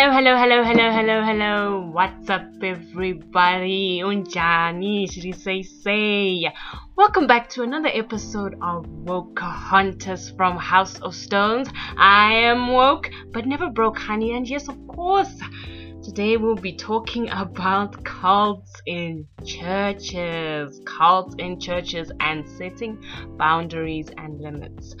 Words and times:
Hello, 0.00 0.14
hello, 0.14 0.34
hello, 0.34 0.64
hello, 0.64 0.90
hello, 0.90 1.22
hello. 1.22 1.90
What's 1.92 2.30
up, 2.30 2.46
everybody? 2.62 4.00
Unjani, 4.02 5.12
should 5.12 5.38
say, 5.38 5.62
say? 5.62 6.50
Welcome 6.96 7.26
back 7.26 7.50
to 7.50 7.62
another 7.64 7.90
episode 7.92 8.56
of 8.62 8.88
Woke 8.88 9.38
Hunters 9.38 10.30
from 10.30 10.56
House 10.56 10.98
of 11.00 11.14
Stones. 11.14 11.68
I 11.98 12.32
am 12.32 12.68
woke, 12.68 13.10
but 13.34 13.44
never 13.44 13.68
broke, 13.68 13.98
honey. 13.98 14.34
And 14.34 14.48
yes, 14.48 14.68
of 14.68 14.78
course, 14.88 15.38
today 16.02 16.38
we'll 16.38 16.54
be 16.54 16.72
talking 16.72 17.28
about 17.28 18.02
cults 18.02 18.80
in 18.86 19.26
churches, 19.44 20.80
cults 20.86 21.34
in 21.38 21.60
churches, 21.60 22.10
and 22.20 22.48
setting 22.48 23.04
boundaries 23.36 24.08
and 24.16 24.40
limits. 24.40 24.96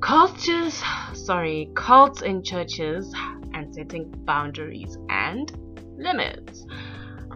Cultures, 0.00 0.82
sorry, 1.12 1.70
cults 1.74 2.22
in 2.22 2.42
churches 2.42 3.14
and 3.52 3.72
setting 3.74 4.10
boundaries 4.24 4.96
and 5.10 5.52
limits. 5.98 6.64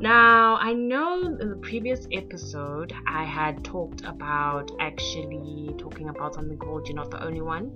Now, 0.01 0.57
I 0.57 0.73
know 0.73 1.21
in 1.21 1.51
the 1.51 1.57
previous 1.57 2.09
episode 2.11 2.95
I 3.07 3.25
had 3.25 3.63
talked 3.65 4.03
about 4.05 4.71
actually 4.81 5.75
talking 5.79 6.09
about 6.09 6.35
something 6.35 6.57
called 6.57 6.89
You're 6.89 6.97
Not 6.97 7.11
the 7.11 7.23
Only 7.23 7.43
One, 7.43 7.71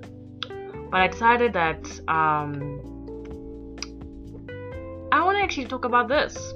but 0.90 1.00
I 1.00 1.08
decided 1.08 1.52
that 1.52 1.84
um, 2.08 2.80
I 5.12 5.22
want 5.22 5.36
to 5.36 5.42
actually 5.42 5.66
talk 5.66 5.84
about 5.84 6.08
this. 6.08 6.54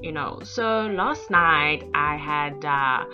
You 0.00 0.12
know, 0.12 0.40
so 0.42 0.86
last 0.86 1.30
night 1.30 1.84
I 1.94 2.16
had 2.16 2.64
uh, 2.64 3.04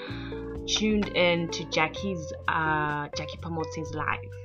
tuned 0.66 1.08
in 1.08 1.48
to 1.48 1.64
Jackie's 1.70 2.32
uh, 2.48 3.08
Jackie 3.16 3.38
Phamotse's 3.42 3.92
live 3.94 4.41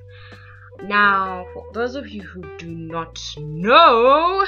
now, 0.83 1.45
for 1.53 1.65
those 1.73 1.95
of 1.95 2.07
you 2.09 2.21
who 2.21 2.41
do 2.57 2.67
not 2.67 3.19
know, 3.37 4.45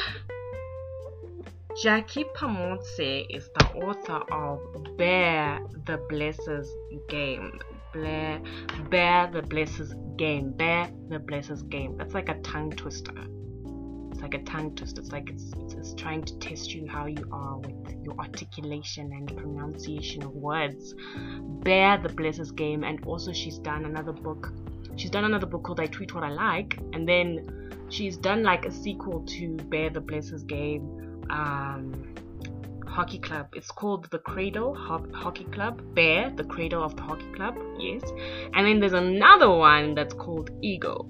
Jackie 1.81 2.25
Phamotse 2.35 3.25
is 3.29 3.49
the 3.57 3.65
author 3.75 4.21
of 4.33 4.59
Bare 4.97 5.59
the 5.85 5.97
Blesser's 6.09 6.69
Game. 7.07 7.59
Bear, 7.93 8.41
Bare 8.89 9.29
the 9.31 9.41
Blesser's 9.41 9.93
Game. 10.17 10.51
Bare 10.51 10.89
the 11.09 11.19
Blesser's 11.19 11.63
Game. 11.63 11.95
That's 11.97 12.13
like 12.13 12.29
a 12.29 12.39
tongue 12.41 12.71
twister. 12.71 13.13
It's 14.11 14.21
like 14.21 14.33
a 14.33 14.43
tongue 14.43 14.75
twister. 14.75 14.99
It's 14.99 15.11
like 15.11 15.29
it's, 15.29 15.53
it's, 15.57 15.73
it's 15.73 15.93
trying 15.93 16.23
to 16.23 16.37
test 16.39 16.73
you 16.73 16.87
how 16.87 17.05
you 17.05 17.27
are 17.31 17.57
with 17.57 17.95
your 18.03 18.15
articulation 18.19 19.11
and 19.13 19.27
pronunciation 19.37 20.23
of 20.23 20.31
words. 20.31 20.93
Bare 21.63 21.97
the 21.97 22.09
Blesser's 22.09 22.51
Game. 22.51 22.83
And 22.83 23.03
also, 23.05 23.31
she's 23.31 23.57
done 23.59 23.85
another 23.85 24.11
book 24.11 24.51
she's 24.99 25.09
done 25.09 25.23
another 25.23 25.45
book 25.45 25.63
called 25.63 25.79
I 25.79 25.87
Tweet 25.87 26.13
What 26.13 26.23
I 26.23 26.29
Like, 26.29 26.77
and 26.93 27.07
then 27.07 27.71
she's 27.89 28.17
done 28.17 28.43
like 28.43 28.65
a 28.65 28.71
sequel 28.71 29.21
to 29.21 29.55
Bare 29.55 29.89
the 29.89 30.01
Blesser's 30.01 30.43
Game 30.43 31.25
um, 31.29 32.13
Hockey 32.85 33.19
Club. 33.19 33.47
It's 33.53 33.71
called 33.71 34.09
The 34.11 34.19
Cradle 34.19 34.75
Ho- 34.75 35.07
Hockey 35.13 35.45
Club. 35.45 35.95
Bear, 35.95 36.31
the 36.35 36.43
Cradle 36.43 36.83
of 36.83 36.97
the 36.97 37.03
Hockey 37.03 37.31
Club, 37.31 37.57
yes. 37.79 38.03
And 38.53 38.67
then 38.67 38.79
there's 38.81 38.93
another 38.93 39.49
one 39.49 39.95
that's 39.95 40.13
called 40.13 40.51
Ego. 40.61 41.09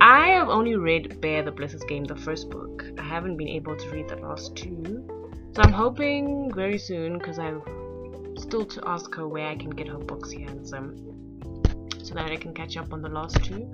I 0.00 0.28
have 0.30 0.48
only 0.48 0.74
read 0.74 1.20
Bare 1.20 1.44
the 1.44 1.52
Blesser's 1.52 1.84
Game, 1.84 2.04
the 2.04 2.16
first 2.16 2.50
book. 2.50 2.84
I 2.98 3.02
haven't 3.02 3.36
been 3.36 3.48
able 3.48 3.76
to 3.76 3.90
read 3.90 4.08
the 4.08 4.16
last 4.16 4.56
two. 4.56 5.06
So 5.54 5.62
I'm 5.62 5.72
hoping 5.72 6.52
very 6.52 6.78
soon 6.78 7.18
because 7.18 7.38
I've 7.38 7.62
still 8.36 8.64
to 8.64 8.82
ask 8.86 9.14
her 9.14 9.26
where 9.28 9.46
I 9.46 9.56
can 9.56 9.70
get 9.70 9.88
her 9.88 9.98
books 9.98 10.30
here 10.30 10.48
and 10.48 10.66
some 10.66 11.17
so 12.08 12.14
that 12.14 12.30
I 12.30 12.36
can 12.36 12.54
catch 12.54 12.76
up 12.76 12.92
on 12.92 13.02
the 13.02 13.08
last 13.08 13.44
two. 13.44 13.70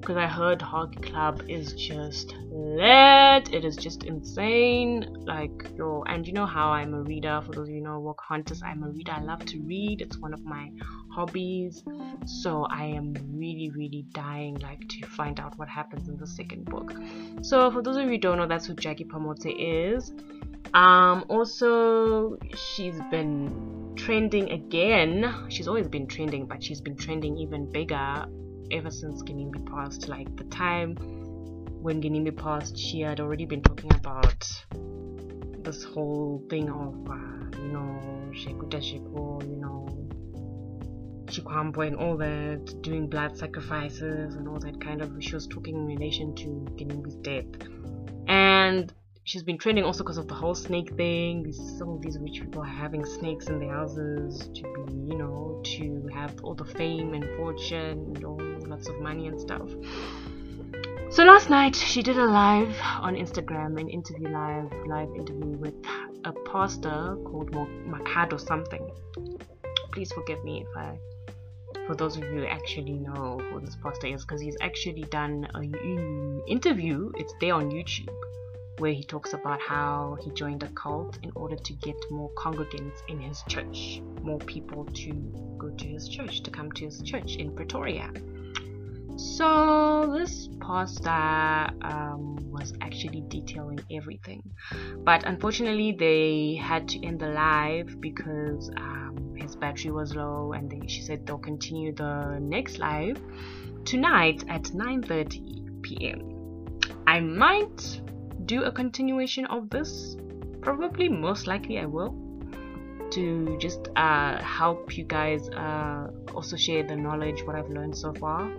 Because 0.00 0.16
I 0.16 0.26
heard 0.26 0.60
Hockey 0.62 1.00
Club 1.00 1.42
is 1.48 1.72
just 1.72 2.34
lit. 2.50 3.52
It 3.52 3.64
is 3.64 3.76
just 3.76 4.04
insane. 4.04 5.06
Like, 5.26 5.70
yo, 5.76 6.04
and 6.06 6.26
you 6.26 6.32
know 6.32 6.46
how 6.46 6.68
I'm 6.68 6.94
a 6.94 7.02
reader. 7.02 7.42
For 7.44 7.52
those 7.52 7.68
of 7.68 7.74
you 7.74 7.80
know, 7.80 7.98
Woke 7.98 8.22
Hunters, 8.28 8.62
I'm 8.62 8.84
a 8.84 8.88
reader. 8.90 9.12
I 9.12 9.22
love 9.22 9.44
to 9.46 9.60
read. 9.62 10.02
It's 10.02 10.18
one 10.18 10.34
of 10.34 10.44
my 10.44 10.70
hobbies. 11.10 11.82
So 12.26 12.66
I 12.70 12.84
am 12.84 13.14
really, 13.32 13.70
really 13.74 14.04
dying 14.12 14.56
like 14.58 14.86
to 14.88 15.06
find 15.06 15.40
out 15.40 15.58
what 15.58 15.68
happens 15.68 16.08
in 16.08 16.16
the 16.16 16.26
second 16.26 16.66
book. 16.66 16.92
So 17.42 17.70
for 17.70 17.82
those 17.82 17.96
of 17.96 18.04
you 18.04 18.10
who 18.10 18.18
don't 18.18 18.36
know, 18.36 18.46
that's 18.46 18.66
who 18.66 18.74
Jackie 18.74 19.04
Phamotse 19.04 19.52
is. 19.58 20.12
Um, 20.74 21.24
also, 21.28 22.38
she's 22.54 23.00
been 23.10 23.94
trending 23.96 24.50
again. 24.50 25.46
She's 25.48 25.68
always 25.68 25.88
been 25.88 26.06
trending, 26.06 26.46
but 26.46 26.62
she's 26.62 26.80
been 26.80 26.96
trending 26.96 27.36
even 27.38 27.70
bigger 27.70 28.26
ever 28.70 28.90
since 28.90 29.22
Ginimbi 29.22 29.66
passed. 29.66 30.08
Like 30.08 30.34
the 30.36 30.44
time 30.44 30.96
when 30.96 32.02
Ginimbi 32.02 32.36
passed, 32.36 32.78
she 32.78 33.00
had 33.00 33.20
already 33.20 33.46
been 33.46 33.62
talking 33.62 33.92
about 33.94 34.46
this 35.62 35.84
whole 35.84 36.44
thing 36.50 36.70
of, 36.70 37.08
uh, 37.08 37.58
you 37.60 37.72
know, 37.72 38.00
Shekuta 38.32 38.78
Sheku, 38.78 39.42
you 39.48 39.56
know, 39.56 39.86
Chikwambo 41.26 41.86
and 41.86 41.96
all 41.96 42.16
that, 42.16 42.82
doing 42.82 43.08
blood 43.08 43.36
sacrifices 43.36 44.34
and 44.34 44.48
all 44.48 44.58
that 44.60 44.80
kind 44.80 45.02
of. 45.02 45.12
She 45.20 45.34
was 45.34 45.46
talking 45.46 45.76
in 45.76 45.86
relation 45.86 46.34
to 46.36 46.46
Ginimbi's 46.76 47.16
death. 47.16 47.68
And 48.26 48.92
she's 49.28 49.42
been 49.42 49.58
trending 49.58 49.84
also 49.84 50.02
because 50.02 50.16
of 50.16 50.26
the 50.26 50.34
whole 50.34 50.54
snake 50.54 50.94
thing. 50.96 51.52
Some 51.52 51.90
of 51.90 52.00
these 52.00 52.18
rich 52.18 52.40
people 52.40 52.62
are 52.62 52.76
having 52.84 53.04
snakes 53.04 53.48
in 53.48 53.60
their 53.60 53.74
houses 53.74 54.48
to 54.54 54.62
be, 54.62 54.94
you 54.94 55.18
know, 55.18 55.60
to 55.76 56.08
have 56.14 56.32
all 56.42 56.54
the 56.54 56.64
fame 56.64 57.12
and 57.12 57.24
fortune, 57.36 57.98
and 58.14 58.20
know, 58.20 58.38
lots 58.66 58.88
of 58.88 58.98
money 59.00 59.26
and 59.26 59.38
stuff. 59.38 59.68
So 61.10 61.24
last 61.24 61.50
night 61.50 61.76
she 61.76 62.02
did 62.02 62.16
a 62.16 62.24
live 62.24 62.74
on 63.00 63.16
Instagram, 63.16 63.78
an 63.78 63.90
interview 63.90 64.28
live, 64.28 64.72
live 64.86 65.10
interview 65.14 65.58
with 65.58 65.74
a 66.24 66.32
pastor 66.50 67.16
called 67.26 67.52
Makhado 67.52 68.40
something. 68.40 68.90
Please 69.92 70.10
forgive 70.12 70.42
me 70.42 70.64
if 70.66 70.76
I 70.76 70.98
for 71.86 71.94
those 71.94 72.16
of 72.16 72.24
you 72.24 72.40
who 72.40 72.46
actually 72.46 72.92
know 72.92 73.38
who 73.50 73.60
this 73.60 73.76
pastor 73.82 74.06
is 74.06 74.22
because 74.24 74.40
he's 74.40 74.56
actually 74.60 75.02
done 75.04 75.46
an 75.54 75.72
mm, 75.72 76.40
interview 76.46 77.10
it's 77.16 77.32
there 77.40 77.54
on 77.54 77.70
youtube 77.70 78.08
where 78.78 78.92
he 78.92 79.02
talks 79.02 79.32
about 79.32 79.60
how 79.60 80.16
he 80.22 80.30
joined 80.30 80.62
a 80.62 80.68
cult 80.68 81.18
in 81.22 81.30
order 81.34 81.56
to 81.56 81.72
get 81.74 81.96
more 82.10 82.30
congregants 82.30 82.98
in 83.08 83.20
his 83.20 83.42
church, 83.48 84.00
more 84.22 84.38
people 84.38 84.84
to 84.84 85.12
go 85.58 85.70
to 85.70 85.86
his 85.86 86.08
church, 86.08 86.42
to 86.42 86.50
come 86.50 86.70
to 86.72 86.84
his 86.84 87.02
church 87.02 87.36
in 87.36 87.54
Pretoria. 87.54 88.10
So 89.16 90.16
this 90.16 90.48
pastor 90.60 91.10
um, 91.82 92.36
was 92.52 92.72
actually 92.80 93.22
detailing 93.22 93.80
everything, 93.90 94.42
but 94.98 95.24
unfortunately 95.26 95.90
they 95.98 96.54
had 96.54 96.86
to 96.90 97.04
end 97.04 97.18
the 97.18 97.28
live 97.28 98.00
because 98.00 98.70
um, 98.76 99.34
his 99.36 99.56
battery 99.56 99.90
was 99.90 100.14
low, 100.14 100.52
and 100.52 100.70
they, 100.70 100.86
she 100.86 101.02
said 101.02 101.26
they'll 101.26 101.38
continue 101.38 101.92
the 101.92 102.38
next 102.40 102.78
live 102.78 103.20
tonight 103.84 104.44
at 104.48 104.62
9:30 104.62 105.82
p.m. 105.82 106.68
I 107.08 107.18
might 107.18 108.00
do 108.48 108.64
a 108.64 108.72
continuation 108.72 109.44
of 109.46 109.70
this. 109.70 110.16
Probably, 110.62 111.08
most 111.08 111.46
likely, 111.46 111.78
I 111.78 111.84
will. 111.84 112.16
To 113.12 113.56
just 113.58 113.88
uh, 113.94 114.38
help 114.42 114.96
you 114.96 115.04
guys 115.04 115.48
uh, 115.50 116.08
also 116.34 116.56
share 116.56 116.82
the 116.82 116.96
knowledge, 116.96 117.42
what 117.44 117.54
I've 117.56 117.70
learned 117.70 117.96
so 117.96 118.12
far. 118.14 118.50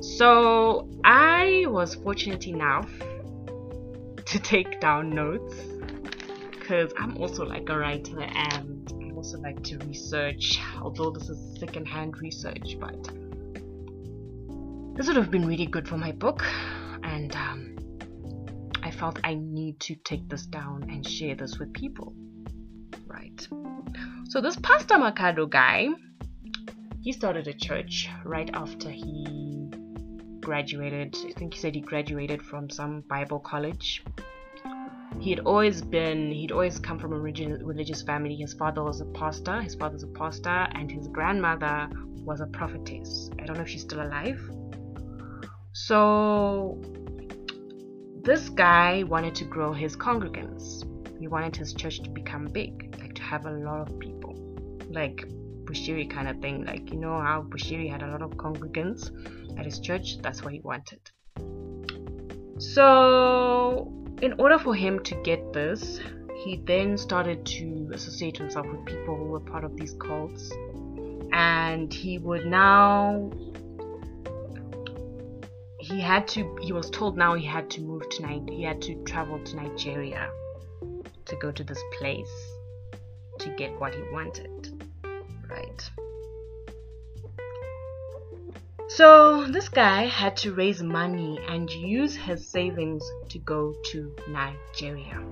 So, 0.00 0.88
I 1.04 1.66
was 1.68 1.94
fortunate 1.94 2.46
enough 2.46 2.90
to 4.24 4.38
take 4.38 4.80
down 4.80 5.10
notes 5.10 5.54
because 6.50 6.92
I'm 6.98 7.16
also 7.18 7.44
like 7.44 7.68
a 7.68 7.78
writer 7.78 8.20
and 8.20 8.92
I 9.02 9.14
also 9.14 9.38
like 9.38 9.62
to 9.64 9.78
research, 9.78 10.60
although 10.82 11.10
this 11.10 11.28
is 11.28 11.58
secondhand 11.58 12.20
research, 12.20 12.76
but 12.78 13.02
this 14.96 15.06
would 15.06 15.16
have 15.16 15.30
been 15.30 15.46
really 15.46 15.66
good 15.66 15.88
for 15.88 15.96
my 15.96 16.12
book. 16.12 16.44
And 17.02 17.34
um, 17.36 17.77
felt 18.98 19.20
I 19.22 19.34
need 19.34 19.78
to 19.80 19.94
take 19.94 20.28
this 20.28 20.44
down 20.46 20.88
and 20.90 21.06
share 21.06 21.36
this 21.36 21.58
with 21.58 21.72
people. 21.72 22.14
Right. 23.06 23.48
So 24.28 24.40
this 24.40 24.56
Pastor 24.56 24.96
Makhado 24.96 25.48
guy, 25.48 25.88
he 27.00 27.12
started 27.12 27.46
a 27.46 27.54
church 27.54 28.08
right 28.24 28.50
after 28.52 28.90
he 28.90 29.70
graduated. 30.40 31.16
I 31.26 31.32
think 31.32 31.54
he 31.54 31.60
said 31.60 31.74
he 31.74 31.80
graduated 31.80 32.42
from 32.42 32.68
some 32.68 33.02
Bible 33.02 33.38
college. 33.38 34.02
He 35.20 35.30
had 35.30 35.40
always 35.40 35.80
been, 35.80 36.30
he'd 36.30 36.52
always 36.52 36.78
come 36.78 36.98
from 36.98 37.12
a 37.12 37.18
religious 37.18 38.02
family. 38.02 38.36
His 38.36 38.52
father 38.54 38.82
was 38.82 39.00
a 39.00 39.06
pastor, 39.06 39.60
his 39.60 39.74
father's 39.74 40.02
a 40.02 40.08
pastor, 40.08 40.68
and 40.72 40.90
his 40.90 41.08
grandmother 41.08 41.88
was 42.24 42.40
a 42.40 42.46
prophetess. 42.46 43.30
I 43.40 43.46
don't 43.46 43.56
know 43.56 43.62
if 43.62 43.68
she's 43.68 43.82
still 43.82 44.02
alive. 44.02 44.40
So 45.72 46.80
this 48.28 48.50
guy 48.50 49.04
wanted 49.04 49.34
to 49.34 49.44
grow 49.44 49.72
his 49.72 49.96
congregants. 49.96 50.84
He 51.18 51.28
wanted 51.28 51.56
his 51.56 51.72
church 51.72 52.00
to 52.00 52.10
become 52.10 52.44
big, 52.44 52.94
like 53.00 53.14
to 53.14 53.22
have 53.22 53.46
a 53.46 53.50
lot 53.50 53.88
of 53.88 53.98
people, 53.98 54.34
like 54.90 55.26
Bushiri 55.64 56.10
kind 56.10 56.28
of 56.28 56.38
thing. 56.42 56.66
Like 56.66 56.92
you 56.92 56.98
know 56.98 57.18
how 57.18 57.46
Bushiri 57.48 57.90
had 57.90 58.02
a 58.02 58.06
lot 58.08 58.20
of 58.20 58.32
congregants 58.32 59.10
at 59.58 59.64
his 59.64 59.80
church. 59.80 60.18
That's 60.18 60.44
what 60.44 60.52
he 60.52 60.60
wanted. 60.60 61.00
So 62.58 63.90
in 64.20 64.34
order 64.38 64.58
for 64.58 64.74
him 64.74 65.02
to 65.04 65.14
get 65.22 65.54
this, 65.54 65.98
he 66.44 66.56
then 66.66 66.98
started 66.98 67.46
to 67.46 67.90
associate 67.94 68.36
himself 68.36 68.66
with 68.66 68.84
people 68.84 69.16
who 69.16 69.24
were 69.24 69.40
part 69.40 69.64
of 69.64 69.74
these 69.74 69.94
cults. 69.94 70.52
And 71.32 71.92
he 71.94 72.18
would 72.18 72.44
now 72.44 73.30
he 75.88 76.00
had 76.00 76.28
to 76.28 76.56
he 76.60 76.72
was 76.72 76.90
told 76.90 77.16
now 77.16 77.34
he 77.34 77.46
had 77.46 77.70
to 77.70 77.80
move 77.80 78.08
to 78.10 78.22
Nigeria 78.22 78.56
he 78.58 78.62
had 78.64 78.82
to 78.82 78.94
travel 79.04 79.38
to 79.44 79.56
Nigeria 79.56 80.30
to 81.24 81.36
go 81.36 81.50
to 81.50 81.64
this 81.64 81.82
place 81.98 82.36
to 83.38 83.48
get 83.56 83.78
what 83.80 83.94
he 83.94 84.02
wanted 84.12 84.58
right? 85.48 85.90
So 88.88 89.46
this 89.46 89.68
guy 89.68 90.06
had 90.06 90.36
to 90.38 90.54
raise 90.54 90.82
money 90.82 91.38
and 91.48 91.70
use 91.70 92.16
his 92.16 92.48
savings 92.48 93.04
to 93.28 93.38
go 93.38 93.74
to 93.90 94.14
Nigeria. 94.28 95.22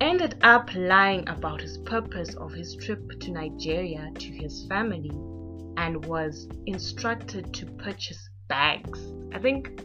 Ended 0.00 0.38
up 0.42 0.74
lying 0.74 1.28
about 1.28 1.60
his 1.60 1.78
purpose 1.78 2.34
of 2.34 2.52
his 2.52 2.74
trip 2.76 3.20
to 3.20 3.30
Nigeria 3.30 4.10
to 4.14 4.26
his 4.26 4.66
family 4.66 5.12
and 5.86 6.04
was 6.06 6.48
instructed 6.66 7.54
to 7.54 7.64
purchase 7.64 8.28
bags. 8.48 9.00
I 9.32 9.38
think 9.38 9.80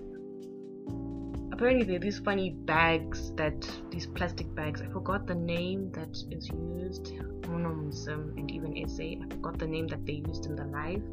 apparently 1.51 1.85
there 1.85 1.97
are 1.97 1.99
these 1.99 2.17
funny 2.17 2.55
bags 2.65 3.31
that 3.35 3.69
these 3.91 4.07
plastic 4.07 4.53
bags. 4.55 4.81
I 4.81 4.87
forgot 4.87 5.27
the 5.27 5.35
name 5.35 5.91
that 5.91 6.09
is 6.31 6.49
used. 6.49 7.13
Monomism 7.43 8.35
and 8.35 8.49
even 8.49 8.75
essay. 8.75 9.19
I 9.23 9.29
forgot 9.35 9.59
the 9.59 9.67
name 9.67 9.87
that 9.89 10.03
they 10.07 10.23
used 10.27 10.47
in 10.47 10.55
the 10.55 10.65
live. 10.65 11.03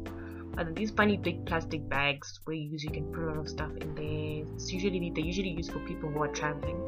But 0.55 0.75
these 0.75 0.89
funny 0.89 1.17
big 1.17 1.45
plastic 1.45 1.87
bags 1.87 2.39
where 2.45 2.55
you 2.55 2.89
can 2.89 3.13
put 3.13 3.25
a 3.25 3.27
lot 3.27 3.37
of 3.37 3.47
stuff 3.47 3.71
in 3.77 3.93
there. 3.93 4.55
It's 4.55 4.73
usually 4.73 5.11
they 5.13 5.21
usually 5.21 5.51
used 5.51 5.71
for 5.71 5.79
people 5.81 6.09
who 6.09 6.23
are 6.23 6.33
traveling. 6.41 6.81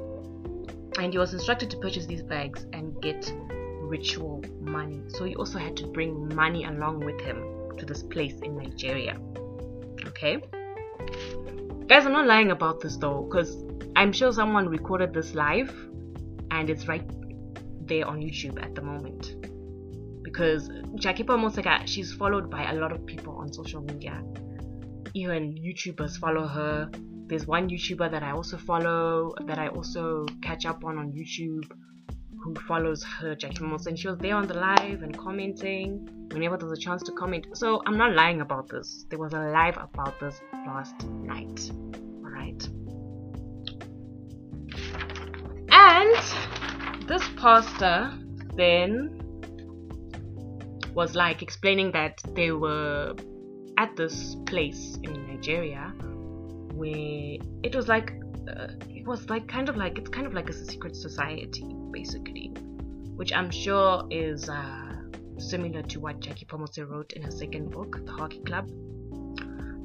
And 0.97 1.13
he 1.13 1.19
was 1.19 1.33
instructed 1.33 1.69
to 1.69 1.77
purchase 1.77 2.07
these 2.07 2.23
bags 2.23 2.65
and 2.73 2.99
get 2.99 3.31
ritual 3.81 4.43
money. 4.59 5.03
So 5.09 5.23
he 5.23 5.35
also 5.35 5.59
had 5.59 5.77
to 5.77 5.85
bring 5.85 6.33
money 6.33 6.63
along 6.63 7.01
with 7.05 7.21
him 7.21 7.60
to 7.77 7.85
this 7.85 8.03
place 8.03 8.33
in 8.41 8.57
Nigeria. 8.57 9.17
Okay? 10.07 10.41
Guys, 11.87 12.05
I'm 12.05 12.13
not 12.13 12.27
lying 12.27 12.51
about 12.51 12.79
this 12.79 12.97
though, 12.97 13.23
because 13.23 13.63
I'm 13.95 14.13
sure 14.13 14.31
someone 14.31 14.67
recorded 14.67 15.13
this 15.13 15.35
live 15.35 15.69
and 16.51 16.69
it's 16.69 16.87
right 16.87 17.03
there 17.87 18.05
on 18.07 18.21
YouTube 18.21 18.61
at 18.63 18.75
the 18.75 18.81
moment. 18.81 19.35
Because 20.23 20.69
Jackie 20.95 21.23
Phamotse, 21.23 21.87
she's 21.87 22.13
followed 22.13 22.49
by 22.49 22.71
a 22.71 22.73
lot 22.75 22.91
of 22.91 23.05
people 23.05 23.35
on 23.35 23.51
social 23.51 23.81
media. 23.81 24.21
Even 25.13 25.55
YouTubers 25.55 26.17
follow 26.17 26.47
her. 26.47 26.89
There's 27.27 27.47
one 27.47 27.69
YouTuber 27.69 28.11
that 28.11 28.23
I 28.23 28.31
also 28.31 28.57
follow, 28.57 29.33
that 29.45 29.59
I 29.59 29.67
also 29.67 30.25
catch 30.41 30.65
up 30.65 30.83
on 30.85 30.97
on 30.97 31.11
YouTube 31.11 31.69
who 32.41 32.55
follows 32.67 33.03
her, 33.03 33.35
Jackie 33.35 33.63
Moss, 33.63 33.85
and 33.85 33.97
she 33.97 34.07
was 34.07 34.17
there 34.17 34.35
on 34.35 34.47
the 34.47 34.55
live 34.55 35.03
and 35.03 35.17
commenting 35.17 36.07
whenever 36.31 36.57
there's 36.57 36.71
a 36.71 36.81
chance 36.81 37.03
to 37.03 37.11
comment. 37.11 37.45
So 37.53 37.81
I'm 37.85 37.97
not 37.97 38.13
lying 38.13 38.41
about 38.41 38.69
this. 38.69 39.05
There 39.09 39.19
was 39.19 39.33
a 39.33 39.39
live 39.39 39.77
about 39.77 40.19
this 40.19 40.41
last 40.65 41.07
night. 41.07 41.71
Alright. 42.23 42.67
And 45.69 47.07
this 47.07 47.23
pastor 47.37 48.11
then 48.55 49.17
was 50.93 51.15
like 51.15 51.41
explaining 51.41 51.91
that 51.91 52.19
they 52.33 52.51
were 52.51 53.13
at 53.77 53.95
this 53.95 54.35
place 54.45 54.97
in 55.03 55.27
Nigeria 55.27 55.93
where 56.73 57.37
it 57.63 57.75
was 57.75 57.87
like 57.87 58.13
uh, 58.49 58.67
it 58.89 59.05
was 59.05 59.29
like 59.29 59.47
kind 59.47 59.69
of 59.69 59.77
like 59.77 59.97
it's 59.97 60.09
kind 60.09 60.27
of 60.27 60.33
like 60.33 60.49
a 60.49 60.53
secret 60.53 60.95
society 60.95 61.65
basically, 61.91 62.47
which 63.15 63.33
I'm 63.33 63.51
sure 63.51 64.05
is 64.09 64.49
uh, 64.49 64.93
similar 65.37 65.81
to 65.83 65.99
what 65.99 66.19
Jackie 66.19 66.45
Phamotse 66.45 66.87
wrote 66.89 67.13
in 67.13 67.21
her 67.23 67.31
second 67.31 67.71
book, 67.71 68.05
The 68.05 68.11
Hockey 68.11 68.39
Club. 68.39 68.69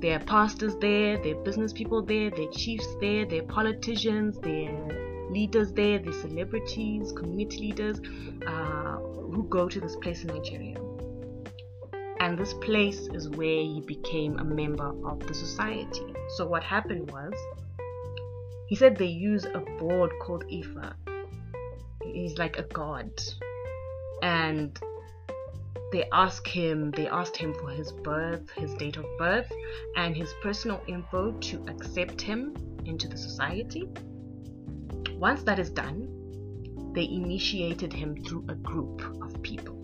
There 0.00 0.16
are 0.16 0.24
pastors 0.24 0.76
there, 0.76 1.16
there 1.22 1.36
are 1.36 1.42
business 1.42 1.72
people 1.72 2.02
there, 2.02 2.30
there 2.30 2.48
are 2.48 2.52
chiefs 2.52 2.86
there, 3.00 3.24
there 3.24 3.42
are 3.42 3.46
politicians, 3.46 4.38
there 4.42 4.70
are 4.70 5.30
leaders 5.30 5.72
there, 5.72 5.98
there 5.98 6.10
are 6.10 6.20
celebrities, 6.20 7.12
community 7.12 7.58
leaders 7.58 8.00
uh, 8.46 8.96
who 8.96 9.46
go 9.48 9.68
to 9.68 9.80
this 9.80 9.96
place 9.96 10.22
in 10.22 10.28
Nigeria. 10.28 10.76
And 12.20 12.38
this 12.38 12.54
place 12.54 13.08
is 13.12 13.28
where 13.30 13.62
he 13.62 13.82
became 13.86 14.38
a 14.38 14.44
member 14.44 14.92
of 15.06 15.26
the 15.26 15.34
society. 15.34 16.14
So 16.36 16.46
what 16.46 16.62
happened 16.62 17.10
was 17.10 17.32
he 18.68 18.74
said 18.74 18.96
they 18.96 19.06
use 19.06 19.44
a 19.44 19.60
board 19.78 20.12
called 20.20 20.44
Ifa. 20.46 20.94
He's 22.12 22.38
like 22.38 22.58
a 22.58 22.62
god. 22.62 23.10
And 24.22 24.78
they 25.92 26.08
ask 26.12 26.46
him 26.46 26.90
they 26.90 27.06
asked 27.06 27.36
him 27.36 27.54
for 27.54 27.70
his 27.70 27.92
birth, 27.92 28.50
his 28.50 28.74
date 28.74 28.96
of 28.96 29.06
birth, 29.18 29.50
and 29.96 30.16
his 30.16 30.32
personal 30.42 30.80
info 30.86 31.32
to 31.32 31.64
accept 31.68 32.20
him 32.20 32.54
into 32.84 33.08
the 33.08 33.16
society. 33.16 33.88
Once 35.12 35.42
that 35.44 35.58
is 35.58 35.70
done, 35.70 36.08
they 36.94 37.04
initiated 37.04 37.92
him 37.92 38.22
through 38.24 38.46
a 38.48 38.54
group 38.54 39.02
of 39.22 39.42
people. 39.42 39.76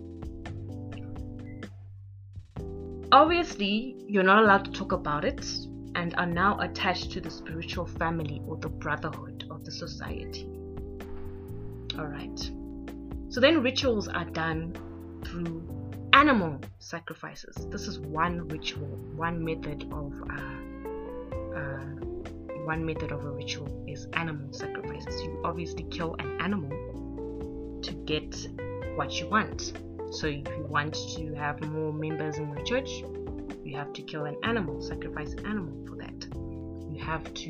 Obviously, 3.11 3.95
you're 4.07 4.23
not 4.23 4.43
allowed 4.43 4.65
to 4.65 4.71
talk 4.71 4.91
about 4.91 5.23
it 5.23 5.45
and 5.95 6.15
are 6.15 6.25
now 6.25 6.59
attached 6.59 7.11
to 7.11 7.21
the 7.21 7.29
spiritual 7.29 7.85
family 7.85 8.41
or 8.47 8.57
the 8.57 8.69
brotherhood 8.69 9.45
of 9.51 9.63
the 9.63 9.71
society. 9.71 10.49
Alright. 11.97 12.51
So 13.29 13.39
then 13.39 13.61
rituals 13.61 14.07
are 14.07 14.25
done 14.25 14.75
through 15.25 15.67
animal 16.13 16.59
sacrifices. 16.79 17.55
This 17.69 17.87
is 17.87 17.99
one 17.99 18.47
ritual, 18.47 18.87
one 19.15 19.43
method 19.43 19.83
of 19.91 20.13
uh, 20.29 21.57
uh, 21.57 21.85
one 22.65 22.85
method 22.85 23.11
of 23.11 23.25
a 23.25 23.31
ritual 23.31 23.83
is 23.87 24.07
animal 24.13 24.53
sacrifices. 24.53 25.21
You 25.21 25.41
obviously 25.43 25.83
kill 25.83 26.15
an 26.19 26.39
animal 26.41 27.79
to 27.81 27.91
get 28.05 28.47
what 28.95 29.19
you 29.19 29.27
want. 29.27 29.73
So 30.11 30.27
if 30.27 30.47
you 30.47 30.65
want 30.69 30.93
to 31.15 31.33
have 31.33 31.61
more 31.61 31.91
members 31.91 32.37
in 32.37 32.49
your 32.49 32.63
church, 32.63 33.03
you 33.63 33.75
have 33.75 33.93
to 33.93 34.01
kill 34.01 34.25
an 34.25 34.37
animal, 34.43 34.81
sacrifice 34.81 35.33
an 35.33 35.45
animal 35.45 35.85
for 35.87 35.95
that. 35.97 36.27
You 36.91 37.03
have 37.03 37.33
to, 37.33 37.49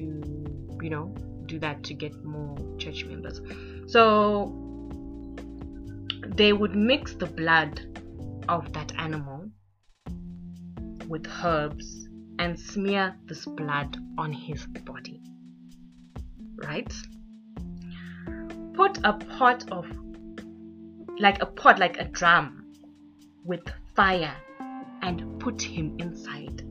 you 0.81 0.89
know, 0.89 1.13
do 1.45 1.59
that 1.59 1.83
to 1.83 1.93
get 1.93 2.23
more 2.23 2.57
church 2.77 3.05
members. 3.05 3.41
So 3.93 4.51
they 6.25 6.51
would 6.51 6.75
mix 6.75 7.13
the 7.13 7.27
blood 7.27 7.79
of 8.49 8.73
that 8.73 8.91
animal 8.97 9.51
with 11.07 11.27
herbs 11.43 12.07
and 12.39 12.59
smear 12.59 13.15
this 13.27 13.45
blood 13.45 13.95
on 14.17 14.33
his 14.33 14.65
body. 14.65 15.21
Right? 16.55 16.91
Put 18.73 18.97
a 19.03 19.13
pot 19.13 19.71
of, 19.71 19.85
like 21.19 21.43
a 21.43 21.45
pot, 21.45 21.77
like 21.77 21.99
a 21.99 22.05
drum 22.05 22.65
with 23.45 23.61
fire 23.95 24.35
and 25.03 25.39
put 25.39 25.61
him 25.61 25.97
inside. 25.99 26.63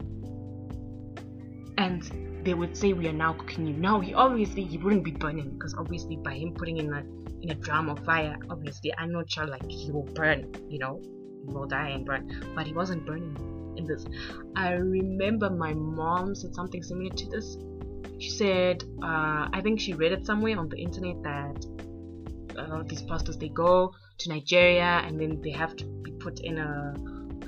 And 1.79 2.32
they 2.45 2.55
would 2.55 2.77
say 2.77 2.93
we 2.93 3.07
are 3.09 3.13
now 3.13 3.33
cooking 3.35 3.67
you. 3.67 3.75
Now 3.75 4.01
he 4.01 4.15
obviously 4.15 4.65
he 4.65 4.79
wouldn't 4.79 5.05
be 5.05 5.13
burning 5.13 5.51
because 5.51 5.75
obviously 5.79 6.17
by 6.17 6.35
him 6.35 6.55
putting 6.55 6.79
in 6.79 6.93
a 6.93 7.03
in 7.43 7.51
a 7.51 7.55
drum 7.55 7.89
of 7.89 7.99
fire, 8.05 8.37
obviously 8.51 8.93
I 8.97 9.07
know 9.07 9.23
child 9.23 9.51
like 9.51 9.69
he 9.69 9.91
will 9.91 10.09
burn, 10.15 10.53
you 10.69 10.79
know, 10.79 11.01
he 11.03 11.53
will 11.53 11.67
die 11.67 11.91
and 11.91 12.05
burn. 12.07 12.53
But 12.55 12.67
he 12.67 12.73
wasn't 12.73 13.05
burning 13.07 13.37
in 13.77 13.87
this. 13.87 14.05
I 14.57 14.73
remember 14.73 15.51
my 15.51 15.75
mom 15.75 16.35
said 16.35 16.55
something 16.55 16.83
similar 16.83 17.11
to 17.11 17.31
this. 17.31 17.57
She 18.19 18.31
said, 18.31 18.85
uh, 19.03 19.49
I 19.53 19.61
think 19.63 19.81
she 19.81 19.95
read 19.95 20.13
it 20.13 20.25
somewhere 20.25 20.57
on 20.57 20.69
the 20.69 20.77
internet 20.77 21.23
that 21.25 21.67
uh, 22.57 22.83
these 22.87 23.03
pastors 23.03 23.37
they 23.39 23.49
go 23.49 23.93
to 24.19 24.29
Nigeria 24.29 25.03
and 25.05 25.19
then 25.19 25.41
they 25.43 25.51
have 25.51 25.75
to 25.77 25.85
be 25.85 26.13
put 26.13 26.41
in 26.41 26.59
a 26.59 26.95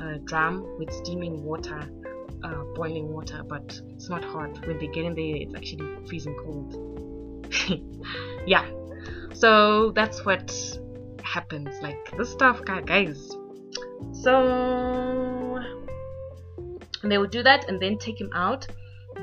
a 0.00 0.18
drum 0.18 0.66
with 0.78 0.92
steaming 0.92 1.44
water, 1.44 1.80
uh, 2.44 2.64
boiling 2.74 3.08
water, 3.08 3.42
but 3.42 3.80
it's 3.90 4.08
not 4.08 4.24
hot. 4.24 4.66
When 4.66 4.78
they 4.78 4.86
get 4.86 5.04
in 5.04 5.14
there, 5.14 5.36
it's 5.36 5.54
actually 5.54 6.06
freezing 6.06 6.36
cold. 6.36 7.48
yeah, 8.46 8.68
so 9.32 9.90
that's 9.92 10.24
what 10.24 10.78
happens. 11.22 11.80
Like 11.82 12.16
this 12.16 12.30
stuff, 12.30 12.64
guys. 12.64 13.30
So 14.12 15.62
they 17.02 17.18
would 17.18 17.30
do 17.30 17.42
that 17.42 17.68
and 17.68 17.80
then 17.80 17.98
take 17.98 18.20
him 18.20 18.30
out. 18.34 18.66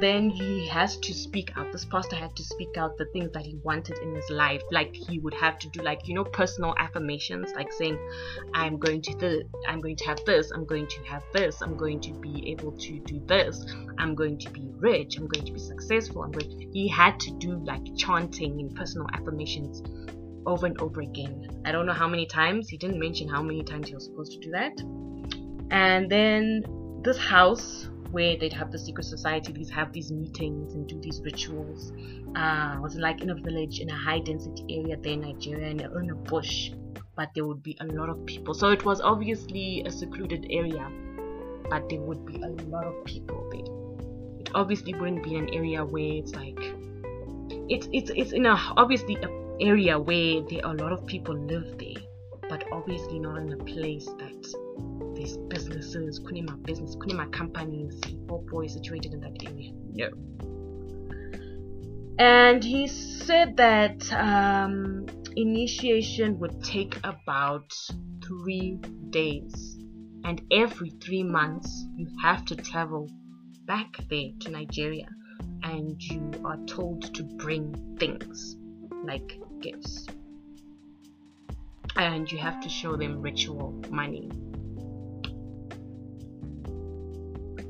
Then 0.02 0.30
he 0.30 0.68
has 0.68 0.98
to 0.98 1.14
speak 1.14 1.52
out. 1.56 1.72
This 1.72 1.86
pastor 1.86 2.16
had 2.16 2.36
to 2.36 2.44
speak 2.44 2.78
out 2.78 2.98
the 2.98 3.06
things 3.06 3.32
that 3.34 3.46
he 3.46 3.58
wanted 3.64 3.98
in 4.00 4.16
his 4.16 4.30
life. 4.30 4.62
Like 4.72 4.94
he 4.94 5.20
would 5.20 5.34
have 5.34 5.60
to 5.60 5.70
do 5.70 5.82
like, 5.82 6.08
you 6.08 6.14
know, 6.14 6.24
personal 6.24 6.74
affirmations, 6.78 7.52
like 7.54 7.72
saying, 7.72 7.98
I'm 8.54 8.78
going 8.78 9.02
to 9.04 9.14
th- 9.14 9.46
I'm 9.68 9.80
going 9.80 9.96
to 9.98 10.06
have 10.06 10.24
this, 10.26 10.52
I'm 10.52 10.66
going 10.66 10.88
to 10.88 11.04
have 11.04 11.24
this, 11.34 11.62
I'm 11.62 11.78
going 11.78 12.00
to 12.02 12.14
be 12.14 12.50
able 12.52 12.72
to 12.74 13.00
do 13.00 13.22
this, 13.28 13.66
I'm 13.98 14.16
going 14.16 14.38
to 14.40 14.50
be 14.50 14.70
rich, 14.78 15.18
I'm 15.18 15.28
going 15.28 15.46
to 15.46 15.54
be 15.54 15.60
successful, 15.60 16.24
I'm 16.24 16.32
going 16.32 16.70
he 16.74 16.88
had 16.88 17.20
to 17.22 17.32
do 17.38 17.62
like 17.64 17.84
chanting 17.96 18.60
and 18.60 18.76
personal 18.76 19.08
affirmations 19.14 19.82
over 20.46 20.66
and 20.66 20.82
over 20.82 21.02
again. 21.02 21.62
I 21.66 21.72
don't 21.72 21.86
know 21.86 21.94
how 21.94 22.08
many 22.08 22.26
times. 22.26 22.70
He 22.70 22.78
didn't 22.78 23.00
mention 23.00 23.28
how 23.28 23.42
many 23.42 23.64
times 23.64 23.90
he 23.90 23.94
was 23.94 24.06
supposed 24.06 24.32
to 24.34 24.40
do 24.40 24.52
that. 24.52 24.74
And 25.70 26.10
then 26.10 26.64
this 27.04 27.18
house 27.18 27.88
where 28.12 28.38
they'd 28.38 28.54
have 28.54 28.72
the 28.72 28.80
secret 28.80 29.04
society, 29.04 29.52
these 29.52 29.70
have 29.70 29.92
these 29.94 30.12
meetings 30.12 30.74
and 30.74 30.88
do 30.88 31.00
these 31.00 31.22
rituals. 31.24 31.92
Uh, 32.36 32.78
was 32.82 32.96
like 32.96 33.22
in 33.22 33.30
a 33.30 33.36
village 33.36 33.80
in 33.80 33.90
a 33.90 33.96
high 33.96 34.20
density 34.20 34.64
area 34.70 34.98
there 34.98 35.14
in 35.14 35.22
Nigeria 35.22 35.70
and 35.70 35.82
in 35.82 36.10
a 36.12 36.16
bush, 36.16 36.72
but 37.16 37.30
there 37.36 37.46
would 37.46 37.64
be 37.64 37.78
a 37.80 37.86
lot 37.86 38.10
of 38.10 38.26
people. 38.26 38.54
So 38.54 38.70
it 38.70 38.86
was 38.86 39.02
obviously 39.02 39.84
a 39.86 39.92
secluded 39.92 40.48
area, 40.50 40.90
but 41.70 41.90
there 41.90 42.02
would 42.02 42.26
be 42.26 42.36
a 42.42 42.50
lot 42.70 42.86
of 42.86 43.04
people 43.06 43.50
there. 43.52 44.40
It 44.40 44.50
obviously 44.54 44.94
wouldn't 44.94 45.24
be 45.24 45.36
an 45.36 45.50
area 45.54 45.84
where 45.86 46.14
it's 46.14 46.36
like 46.36 46.60
it's 47.70 47.88
it's 47.94 48.12
it's 48.16 48.32
in 48.32 48.46
a 48.46 48.56
obviously 48.76 49.16
a 49.16 49.42
area 49.62 50.00
where 50.00 50.42
there 50.50 50.66
are 50.66 50.74
a 50.74 50.78
lot 50.78 50.92
of 50.92 51.06
people 51.06 51.36
live 51.36 51.78
there, 51.78 52.02
but 52.50 52.64
obviously 52.72 53.20
not 53.20 53.38
in 53.38 53.54
a 53.54 53.58
place 53.58 54.08
that 54.18 54.56
there's 55.22 55.38
businesses, 55.38 56.20
Kunima 56.20 56.64
business, 56.66 56.96
Kunima 56.96 57.32
companies, 57.32 58.00
Popo 58.28 58.62
is 58.62 58.74
situated 58.74 59.14
in 59.14 59.20
that 59.22 59.38
area. 59.46 59.72
No. 59.94 60.10
And 62.18 62.64
he 62.64 62.88
said 62.88 63.58
that 63.58 64.12
um, 64.14 65.06
initiation 65.36 66.40
would 66.40 66.64
take 66.64 66.98
about 67.04 67.72
three 68.26 68.80
days. 69.10 69.78
And 70.24 70.42
every 70.52 70.90
three 70.90 71.24
months, 71.24 71.86
you 71.96 72.08
have 72.22 72.46
to 72.46 72.56
travel 72.56 73.10
back 73.66 73.98
there 74.10 74.30
to 74.42 74.52
Nigeria 74.52 75.08
and 75.64 76.02
you 76.02 76.32
are 76.46 76.58
told 76.66 77.14
to 77.16 77.24
bring 77.24 77.98
things 78.00 78.56
like 79.04 79.40
gifts. 79.62 80.08
And 81.96 82.32
you 82.32 82.38
have 82.38 82.62
to 82.62 82.70
show 82.70 82.96
them 82.96 83.22
ritual 83.22 83.82
money 83.90 84.30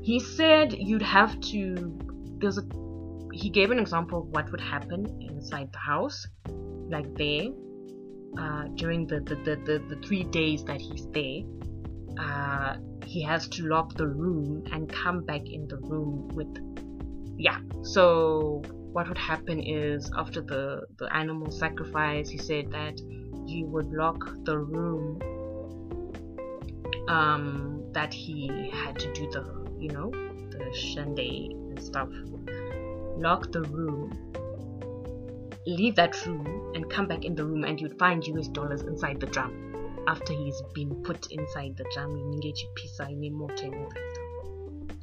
he 0.02 0.18
said 0.18 0.72
you'd 0.72 1.02
have 1.02 1.40
to 1.40 1.98
there's 2.38 2.58
a 2.58 2.62
he 3.32 3.48
gave 3.48 3.70
an 3.70 3.78
example 3.78 4.20
of 4.20 4.26
what 4.28 4.50
would 4.50 4.60
happen 4.60 5.06
inside 5.20 5.72
the 5.72 5.78
house 5.78 6.26
like 6.88 7.14
there 7.16 7.46
uh, 8.38 8.64
during 8.74 9.06
the 9.06 9.20
the, 9.20 9.36
the, 9.36 9.56
the, 9.64 9.94
the 9.94 9.96
three 10.06 10.24
days 10.24 10.64
that 10.64 10.80
he's 10.80 11.06
there. 11.08 11.42
Uh, 12.18 12.76
he 13.06 13.22
has 13.22 13.48
to 13.48 13.66
lock 13.66 13.94
the 13.94 14.06
room 14.06 14.64
and 14.72 14.92
come 14.92 15.24
back 15.24 15.42
in 15.46 15.66
the 15.68 15.76
room 15.76 16.28
with 16.28 16.54
yeah. 17.38 17.58
So 17.82 18.62
what 18.92 19.08
would 19.08 19.18
happen 19.18 19.60
is 19.62 20.10
after 20.16 20.42
the 20.42 20.82
the 20.98 21.14
animal 21.14 21.50
sacrifice 21.50 22.28
he 22.28 22.38
said 22.38 22.70
that 22.72 23.00
he 23.46 23.64
would 23.64 23.90
lock 23.92 24.18
the 24.44 24.58
room 24.58 25.20
um, 27.08 27.82
that 27.92 28.12
he 28.12 28.70
had 28.72 28.98
to 28.98 29.12
do 29.12 29.30
the 29.30 29.61
you 29.82 29.90
know, 29.90 30.10
the 30.50 30.72
shandy 30.72 31.50
and 31.52 31.82
stuff. 31.82 32.08
Lock 33.18 33.50
the 33.50 33.62
room, 33.62 34.12
leave 35.66 35.96
that 35.96 36.14
room, 36.24 36.72
and 36.74 36.88
come 36.88 37.08
back 37.08 37.24
in 37.24 37.34
the 37.34 37.44
room, 37.44 37.64
and 37.64 37.80
you'd 37.80 37.98
find 37.98 38.24
US 38.26 38.48
dollars 38.48 38.82
inside 38.82 39.18
the 39.20 39.26
drum. 39.26 39.52
After 40.06 40.32
he's 40.32 40.62
been 40.72 41.02
put 41.02 41.30
inside 41.32 41.76
the 41.76 41.84
drum, 41.92 42.16
you 42.16 42.24
need 42.26 42.54
that 42.54 42.88
stuff. 42.88 43.12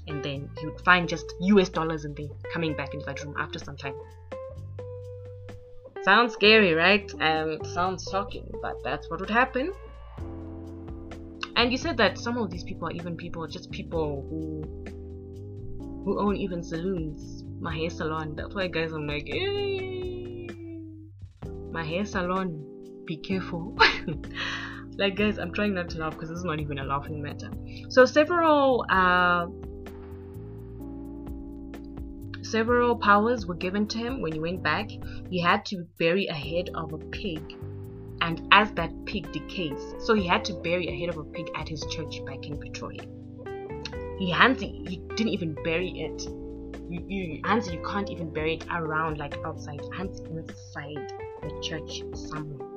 And 0.08 0.24
then 0.24 0.50
you'd 0.62 0.82
find 0.82 1.08
just 1.08 1.34
US 1.42 1.70
dollars 1.70 2.06
in 2.06 2.16
there 2.16 2.30
coming 2.54 2.76
back 2.76 2.94
into 2.94 3.06
that 3.06 3.24
room 3.24 3.36
after 3.38 3.60
some 3.60 3.76
time. 3.76 3.96
Sounds 6.04 6.34
scary, 6.34 6.74
right? 6.74 7.12
Um, 7.20 7.64
sounds 7.66 8.08
shocking, 8.10 8.50
but 8.62 8.82
that's 8.84 9.10
what 9.10 9.20
would 9.20 9.30
happen 9.30 9.74
and 11.60 11.74
you 11.74 11.78
said 11.78 11.98
that 11.98 12.18
some 12.18 12.38
of 12.38 12.50
these 12.50 12.64
people 12.64 12.88
are 12.88 12.92
even 12.92 13.18
people 13.18 13.46
just 13.46 13.70
people 13.70 14.26
who 14.30 14.64
who 16.06 16.18
own 16.18 16.38
even 16.38 16.64
saloons. 16.64 17.44
My 17.60 17.76
hair 17.76 17.90
salon. 17.90 18.34
That's 18.36 18.56
why 18.56 18.68
guys 18.68 18.94
i'm 18.94 19.06
like 19.06 19.28
hey, 19.28 20.48
my 21.72 21.84
hair 21.84 22.06
salon. 22.06 22.66
Be 23.06 23.18
careful. 23.18 23.78
Like 24.98 25.16
guys 25.16 25.38
i'm 25.38 25.54
trying 25.54 25.76
not 25.76 25.90
to 25.92 26.00
laugh 26.00 26.12
because 26.14 26.28
this 26.28 26.40
is 26.40 26.44
not 26.44 26.60
even 26.60 26.78
a 26.78 26.84
laughing 26.84 27.22
matter. 27.22 27.50
So 27.90 28.04
several 28.04 28.86
uh 28.90 29.48
several 32.42 32.98
powers 32.98 33.46
were 33.46 33.56
given 33.56 33.88
to 33.88 33.98
him 33.98 34.22
when 34.22 34.34
he 34.34 34.40
went 34.40 34.62
back. 34.62 34.90
He 35.30 35.42
had 35.42 35.64
to 35.68 35.86
bury 35.98 36.28
a 36.28 36.34
head 36.34 36.70
of 36.76 36.92
a 36.92 36.98
pig 36.98 37.42
and 38.22 38.48
as 38.52 38.72
that 38.74 38.92
pig 39.06 39.32
decays, 39.32 39.80
so 40.00 40.14
he 40.14 40.28
had 40.28 40.44
to 40.46 40.54
bury 40.54 40.88
a 40.88 41.00
head 41.00 41.10
of 41.10 41.18
a 41.18 41.24
pig 41.24 41.50
at 41.56 41.68
his 41.68 41.86
church 41.90 42.24
back 42.26 42.46
in 42.46 42.58
Pretoria. 42.58 43.04
He 44.18 44.30
Hansi, 44.32 44.84
he 44.88 44.98
didn't 45.16 45.30
even 45.30 45.54
bury 45.64 45.92
it. 45.92 46.24
You, 46.90 47.06
you 47.08 47.42
Hansi, 47.46 47.74
you 47.74 47.84
can't 47.84 48.10
even 48.10 48.34
bury 48.34 48.56
it 48.56 48.66
around 48.70 49.18
like 49.18 49.38
outside. 49.46 49.82
Hansi 49.96 50.24
inside 50.26 51.14
the 51.42 51.60
church 51.62 52.04
somewhere, 52.14 52.68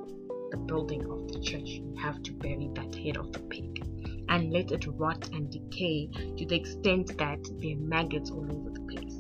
the 0.50 0.56
building 0.56 1.04
of 1.10 1.32
the 1.32 1.40
church. 1.40 1.68
You 1.68 1.96
have 2.00 2.22
to 2.22 2.32
bury 2.32 2.70
that 2.74 2.94
head 2.94 3.16
of 3.16 3.32
the 3.32 3.40
pig 3.40 3.84
and 4.28 4.52
let 4.52 4.70
it 4.70 4.86
rot 4.86 5.28
and 5.32 5.50
decay 5.50 6.08
to 6.36 6.46
the 6.46 6.54
extent 6.54 7.18
that 7.18 7.42
there 7.58 7.72
are 7.72 7.80
maggots 7.80 8.30
all 8.30 8.46
over 8.50 8.70
the 8.70 8.80
place. 8.82 9.18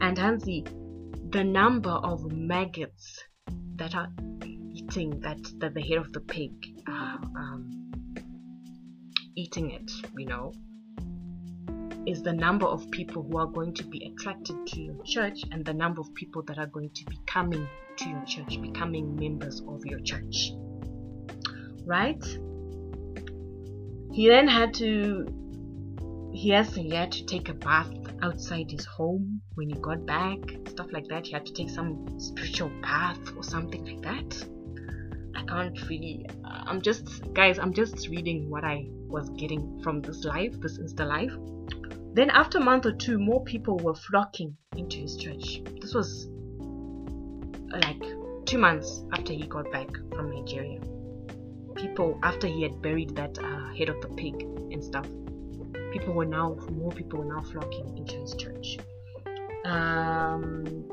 And 0.00 0.18
Hansi, 0.18 0.64
the 1.30 1.42
number 1.42 1.90
of 1.90 2.30
maggots 2.30 3.24
that 3.76 3.94
are 3.94 4.08
eating 4.84 5.20
that, 5.20 5.38
that 5.60 5.74
the 5.74 5.80
head 5.80 5.98
of 5.98 6.12
the 6.12 6.20
pig, 6.20 6.52
uh, 6.86 7.16
um, 7.36 7.92
eating 9.34 9.70
it, 9.70 9.90
you 10.16 10.26
know, 10.26 10.52
is 12.06 12.22
the 12.22 12.32
number 12.32 12.66
of 12.66 12.90
people 12.90 13.22
who 13.22 13.38
are 13.38 13.46
going 13.46 13.72
to 13.74 13.84
be 13.84 14.12
attracted 14.12 14.66
to 14.66 14.80
your 14.80 15.02
church 15.04 15.42
and 15.52 15.64
the 15.64 15.72
number 15.72 16.00
of 16.00 16.12
people 16.14 16.42
that 16.42 16.58
are 16.58 16.66
going 16.66 16.90
to 16.90 17.04
be 17.06 17.18
coming 17.26 17.66
to 17.96 18.08
your 18.08 18.24
church, 18.26 18.60
becoming 18.60 19.16
members 19.16 19.62
of 19.66 19.84
your 19.86 20.00
church. 20.00 20.52
Right? 21.86 22.22
He 24.12 24.28
then 24.28 24.46
had 24.46 24.74
to 24.74 25.26
he 26.32 26.50
has 26.50 26.74
he 26.74 26.90
had 26.90 27.12
to 27.12 27.24
take 27.24 27.48
a 27.48 27.54
bath 27.54 27.90
outside 28.22 28.70
his 28.70 28.84
home 28.84 29.40
when 29.54 29.70
he 29.70 29.76
got 29.76 30.04
back, 30.04 30.38
stuff 30.68 30.88
like 30.92 31.06
that. 31.08 31.26
He 31.26 31.32
had 31.32 31.46
to 31.46 31.52
take 31.52 31.70
some 31.70 32.18
spiritual 32.18 32.70
bath 32.82 33.36
or 33.36 33.42
something 33.42 33.84
like 33.84 34.02
that. 34.02 34.53
I 35.34 35.42
can't 35.42 35.88
really. 35.88 36.26
I'm 36.44 36.80
just, 36.80 37.32
guys, 37.34 37.58
I'm 37.58 37.72
just 37.72 38.08
reading 38.08 38.50
what 38.50 38.64
I 38.64 38.86
was 39.06 39.30
getting 39.30 39.80
from 39.82 40.00
this 40.00 40.24
life, 40.24 40.54
this 40.60 40.78
Insta 40.78 41.06
life. 41.06 41.32
Then, 42.14 42.30
after 42.30 42.58
a 42.58 42.60
month 42.62 42.86
or 42.86 42.92
two, 42.92 43.18
more 43.18 43.42
people 43.44 43.76
were 43.78 43.94
flocking 43.94 44.56
into 44.76 44.98
his 44.98 45.16
church. 45.16 45.62
This 45.80 45.94
was 45.94 46.28
like 47.70 48.02
two 48.46 48.58
months 48.58 49.02
after 49.12 49.32
he 49.32 49.46
got 49.46 49.70
back 49.72 49.88
from 50.14 50.30
Nigeria. 50.30 50.80
People, 51.74 52.18
after 52.22 52.46
he 52.46 52.62
had 52.62 52.80
buried 52.80 53.16
that 53.16 53.36
uh, 53.38 53.74
head 53.74 53.88
of 53.88 54.00
the 54.00 54.08
pig 54.08 54.42
and 54.42 54.82
stuff, 54.82 55.06
people 55.92 56.14
were 56.14 56.24
now, 56.24 56.56
more 56.70 56.92
people 56.92 57.18
were 57.18 57.34
now 57.34 57.42
flocking 57.42 57.96
into 57.96 58.16
his 58.16 58.34
church. 58.36 58.78
Um, 59.64 60.88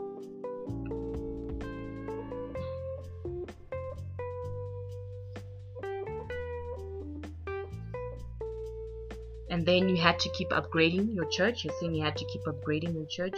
and 9.51 9.65
then 9.65 9.89
you 9.89 9.97
had 9.97 10.17
to 10.17 10.29
keep 10.29 10.49
upgrading 10.49 11.13
your 11.13 11.25
church. 11.25 11.65
You're 11.65 11.73
saying 11.79 11.93
you 11.93 12.03
had 12.03 12.15
to 12.15 12.25
keep 12.25 12.41
upgrading 12.45 12.95
your 12.95 13.05
church. 13.05 13.37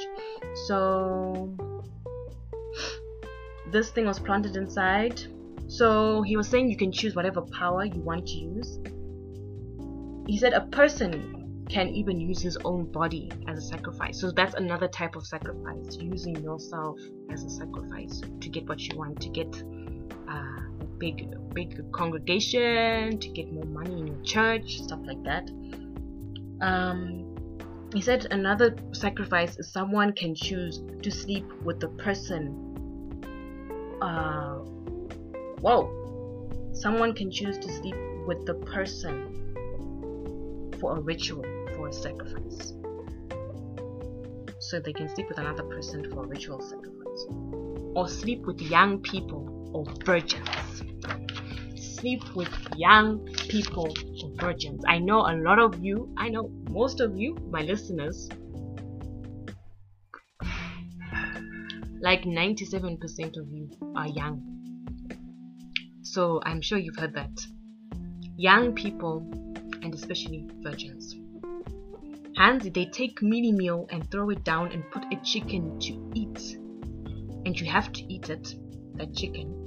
So 0.67 1.53
this 3.71 3.89
thing 3.89 4.05
was 4.05 4.19
planted 4.19 4.55
inside. 4.55 5.19
So 5.67 6.21
he 6.21 6.37
was 6.37 6.47
saying 6.47 6.69
you 6.69 6.77
can 6.77 6.91
choose 6.91 7.15
whatever 7.15 7.41
power 7.41 7.83
you 7.83 7.99
want 8.01 8.27
to 8.27 8.35
use. 8.35 8.79
He 10.27 10.37
said 10.37 10.53
a 10.53 10.61
person 10.67 11.65
can 11.67 11.89
even 11.89 12.19
use 12.19 12.39
his 12.41 12.57
own 12.63 12.91
body 12.91 13.31
as 13.47 13.57
a 13.57 13.61
sacrifice. 13.61 14.21
So 14.21 14.29
that's 14.29 14.53
another 14.53 14.87
type 14.87 15.15
of 15.15 15.25
sacrifice 15.25 15.97
using 15.99 16.35
yourself 16.43 16.99
as 17.31 17.43
a 17.43 17.49
sacrifice 17.49 18.21
to 18.41 18.49
get 18.49 18.69
what 18.69 18.81
you 18.81 18.95
want 18.95 19.19
to 19.21 19.29
get 19.29 19.63
uh, 20.29 20.61
a 20.81 20.85
big 20.99 21.33
big 21.53 21.91
congregation 21.91 23.17
to 23.17 23.29
get 23.29 23.51
more 23.51 23.65
money 23.65 23.99
in 23.99 24.07
your 24.07 24.21
church 24.23 24.81
stuff 24.81 24.99
like 25.03 25.21
that 25.23 25.49
um, 26.63 27.35
he 27.93 28.01
said 28.01 28.25
another 28.31 28.75
sacrifice 28.93 29.57
is 29.57 29.71
someone 29.71 30.13
can 30.13 30.33
choose 30.33 30.81
to 31.01 31.11
sleep 31.11 31.45
with 31.63 31.79
the 31.79 31.89
person. 31.89 32.45
Uh, 34.01 34.59
whoa. 35.59 35.91
Someone 36.73 37.13
can 37.13 37.29
choose 37.29 37.57
to 37.59 37.71
sleep 37.71 37.95
with 38.25 38.45
the 38.45 38.55
person 38.55 39.29
for 40.79 40.97
a 40.97 41.01
ritual, 41.01 41.43
for 41.75 41.89
a 41.89 41.93
sacrifice. 41.93 42.73
So 44.59 44.79
they 44.79 44.93
can 44.93 45.09
sleep 45.09 45.27
with 45.27 45.37
another 45.37 45.63
person 45.63 46.09
for 46.09 46.23
a 46.23 46.27
ritual 46.27 46.61
sacrifice. 46.61 47.25
Or 47.95 48.07
sleep 48.07 48.45
with 48.45 48.61
young 48.61 49.01
people 49.01 49.69
or 49.73 49.85
virgins 50.05 50.73
sleep 52.03 52.35
with 52.35 52.49
young 52.75 53.25
people 53.47 53.95
virgins. 54.35 54.83
I 54.87 54.99
know 54.99 55.19
a 55.21 55.35
lot 55.35 55.59
of 55.59 55.83
you, 55.83 56.13
I 56.17 56.29
know 56.29 56.49
most 56.69 56.99
of 56.99 57.17
you, 57.17 57.35
my 57.49 57.61
listeners, 57.61 58.29
like 62.01 62.23
97% 62.23 63.37
of 63.37 63.49
you 63.51 63.69
are 63.95 64.07
young. 64.07 64.41
So 66.01 66.41
I'm 66.45 66.61
sure 66.61 66.77
you've 66.77 66.97
heard 66.97 67.13
that. 67.15 67.45
Young 68.35 68.73
people, 68.73 69.25
and 69.81 69.93
especially 69.93 70.49
virgins. 70.61 71.15
Hands, 72.35 72.69
they 72.73 72.85
take 72.85 73.21
mini 73.21 73.51
meal 73.51 73.87
and 73.89 74.09
throw 74.09 74.29
it 74.31 74.43
down 74.43 74.71
and 74.71 74.83
put 74.91 75.03
a 75.13 75.17
chicken 75.23 75.79
to 75.79 76.11
eat. 76.13 76.57
And 77.45 77.59
you 77.59 77.67
have 77.67 77.91
to 77.93 78.13
eat 78.13 78.29
it, 78.29 78.55
that 78.95 79.15
chicken 79.15 79.62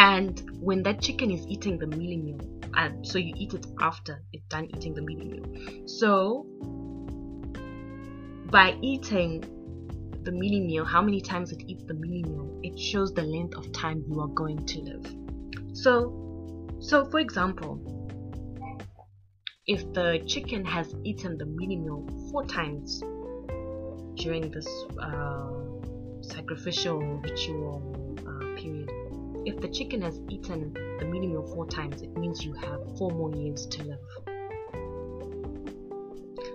and 0.00 0.42
when 0.60 0.82
that 0.82 1.00
chicken 1.00 1.30
is 1.30 1.46
eating 1.46 1.78
the 1.78 1.86
mealy 1.86 2.16
meal 2.16 2.40
and 2.74 3.06
so 3.06 3.18
you 3.18 3.34
eat 3.36 3.52
it 3.54 3.66
after 3.80 4.22
it's 4.32 4.46
done 4.48 4.66
eating 4.74 4.94
the 4.94 5.02
mealy 5.02 5.26
meal 5.26 5.86
so 5.86 6.46
by 8.50 8.76
eating 8.80 9.44
the 10.22 10.32
mealy 10.32 10.60
meal 10.60 10.84
how 10.84 11.02
many 11.02 11.20
times 11.20 11.52
it 11.52 11.62
eats 11.66 11.84
the 11.84 11.94
mealy 11.94 12.22
meal 12.22 12.58
it 12.62 12.78
shows 12.78 13.12
the 13.12 13.22
length 13.22 13.56
of 13.56 13.70
time 13.72 14.02
you 14.08 14.20
are 14.20 14.28
going 14.28 14.64
to 14.66 14.80
live. 14.80 15.14
So 15.76 16.16
so 16.80 17.04
for 17.10 17.20
example 17.20 17.78
if 19.66 19.80
the 19.92 20.22
chicken 20.26 20.64
has 20.64 20.94
eaten 21.04 21.38
the 21.38 21.46
mealy 21.46 21.76
meal 21.76 22.06
four 22.30 22.44
times 22.46 23.00
during 24.16 24.50
this 24.50 24.68
uh, 25.00 25.50
sacrificial 26.22 26.98
ritual 26.98 27.99
if 29.46 29.58
the 29.60 29.68
chicken 29.68 30.02
has 30.02 30.20
eaten 30.28 30.72
the 30.98 31.04
meal 31.04 31.42
four 31.54 31.66
times, 31.66 32.02
it 32.02 32.16
means 32.16 32.44
you 32.44 32.52
have 32.52 32.80
four 32.98 33.10
more 33.10 33.32
years 33.34 33.66
to 33.66 33.82
live. 33.84 33.98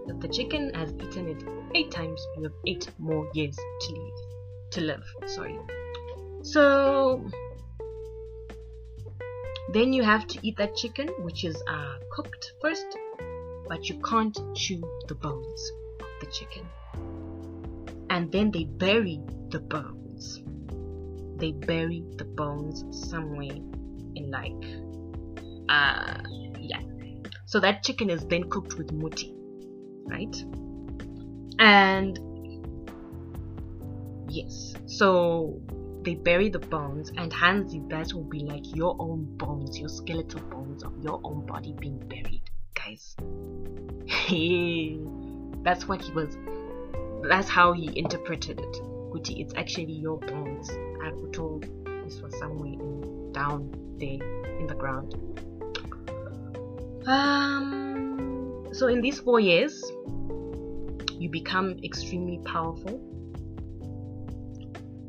If 0.08 0.20
the 0.20 0.28
chicken 0.28 0.72
has 0.76 0.94
eaten 0.94 1.28
it 1.30 1.44
eight 1.74 1.92
times, 1.92 2.26
you 2.38 2.44
have 2.44 2.54
eight 2.68 2.90
more 3.00 3.28
years 3.34 3.56
to 3.56 3.94
live. 3.94 4.72
To 4.72 4.82
live, 4.82 5.04
sorry. 5.26 5.58
So 6.44 7.28
then 9.74 9.92
you 9.92 10.04
have 10.04 10.28
to 10.28 10.40
eat 10.48 10.58
that 10.58 10.76
chicken, 10.76 11.08
which 11.20 11.44
is 11.44 11.62
uh, 11.68 11.96
cooked 12.12 12.54
first, 12.62 12.86
but 13.68 13.90
you 13.90 14.00
can't 14.02 14.38
chew 14.56 14.84
the 15.08 15.16
bones 15.16 15.72
of 16.00 16.08
the 16.20 16.28
chicken. 16.28 16.68
And 18.12 18.32
then 18.32 18.52
they 18.52 18.66
bury 18.66 19.22
the 19.50 19.60
bones 19.60 20.44
they 21.38 21.52
bury 21.52 22.04
the 22.18 22.26
bones 22.26 22.84
somewhere 23.10 23.58
in 24.16 24.32
like 24.32 24.54
uh 25.70 26.18
yeah. 26.60 26.82
So 27.46 27.60
that 27.60 27.84
chicken 27.84 28.10
is 28.10 28.26
then 28.26 28.50
cooked 28.50 28.78
with 28.78 28.92
muti 28.92 29.34
right? 30.06 30.36
And 31.60 32.20
yes 34.30 34.74
so 34.86 35.62
they 36.02 36.16
bury 36.16 36.50
the 36.50 36.60
bones 36.60 37.12
and 37.18 37.34
Hansi 37.34 37.82
that 37.90 38.14
will 38.14 38.24
be 38.24 38.40
like 38.40 38.76
your 38.76 38.96
own 39.00 39.26
bones 39.38 39.80
your 39.80 39.90
skeletal 39.90 40.42
bones 40.42 40.84
of 40.84 40.94
your 41.04 41.20
own 41.24 41.46
body 41.46 41.74
being 41.80 42.00
buried 42.08 42.44
guys. 42.76 43.16
That's 45.64 45.88
what 45.88 46.02
he 46.02 46.12
was 46.12 46.38
that's 47.28 47.50
how 47.50 47.74
he 47.74 47.98
interpreted 47.98 48.60
it. 48.60 48.74
Kuti 49.12 49.42
it's 49.42 49.54
actually 49.56 49.94
your 49.94 50.20
bones 50.20 50.70
I 51.06 51.12
was 51.12 51.30
told 51.32 51.64
this 52.04 52.22
was 52.22 52.38
somewhere 52.40 52.74
in, 52.74 53.32
down 53.32 53.72
there 54.00 54.20
in 54.60 54.68
the 54.68 54.76
ground. 54.76 55.14
Um, 57.08 58.68
so 58.72 58.88
in 58.88 59.02
these 59.02 59.20
four 59.20 59.40
years, 59.40 59.84
you 61.12 61.30
become 61.30 61.78
extremely 61.84 62.40
powerful 62.46 63.00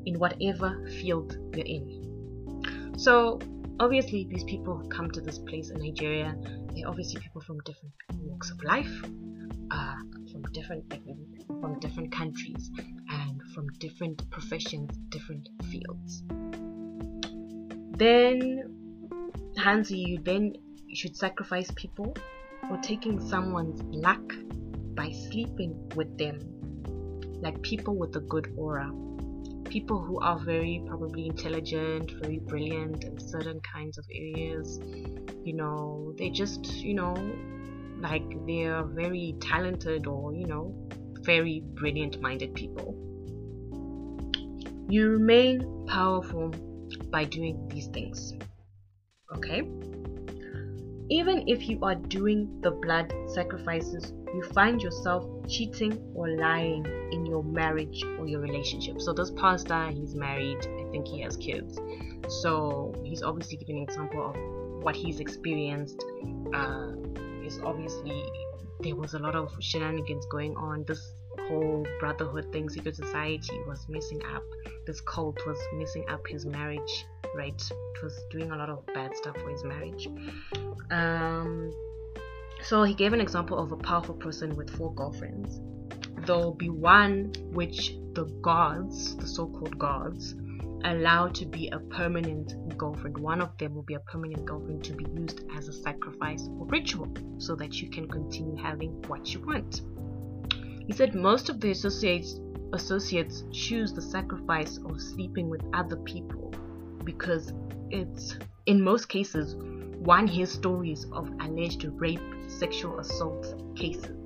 in 0.04 0.18
whatever 0.18 0.88
field 1.00 1.36
you're 1.54 1.66
in. 1.66 2.94
So 2.96 3.40
obviously, 3.80 4.26
these 4.30 4.44
people 4.44 4.86
come 4.88 5.10
to 5.10 5.20
this 5.20 5.38
place 5.38 5.70
in 5.70 5.78
Nigeria, 5.78 6.36
they're 6.74 6.88
obviously 6.88 7.20
people 7.20 7.40
from 7.40 7.58
different 7.60 7.92
walks 8.22 8.50
of 8.50 8.62
life, 8.62 9.02
uh, 9.70 9.94
from 10.32 10.42
different 10.52 10.84
from 11.60 11.78
different 11.80 12.12
countries, 12.12 12.70
different 13.78 14.28
professions, 14.30 14.96
different 15.08 15.48
fields. 15.70 16.22
Then, 17.96 18.74
Hansi, 19.56 19.98
you 19.98 20.18
then 20.18 20.54
should 20.94 21.16
sacrifice 21.16 21.70
people 21.76 22.14
or 22.70 22.78
taking 22.78 23.20
someone's 23.20 23.82
luck 23.84 24.34
by 24.94 25.10
sleeping 25.12 25.90
with 25.94 26.16
them, 26.18 26.38
like 27.40 27.60
people 27.62 27.96
with 27.96 28.16
a 28.16 28.20
good 28.20 28.52
aura, 28.56 28.90
people 29.64 30.02
who 30.02 30.18
are 30.20 30.38
very 30.38 30.82
probably 30.86 31.26
intelligent, 31.26 32.10
very 32.22 32.38
brilliant 32.38 33.04
in 33.04 33.18
certain 33.18 33.60
kinds 33.60 33.98
of 33.98 34.06
areas. 34.12 34.80
You 35.44 35.54
know, 35.54 36.14
they 36.18 36.30
just, 36.30 36.66
you 36.76 36.94
know, 36.94 37.14
like 37.98 38.24
they're 38.46 38.84
very 38.84 39.36
talented 39.40 40.06
or, 40.06 40.34
you 40.34 40.46
know, 40.46 40.74
very 41.22 41.62
brilliant 41.74 42.20
minded 42.20 42.54
people. 42.54 42.94
You 44.88 45.10
remain 45.10 45.86
powerful 45.88 46.50
by 47.10 47.24
doing 47.24 47.68
these 47.68 47.88
things. 47.88 48.34
Okay? 49.34 49.62
Even 51.08 51.48
if 51.48 51.68
you 51.68 51.78
are 51.82 51.94
doing 51.94 52.60
the 52.62 52.70
blood 52.70 53.12
sacrifices, 53.28 54.12
you 54.34 54.42
find 54.52 54.82
yourself 54.82 55.24
cheating 55.48 55.98
or 56.14 56.28
lying 56.28 56.84
in 57.12 57.24
your 57.26 57.44
marriage 57.44 58.02
or 58.18 58.26
your 58.26 58.40
relationship. 58.40 59.00
So, 59.00 59.12
this 59.12 59.30
pastor, 59.30 59.88
he's 59.90 60.14
married, 60.14 60.58
I 60.66 60.90
think 60.90 61.06
he 61.06 61.20
has 61.20 61.36
kids. 61.36 61.78
So, 62.28 62.92
he's 63.04 63.22
obviously 63.22 63.56
giving 63.58 63.78
an 63.78 63.82
example 63.84 64.30
of 64.30 64.82
what 64.82 64.96
he's 64.96 65.20
experienced. 65.20 66.04
Uh, 66.52 66.92
is 67.46 67.60
obviously 67.60 68.24
there 68.80 68.96
was 68.96 69.14
a 69.14 69.18
lot 69.18 69.34
of 69.34 69.52
shenanigans 69.60 70.26
going 70.26 70.56
on. 70.56 70.84
This 70.84 71.00
whole 71.48 71.86
brotherhood 72.00 72.52
thing, 72.52 72.68
secret 72.68 72.96
society 72.96 73.58
was 73.66 73.86
messing 73.88 74.22
up. 74.34 74.42
This 74.86 75.00
cult 75.00 75.38
was 75.46 75.58
messing 75.74 76.08
up 76.08 76.26
his 76.26 76.46
marriage, 76.46 77.06
right? 77.34 77.60
It 77.60 78.02
was 78.02 78.18
doing 78.30 78.50
a 78.50 78.56
lot 78.56 78.70
of 78.70 78.84
bad 78.86 79.16
stuff 79.16 79.36
for 79.36 79.50
his 79.50 79.64
marriage. 79.64 80.08
Um, 80.90 81.72
so 82.62 82.82
he 82.82 82.94
gave 82.94 83.12
an 83.12 83.20
example 83.20 83.58
of 83.58 83.72
a 83.72 83.76
powerful 83.76 84.14
person 84.14 84.56
with 84.56 84.70
four 84.70 84.94
girlfriends. 84.94 85.60
There'll 86.26 86.54
be 86.54 86.70
one 86.70 87.32
which 87.52 87.96
the 88.14 88.24
gods, 88.42 89.16
the 89.16 89.26
so 89.26 89.46
called 89.46 89.78
gods, 89.78 90.34
allow 90.84 91.28
to 91.28 91.46
be 91.46 91.68
a 91.68 91.78
permanent 91.78 92.54
girlfriend. 92.78 93.18
One 93.18 93.40
of 93.40 93.56
them 93.58 93.74
will 93.74 93.82
be 93.82 93.94
a 93.94 94.00
permanent 94.00 94.44
girlfriend 94.44 94.84
to 94.84 94.94
be 94.94 95.04
used 95.04 95.42
as 95.56 95.68
a 95.68 95.72
sacrifice 95.72 96.48
or 96.58 96.66
ritual 96.66 97.08
so 97.38 97.54
that 97.56 97.80
you 97.80 97.90
can 97.90 98.08
continue 98.08 98.56
having 98.56 98.90
what 99.08 99.32
you 99.32 99.40
want. 99.40 99.82
He 100.86 100.92
said 100.92 101.14
most 101.14 101.48
of 101.48 101.60
the 101.60 101.70
associates 101.70 102.40
associates 102.72 103.44
choose 103.52 103.92
the 103.92 104.02
sacrifice 104.02 104.78
of 104.78 105.00
sleeping 105.00 105.48
with 105.48 105.62
other 105.72 105.96
people 105.96 106.52
because 107.04 107.52
it's 107.90 108.36
in 108.66 108.82
most 108.82 109.08
cases 109.08 109.54
one 109.98 110.26
hears 110.26 110.52
stories 110.52 111.06
of 111.12 111.28
alleged 111.40 111.84
rape, 111.94 112.20
sexual 112.48 113.00
assault 113.00 113.54
cases 113.74 114.16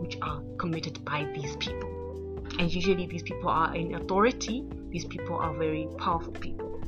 which 0.00 0.16
are 0.22 0.42
committed 0.58 1.04
by 1.04 1.28
these 1.34 1.56
people. 1.56 1.90
And 2.58 2.72
usually 2.72 3.06
these 3.06 3.22
people 3.22 3.50
are 3.50 3.74
in 3.74 3.94
authority, 3.94 4.64
these 4.88 5.04
people 5.04 5.36
are 5.36 5.52
very 5.54 5.88
powerful 5.98 6.32
people. 6.32 6.80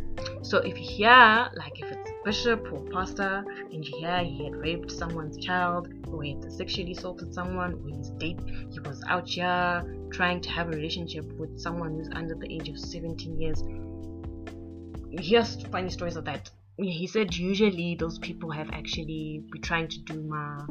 So 0.42 0.58
if 0.58 0.78
you 0.78 0.88
hear 0.88 1.50
like 1.54 1.78
if 1.80 1.92
it's 1.92 1.99
bishop 2.24 2.66
or 2.72 2.80
pastor 2.90 3.44
and 3.72 3.85
hear 3.85 4.18
he 4.18 4.44
had 4.44 4.56
raped 4.56 4.90
someone's 4.90 5.37
child 5.44 5.88
or 6.09 6.22
he 6.22 6.30
had 6.30 6.52
sexually 6.52 6.92
assaulted 6.92 7.33
someone 7.33 7.74
or 7.74 7.96
he's 7.96 8.11
date 8.11 8.38
he 8.70 8.80
was 8.80 9.02
out 9.09 9.28
here 9.28 9.85
trying 10.12 10.40
to 10.40 10.50
have 10.50 10.68
a 10.68 10.70
relationship 10.70 11.24
with 11.38 11.59
someone 11.59 11.94
who's 11.94 12.09
under 12.14 12.35
the 12.35 12.52
age 12.52 12.68
of 12.68 12.78
17 12.78 13.40
years 13.40 13.62
here's 15.11 15.62
funny 15.66 15.90
stories 15.90 16.16
of 16.16 16.24
that 16.24 16.50
he 16.76 17.06
said 17.06 17.35
usually 17.35 17.94
those 17.94 18.18
people 18.18 18.50
have 18.50 18.70
actually 18.72 19.42
been 19.52 19.62
trying 19.62 19.88
to 19.88 19.98
do 20.00 20.22
my 20.22 20.64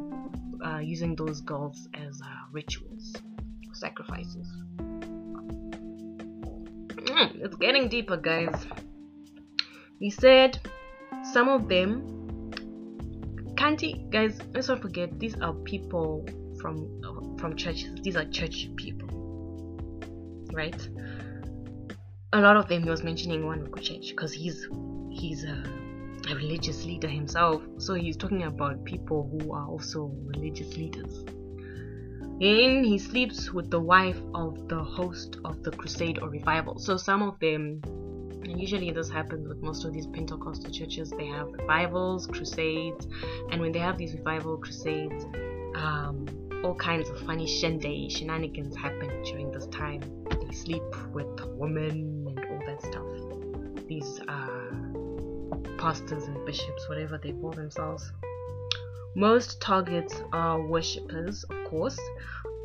uh, 0.64 0.78
using 0.78 1.14
those 1.16 1.40
girls 1.40 1.88
as 1.94 2.20
uh, 2.20 2.26
rituals, 2.52 3.14
sacrifices. 3.72 4.46
Mm, 6.96 7.44
it's 7.44 7.56
getting 7.56 7.88
deeper, 7.88 8.16
guys. 8.16 8.66
He 9.98 10.10
said 10.10 10.58
some 11.22 11.48
of 11.48 11.68
them 11.68 12.06
can't 13.56 13.80
he, 13.80 14.06
guys 14.10 14.38
let's 14.54 14.68
not 14.68 14.80
forget 14.80 15.18
these 15.18 15.38
are 15.40 15.52
people 15.52 16.26
from 16.60 17.36
from 17.38 17.56
churches. 17.56 18.00
These 18.02 18.16
are 18.16 18.24
church 18.26 18.68
people 18.76 19.10
right? 20.52 20.88
A 22.32 22.40
lot 22.40 22.56
of 22.56 22.68
them 22.68 22.82
he 22.82 22.90
was 22.90 23.02
mentioning 23.02 23.46
one 23.46 23.66
church 23.80 24.10
because 24.10 24.32
he's 24.32 24.68
he's 25.10 25.44
a, 25.44 25.64
a 26.30 26.34
religious 26.34 26.84
leader 26.84 27.08
himself. 27.08 27.62
So 27.78 27.94
he's 27.94 28.16
talking 28.16 28.44
about 28.44 28.84
people 28.84 29.28
who 29.30 29.52
are 29.52 29.66
also 29.66 30.12
religious 30.24 30.76
leaders. 30.76 31.24
And 32.42 32.86
he 32.86 32.98
sleeps 32.98 33.52
with 33.52 33.70
the 33.70 33.80
wife 33.80 34.20
of 34.34 34.68
the 34.68 34.82
host 34.82 35.36
of 35.44 35.62
the 35.62 35.72
crusade 35.72 36.20
or 36.22 36.30
revival. 36.30 36.78
So 36.78 36.96
some 36.96 37.22
of 37.22 37.38
them 37.40 37.82
and 38.42 38.60
usually 38.60 38.90
this 38.90 39.10
happens 39.10 39.46
with 39.48 39.62
most 39.62 39.84
of 39.84 39.92
these 39.92 40.06
Pentecostal 40.06 40.70
churches. 40.70 41.10
They 41.10 41.26
have 41.26 41.52
revivals, 41.52 42.26
crusades, 42.26 43.06
and 43.50 43.60
when 43.60 43.72
they 43.72 43.78
have 43.78 43.98
these 43.98 44.14
revival 44.14 44.56
crusades, 44.58 45.24
um, 45.74 46.26
all 46.64 46.74
kinds 46.74 47.08
of 47.08 47.18
funny 47.20 47.46
shenanigans 47.46 48.76
happen 48.76 49.22
during 49.22 49.50
this 49.50 49.66
time. 49.68 50.00
They 50.46 50.54
sleep 50.54 50.82
with 51.12 51.40
women 51.56 52.26
and 52.28 52.38
all 52.38 52.60
that 52.66 52.82
stuff. 52.82 53.86
These 53.88 54.20
uh, 54.28 55.76
pastors 55.78 56.24
and 56.24 56.44
bishops, 56.44 56.88
whatever 56.88 57.18
they 57.18 57.32
call 57.32 57.52
themselves. 57.52 58.12
Most 59.16 59.60
targets 59.60 60.22
are 60.32 60.60
worshippers, 60.60 61.44
of 61.44 61.64
course. 61.68 61.98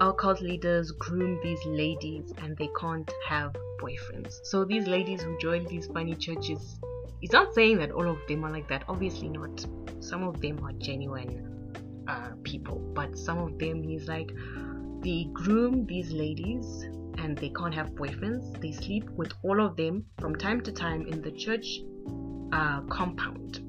Our 0.02 0.12
cult 0.12 0.42
leaders 0.42 0.92
groom 0.92 1.40
these 1.42 1.64
ladies 1.66 2.34
and 2.40 2.58
they 2.58 2.70
can't 2.78 3.10
have 3.30 3.56
boyfriends. 3.80 4.34
So 4.44 4.66
these 4.66 4.88
ladies 4.88 5.22
who 5.22 5.38
join 5.40 5.66
these 5.68 5.88
funny 5.88 6.16
churches, 6.16 6.78
he's 7.22 7.32
not 7.32 7.54
saying 7.54 7.78
that 7.78 7.92
all 7.92 8.10
of 8.10 8.18
them 8.28 8.44
are 8.44 8.52
like 8.52 8.68
that. 8.68 8.84
Obviously 8.90 9.30
not. 9.30 9.66
Some 10.02 10.24
of 10.24 10.42
them 10.42 10.62
are 10.66 10.74
genuine 10.74 11.74
uh, 12.10 12.32
people, 12.44 12.80
but 12.94 13.18
some 13.18 13.38
of 13.38 13.58
them 13.58 13.84
he's 13.84 14.10
like 14.10 14.32
they 15.00 15.30
groom 15.32 15.86
these 15.86 16.12
ladies 16.12 16.84
and 17.18 17.38
they 17.38 17.50
can't 17.50 17.74
have 17.74 17.92
boyfriends. 17.92 18.60
They 18.60 18.74
sleep 18.74 19.10
with 19.12 19.32
all 19.44 19.66
of 19.66 19.78
them 19.78 20.06
from 20.20 20.36
time 20.36 20.60
to 20.64 20.74
time 20.74 21.08
in 21.08 21.22
the 21.22 21.32
church 21.32 21.80
uh, 22.52 22.82
compound. 22.90 23.62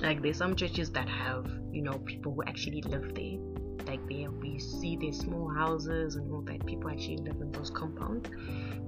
Like 0.00 0.22
there's 0.22 0.38
some 0.38 0.56
churches 0.56 0.90
that 0.92 1.10
have 1.10 1.46
you 1.70 1.82
know 1.82 1.98
people 1.98 2.32
who 2.32 2.42
actually 2.44 2.80
live 2.80 3.14
there 3.14 3.51
like 3.92 4.08
there 4.08 4.30
we 4.30 4.58
see 4.58 4.96
these 4.96 5.18
small 5.18 5.48
houses 5.48 6.16
and 6.16 6.32
all 6.32 6.40
that 6.40 6.64
people 6.64 6.88
actually 6.88 7.18
live 7.18 7.38
in 7.42 7.52
those 7.52 7.68
compounds 7.68 8.30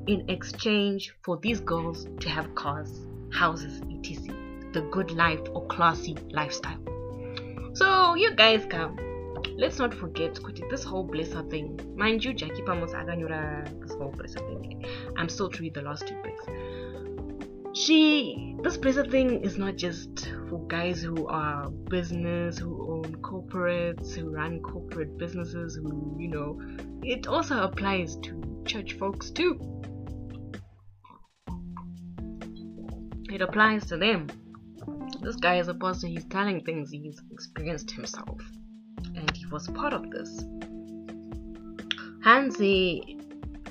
in 0.07 0.25
exchange 0.31 1.15
for 1.23 1.37
these 1.43 1.61
girls 1.61 2.07
to 2.21 2.29
have 2.31 2.55
cars 2.55 3.07
houses 3.31 3.83
etc. 3.93 4.35
The 4.73 4.81
good 4.91 5.11
life 5.11 5.41
or 5.53 5.67
classy 5.67 6.17
lifestyle. 6.31 6.81
So 7.75 8.15
you 8.15 8.35
guys 8.35 8.65
come. 8.71 8.97
Let's 9.57 9.79
not 9.79 9.93
forget 9.93 10.41
this 10.71 10.85
whole 10.85 11.07
blesser 11.07 11.49
thing. 11.51 11.69
Mind 11.97 12.25
you 12.25 12.33
jackie 12.33 12.63
pamos 12.63 12.93
this 13.83 13.93
whole 13.93 14.13
blesser 14.13 14.43
thing. 14.49 14.85
I'm 15.19 15.29
still 15.29 15.51
to 15.51 15.63
read 15.63 15.75
the 15.75 15.83
last 15.83 16.09
two 16.09 16.17
books. 16.23 16.45
She 17.75 18.57
this 18.63 18.79
blesser 18.79 19.11
thing 19.11 19.45
is 19.45 19.59
not 19.59 19.77
just 19.77 20.31
for 20.49 20.67
guys 20.67 21.03
who 21.03 21.27
are 21.27 21.69
business 21.71 22.57
who 22.59 22.74
corporates 23.55 24.15
who 24.15 24.31
run 24.31 24.61
corporate 24.61 25.17
businesses 25.19 25.77
who 25.77 26.17
you 26.19 26.29
know 26.29 26.61
it 27.03 27.27
also 27.27 27.63
applies 27.63 28.17
to 28.17 28.63
church 28.67 28.95
folks 28.95 29.31
too. 29.31 29.59
It 33.31 33.41
applies 33.41 33.87
to 33.87 33.97
them. 33.97 34.29
This 35.21 35.37
guy 35.37 35.59
is 35.59 35.69
a 35.69 35.75
pastor 35.75 36.07
he's 36.07 36.25
telling 36.25 36.65
things 36.65 36.91
he's 36.91 37.21
experienced 37.31 37.91
himself 37.91 38.41
and 39.17 39.31
he 39.37 39.47
was 39.47 39.69
part 39.69 39.93
of 39.93 40.11
this. 40.11 40.45
Hansi 42.23 43.19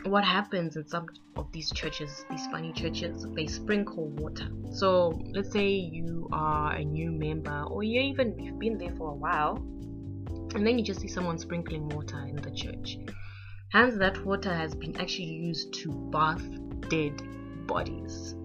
what 0.05 0.23
happens 0.23 0.75
in 0.75 0.87
some 0.87 1.07
of 1.35 1.51
these 1.51 1.71
churches, 1.71 2.25
these 2.29 2.45
funny 2.47 2.73
churches, 2.73 3.25
they 3.35 3.47
sprinkle 3.47 4.07
water. 4.09 4.47
So 4.71 5.21
let's 5.31 5.51
say 5.51 5.67
you 5.69 6.27
are 6.31 6.73
a 6.73 6.83
new 6.83 7.11
member 7.11 7.63
or 7.63 7.83
you 7.83 8.01
even 8.01 8.37
you've 8.37 8.59
been 8.59 8.77
there 8.77 8.93
for 8.97 9.11
a 9.11 9.15
while 9.15 9.55
and 10.55 10.67
then 10.67 10.77
you 10.77 10.83
just 10.83 11.01
see 11.01 11.07
someone 11.07 11.37
sprinkling 11.37 11.89
water 11.89 12.25
in 12.27 12.35
the 12.35 12.51
church. 12.51 12.97
Hence 13.69 13.95
that 13.97 14.23
water 14.25 14.53
has 14.53 14.75
been 14.75 14.99
actually 14.99 15.25
used 15.25 15.73
to 15.75 15.91
bath 16.11 16.43
dead 16.89 17.21
bodies. 17.65 18.35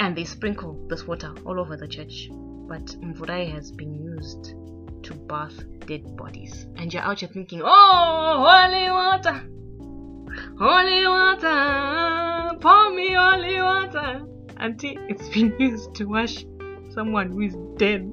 And 0.00 0.16
they 0.16 0.24
sprinkle 0.24 0.86
this 0.88 1.06
water 1.06 1.34
all 1.44 1.60
over 1.60 1.76
the 1.76 1.88
church. 1.88 2.28
But 2.30 2.86
Mvurai 2.86 3.52
has 3.52 3.70
been 3.70 3.94
used 3.94 4.54
to 5.04 5.14
bath 5.14 5.54
dead 5.86 6.16
bodies. 6.16 6.66
And 6.76 6.92
you're 6.92 7.02
out 7.02 7.20
here 7.20 7.28
thinking, 7.28 7.62
oh, 7.64 8.46
holy 8.48 8.90
water, 8.90 9.44
holy 10.58 11.06
water, 11.06 12.58
pour 12.60 12.94
me 12.94 13.14
holy 13.14 13.60
water. 13.60 14.26
Until 14.56 14.94
it's 15.08 15.28
been 15.28 15.54
used 15.58 15.94
to 15.96 16.04
wash 16.04 16.44
someone 16.92 17.32
who 17.32 17.40
is 17.42 17.56
dead. 17.76 18.10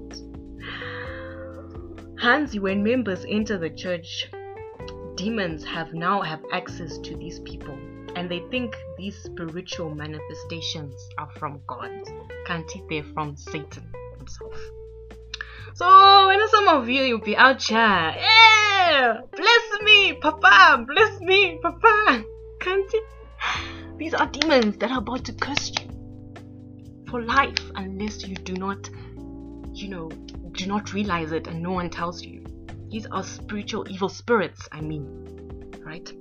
Hansi, 2.20 2.60
when 2.60 2.84
members 2.84 3.26
enter 3.28 3.58
the 3.58 3.70
church, 3.70 4.30
demons 5.16 5.64
have 5.66 5.94
now 5.94 6.22
have 6.22 6.42
access 6.52 6.98
to 7.00 7.16
these 7.16 7.40
people 7.40 7.78
and 8.16 8.30
they 8.30 8.40
think 8.52 8.76
these 8.98 9.18
spiritual 9.24 9.94
manifestations 9.96 11.10
are 11.18 11.30
from 11.38 11.62
God. 11.68 11.92
Can't 12.46 12.70
they're 12.90 13.04
from 13.04 13.36
Satan 13.38 13.92
himself. 14.18 14.56
So 15.74 15.86
I 15.86 16.36
know 16.38 16.48
some 16.48 16.68
of 16.68 16.90
you 16.90 17.04
you'll 17.04 17.20
be 17.20 17.36
out 17.36 17.62
here. 17.64 17.78
Yeah, 17.78 19.22
bless 19.32 19.82
me, 19.84 20.14
Papa, 20.14 20.86
bless 20.86 21.20
me, 21.22 21.60
Papa. 21.62 22.24
Can't 22.60 22.94
you? 22.94 23.04
These 23.98 24.14
are 24.14 24.28
demons 24.28 24.78
that 24.78 24.92
are 24.92 25.00
about 25.00 25.26
to 25.26 25.34
curse 25.34 25.72
you 25.72 25.92
for 27.10 27.22
life 27.22 27.60
unless 27.76 28.26
you 28.26 28.36
do 28.36 28.54
not, 28.54 28.90
you 29.74 29.90
know, 29.90 30.10
do 30.52 30.66
not 30.66 30.94
realize 30.94 31.32
it 31.32 31.48
and 31.48 31.62
no 31.62 31.72
one 31.72 31.90
tells 31.90 32.24
you. 32.24 32.44
These 32.90 33.06
are 33.08 33.24
spiritual 33.24 33.90
evil 33.90 34.10
spirits, 34.10 34.68
I 34.72 34.82
mean, 34.82 35.06
right? 35.86 36.12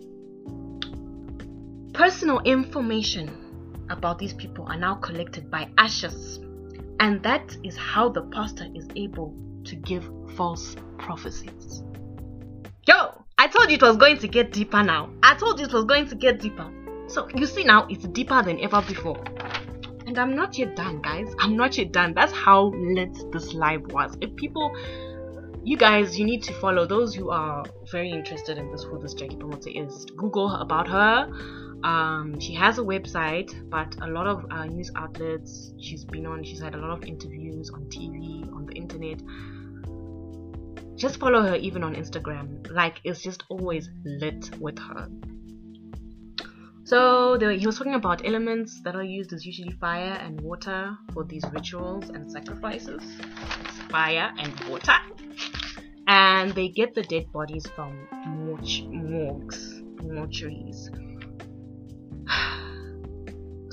Personal 1.92 2.40
information 2.40 3.86
about 3.90 4.18
these 4.18 4.32
people 4.32 4.66
are 4.66 4.76
now 4.76 4.94
collected 4.94 5.50
by 5.50 5.68
ashes 5.78 6.38
and 7.00 7.22
that 7.22 7.56
is 7.64 7.76
how 7.76 8.10
the 8.10 8.22
pastor 8.22 8.66
is 8.74 8.86
able 8.94 9.34
to 9.64 9.74
give 9.74 10.08
false 10.36 10.76
prophecies. 10.98 11.82
Yo, 12.86 13.24
I 13.38 13.48
told 13.48 13.70
you 13.70 13.76
it 13.76 13.82
was 13.82 13.96
going 13.96 14.18
to 14.18 14.28
get 14.28 14.52
deeper 14.52 14.82
now. 14.82 15.10
I 15.22 15.34
told 15.34 15.58
you 15.58 15.66
it 15.66 15.72
was 15.72 15.84
going 15.86 16.06
to 16.08 16.14
get 16.14 16.40
deeper. 16.40 16.70
So 17.08 17.28
you 17.34 17.46
see 17.46 17.64
now 17.64 17.86
it's 17.88 18.06
deeper 18.08 18.42
than 18.42 18.60
ever 18.60 18.82
before. 18.82 19.22
And 20.06 20.18
I'm 20.18 20.36
not 20.36 20.58
yet 20.58 20.76
done, 20.76 21.00
guys. 21.00 21.34
I'm 21.38 21.56
not 21.56 21.76
yet 21.78 21.92
done. 21.92 22.12
That's 22.14 22.32
how 22.32 22.72
lit 22.74 23.16
this 23.32 23.54
live 23.54 23.90
was. 23.92 24.16
If 24.20 24.36
people 24.36 24.74
you 25.62 25.76
guys 25.76 26.18
you 26.18 26.24
need 26.24 26.42
to 26.42 26.54
follow 26.54 26.86
those 26.86 27.14
who 27.14 27.30
are 27.30 27.62
very 27.90 28.10
interested 28.10 28.56
in 28.56 28.70
this 28.72 28.82
who 28.82 28.98
this 28.98 29.12
Jackie 29.12 29.36
promoter 29.36 29.68
is 29.68 30.06
google 30.16 30.50
about 30.54 30.88
her 30.88 31.30
um, 31.82 32.38
she 32.38 32.54
has 32.54 32.78
a 32.78 32.82
website, 32.82 33.52
but 33.70 33.96
a 34.02 34.06
lot 34.06 34.26
of 34.26 34.44
uh, 34.50 34.66
news 34.66 34.90
outlets 34.96 35.72
she's 35.78 36.04
been 36.04 36.26
on, 36.26 36.44
she's 36.44 36.60
had 36.60 36.74
a 36.74 36.78
lot 36.78 36.90
of 36.90 37.04
interviews 37.04 37.70
on 37.70 37.84
TV, 37.86 38.46
on 38.52 38.66
the 38.66 38.74
internet. 38.74 39.22
Just 40.96 41.18
follow 41.18 41.42
her 41.42 41.56
even 41.56 41.82
on 41.82 41.94
Instagram. 41.94 42.70
Like, 42.70 43.00
it's 43.04 43.22
just 43.22 43.44
always 43.48 43.88
lit 44.04 44.50
with 44.60 44.78
her. 44.78 45.08
So 46.84 47.38
the, 47.38 47.54
he 47.54 47.66
was 47.66 47.78
talking 47.78 47.94
about 47.94 48.26
elements 48.26 48.82
that 48.82 48.94
are 48.96 49.04
used 49.04 49.32
as 49.32 49.46
usually 49.46 49.72
fire 49.72 50.18
and 50.20 50.40
water 50.40 50.98
for 51.14 51.24
these 51.24 51.44
rituals 51.52 52.10
and 52.10 52.30
sacrifices. 52.30 53.02
Fire 53.88 54.32
and 54.36 54.52
water. 54.68 54.96
And 56.06 56.52
they 56.52 56.68
get 56.68 56.94
the 56.94 57.02
dead 57.04 57.32
bodies 57.32 57.66
from 57.74 57.96
mortuaries 60.02 61.09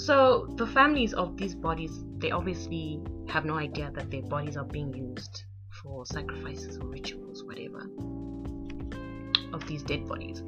so 0.08 0.48
the 0.56 0.66
families 0.66 1.14
of 1.14 1.36
these 1.36 1.54
bodies, 1.54 1.92
they 2.20 2.32
obviously 2.32 3.02
have 3.28 3.44
no 3.44 3.56
idea 3.56 3.92
that 3.94 4.10
their 4.10 4.22
bodies 4.22 4.56
are 4.56 4.64
being 4.64 4.94
used 4.94 5.44
for 5.84 6.06
sacrifices 6.06 6.78
or 6.78 6.88
rituals, 6.88 7.44
whatever, 7.44 7.82
of 9.52 9.68
these 9.68 9.84
dead 9.84 10.08
bodies. 10.08 10.42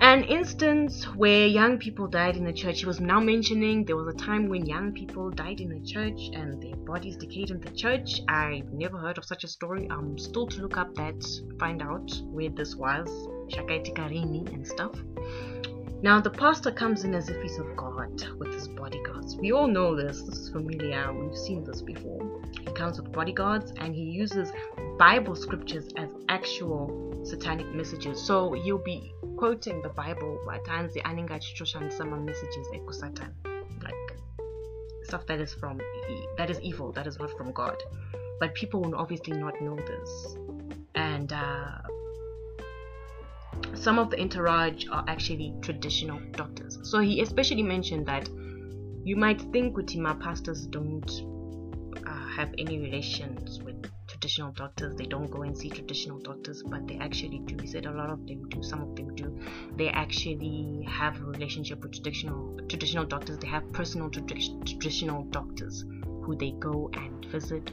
an 0.00 0.24
instance 0.24 1.04
where 1.14 1.46
young 1.46 1.78
people 1.78 2.08
died 2.08 2.36
in 2.36 2.44
the 2.44 2.52
church. 2.52 2.80
He 2.80 2.86
was 2.86 3.00
now 3.00 3.20
mentioning 3.20 3.84
there 3.84 3.96
was 3.96 4.12
a 4.12 4.18
time 4.18 4.48
when 4.48 4.66
young 4.66 4.92
people 4.92 5.30
died 5.30 5.60
in 5.60 5.68
the 5.68 5.80
church 5.86 6.20
and 6.32 6.60
their 6.60 6.74
bodies 6.74 7.16
decayed 7.16 7.50
in 7.50 7.60
the 7.60 7.70
church. 7.70 8.22
I've 8.28 8.72
never 8.72 8.98
heard 8.98 9.18
of 9.18 9.24
such 9.24 9.44
a 9.44 9.48
story. 9.48 9.86
I'm 9.88 10.18
still 10.18 10.48
to 10.48 10.62
look 10.62 10.76
up 10.76 10.92
that, 10.96 11.24
find 11.60 11.80
out 11.80 12.10
where 12.24 12.50
this 12.50 12.74
was, 12.74 13.08
Shakaiti 13.54 13.94
Karini 13.94 14.52
and 14.52 14.66
stuff. 14.66 14.96
Now 16.04 16.20
the 16.20 16.28
pastor 16.28 16.70
comes 16.70 17.04
in 17.04 17.14
as 17.14 17.30
if 17.30 17.40
he's 17.40 17.56
of 17.58 17.74
God 17.76 18.22
with 18.38 18.52
his 18.52 18.68
bodyguards. 18.68 19.36
We 19.36 19.52
all 19.52 19.66
know 19.66 19.96
this. 19.96 20.20
This 20.20 20.36
is 20.36 20.48
familiar. 20.50 21.10
We've 21.14 21.34
seen 21.34 21.64
this 21.64 21.80
before. 21.80 22.42
He 22.60 22.70
comes 22.72 23.00
with 23.00 23.10
bodyguards 23.10 23.72
and 23.78 23.94
he 23.94 24.02
uses 24.02 24.52
Bible 24.98 25.34
scriptures 25.34 25.88
as 25.96 26.10
actual 26.28 27.22
satanic 27.24 27.74
messages. 27.74 28.20
So 28.20 28.52
you'll 28.52 28.84
be 28.84 29.14
quoting 29.38 29.80
the 29.80 29.88
Bible 29.88 30.38
at 30.52 30.66
times 30.66 30.92
the 30.92 31.00
and 31.06 31.90
some 31.90 32.26
messages 32.26 32.68
eko 32.74 32.92
Satan. 32.92 33.32
Like 33.82 34.18
stuff 35.04 35.24
that 35.28 35.40
is 35.40 35.54
from 35.54 35.80
that 36.36 36.50
is 36.50 36.60
evil, 36.60 36.92
that 36.92 37.06
is 37.06 37.18
not 37.18 37.30
from 37.30 37.50
God. 37.52 37.82
But 38.40 38.54
people 38.54 38.82
will 38.82 38.96
obviously 38.96 39.38
not 39.38 39.58
know 39.62 39.76
this. 39.76 40.36
And 40.94 41.32
uh 41.32 41.78
some 43.74 43.98
of 43.98 44.10
the 44.10 44.20
entourage 44.20 44.86
are 44.90 45.04
actually 45.08 45.54
traditional 45.60 46.20
doctors. 46.32 46.78
So 46.82 47.00
he 47.00 47.20
especially 47.20 47.62
mentioned 47.62 48.06
that 48.06 48.28
you 49.04 49.16
might 49.16 49.40
think 49.52 49.76
Utima 49.76 50.14
pastors 50.14 50.66
don't 50.66 51.10
uh, 52.06 52.26
have 52.36 52.54
any 52.58 52.78
relations 52.78 53.62
with 53.62 53.86
traditional 54.06 54.52
doctors. 54.52 54.96
They 54.96 55.04
don't 55.04 55.30
go 55.30 55.42
and 55.42 55.56
see 55.56 55.68
traditional 55.68 56.18
doctors, 56.18 56.62
but 56.62 56.86
they 56.88 56.96
actually 56.96 57.40
do. 57.40 57.56
He 57.60 57.66
said 57.66 57.86
a 57.86 57.92
lot 57.92 58.10
of 58.10 58.26
them 58.26 58.48
do. 58.48 58.62
Some 58.62 58.80
of 58.80 58.96
them 58.96 59.14
do. 59.14 59.38
They 59.76 59.88
actually 59.88 60.86
have 60.88 61.20
a 61.20 61.24
relationship 61.24 61.82
with 61.82 61.92
traditional 61.92 62.58
traditional 62.68 63.04
doctors. 63.04 63.38
They 63.38 63.48
have 63.48 63.70
personal 63.72 64.10
tradi- 64.10 64.64
traditional 64.66 65.24
doctors 65.24 65.84
who 66.22 66.34
they 66.36 66.52
go 66.52 66.90
and 66.94 67.24
visit. 67.26 67.70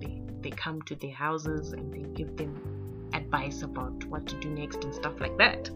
They 0.00 0.22
they 0.40 0.50
come 0.50 0.80
to 0.82 0.94
their 0.96 1.14
houses 1.14 1.72
and 1.72 1.92
they 1.92 2.02
give 2.14 2.36
them 2.36 2.81
advice 3.14 3.62
about 3.62 4.04
what 4.04 4.26
to 4.26 4.36
do 4.40 4.50
next 4.50 4.84
and 4.84 4.94
stuff 4.94 5.20
like 5.20 5.36
that. 5.38 5.70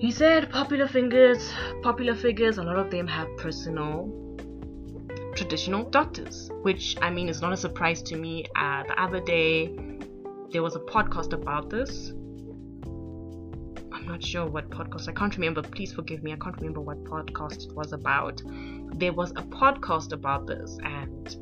He 0.00 0.10
said 0.10 0.50
popular 0.50 0.86
figures, 0.86 1.52
popular 1.82 2.14
figures, 2.14 2.58
a 2.58 2.62
lot 2.62 2.76
of 2.76 2.90
them 2.90 3.06
have 3.06 3.28
personal 3.38 4.20
traditional 5.34 5.84
doctors, 5.90 6.50
which 6.62 6.96
I 7.02 7.10
mean 7.10 7.28
is 7.28 7.40
not 7.40 7.52
a 7.52 7.56
surprise 7.56 8.02
to 8.02 8.16
me. 8.16 8.44
Uh, 8.56 8.84
the 8.84 9.00
other 9.02 9.20
day 9.20 9.76
there 10.52 10.62
was 10.62 10.76
a 10.76 10.80
podcast 10.80 11.32
about 11.32 11.70
this. 11.70 12.10
I'm 13.92 14.06
not 14.06 14.22
sure 14.22 14.46
what 14.46 14.70
podcast, 14.70 15.08
I 15.08 15.12
can't 15.12 15.34
remember. 15.36 15.62
Please 15.62 15.92
forgive 15.92 16.22
me, 16.22 16.32
I 16.32 16.36
can't 16.36 16.56
remember 16.56 16.80
what 16.80 17.02
podcast 17.04 17.64
it 17.68 17.74
was 17.74 17.92
about. 17.92 18.42
There 18.96 19.12
was 19.12 19.30
a 19.32 19.42
podcast 19.42 20.12
about 20.12 20.46
this, 20.46 20.78
and 20.84 21.36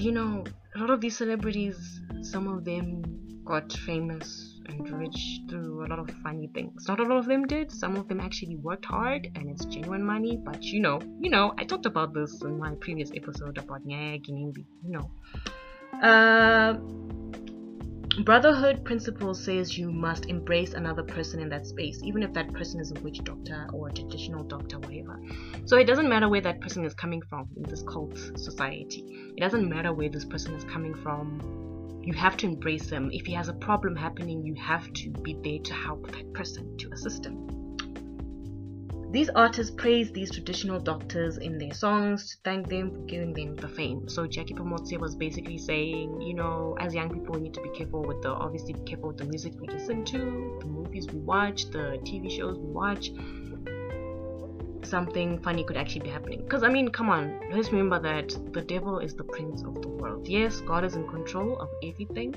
you 0.00 0.12
know, 0.12 0.44
a 0.76 0.78
lot 0.78 0.90
of 0.90 1.00
these 1.00 1.16
celebrities 1.16 2.02
some 2.20 2.46
of 2.48 2.64
them 2.64 3.02
got 3.46 3.72
famous 3.72 4.60
and 4.68 4.90
rich 4.98 5.40
through 5.48 5.86
a 5.86 5.88
lot 5.88 6.00
of 6.00 6.10
funny 6.22 6.50
things. 6.52 6.88
Not 6.88 6.98
a 6.98 7.04
lot 7.04 7.18
of 7.18 7.26
them 7.26 7.46
did. 7.46 7.70
Some 7.70 7.96
of 7.96 8.08
them 8.08 8.20
actually 8.20 8.56
worked 8.56 8.84
hard 8.84 9.30
and 9.36 9.48
it's 9.48 9.64
genuine 9.64 10.04
money. 10.04 10.36
But 10.44 10.62
you 10.64 10.80
know, 10.80 11.00
you 11.20 11.30
know, 11.30 11.54
I 11.56 11.64
talked 11.64 11.86
about 11.86 12.12
this 12.12 12.42
in 12.42 12.58
my 12.58 12.74
previous 12.80 13.12
episode 13.14 13.58
about 13.58 13.86
Nyaya 13.86 14.20
Ginimbi. 14.20 14.64
You 14.84 14.92
know. 14.98 15.10
Uh, 16.02 16.74
brotherhood 18.24 18.84
principle 18.84 19.34
says 19.34 19.76
you 19.76 19.90
must 19.90 20.26
embrace 20.26 20.74
another 20.74 21.02
person 21.02 21.40
in 21.40 21.48
that 21.50 21.66
space, 21.66 22.00
even 22.02 22.22
if 22.22 22.32
that 22.32 22.52
person 22.52 22.80
is 22.80 22.92
a 22.92 23.00
witch 23.00 23.22
doctor 23.24 23.68
or 23.72 23.88
a 23.88 23.92
traditional 23.92 24.44
doctor, 24.44 24.78
whatever. 24.78 25.20
So 25.64 25.76
it 25.76 25.86
doesn't 25.86 26.08
matter 26.08 26.28
where 26.28 26.40
that 26.40 26.60
person 26.60 26.84
is 26.84 26.94
coming 26.94 27.22
from 27.28 27.48
in 27.56 27.62
this 27.64 27.82
cult 27.82 28.16
society. 28.36 29.32
It 29.36 29.40
doesn't 29.40 29.68
matter 29.68 29.92
where 29.92 30.08
this 30.08 30.24
person 30.24 30.54
is 30.54 30.64
coming 30.64 30.94
from 30.94 31.66
you 32.06 32.12
have 32.12 32.36
to 32.36 32.46
embrace 32.46 32.88
them. 32.88 33.10
If 33.12 33.26
he 33.26 33.32
has 33.32 33.48
a 33.48 33.52
problem 33.52 33.96
happening, 33.96 34.46
you 34.46 34.54
have 34.54 34.92
to 34.92 35.10
be 35.10 35.36
there 35.42 35.58
to 35.58 35.74
help 35.74 36.06
that 36.12 36.32
person, 36.34 36.78
to 36.78 36.92
assist 36.92 37.26
him. 37.26 37.45
These 39.12 39.30
artists 39.30 39.74
praise 39.74 40.10
these 40.10 40.30
traditional 40.30 40.80
doctors 40.80 41.38
in 41.38 41.58
their 41.58 41.72
songs 41.72 42.30
to 42.30 42.36
thank 42.44 42.68
them 42.68 42.90
for 42.90 42.98
giving 43.02 43.32
them 43.32 43.56
the 43.56 43.68
fame. 43.68 44.08
So 44.08 44.26
Jackie 44.26 44.54
Phamotse 44.54 44.98
was 44.98 45.14
basically 45.14 45.58
saying, 45.58 46.20
you 46.20 46.34
know, 46.34 46.76
as 46.80 46.94
young 46.94 47.10
people, 47.10 47.34
we 47.36 47.42
need 47.42 47.54
to 47.54 47.62
be 47.62 47.70
careful 47.70 48.02
with 48.02 48.22
the 48.22 48.30
obviously 48.30 48.74
be 48.74 48.80
careful 48.80 49.08
with 49.08 49.18
the 49.18 49.24
music 49.24 49.54
we 49.60 49.68
listen 49.68 50.04
to, 50.06 50.58
the 50.60 50.66
movies 50.66 51.06
we 51.06 51.20
watch, 51.20 51.66
the 51.70 51.98
TV 52.04 52.30
shows 52.30 52.58
we 52.58 52.66
watch 52.66 53.10
something 54.86 55.40
funny 55.42 55.64
could 55.64 55.76
actually 55.76 56.02
be 56.02 56.08
happening. 56.08 56.42
Because, 56.42 56.62
I 56.62 56.68
mean, 56.68 56.88
come 56.88 57.10
on, 57.10 57.40
let's 57.52 57.70
remember 57.70 57.98
that 58.00 58.36
the 58.52 58.62
devil 58.62 58.98
is 58.98 59.14
the 59.14 59.24
prince 59.24 59.62
of 59.62 59.82
the 59.82 59.88
world. 59.88 60.28
Yes, 60.28 60.60
God 60.60 60.84
is 60.84 60.94
in 60.96 61.06
control 61.08 61.58
of 61.58 61.68
everything, 61.82 62.34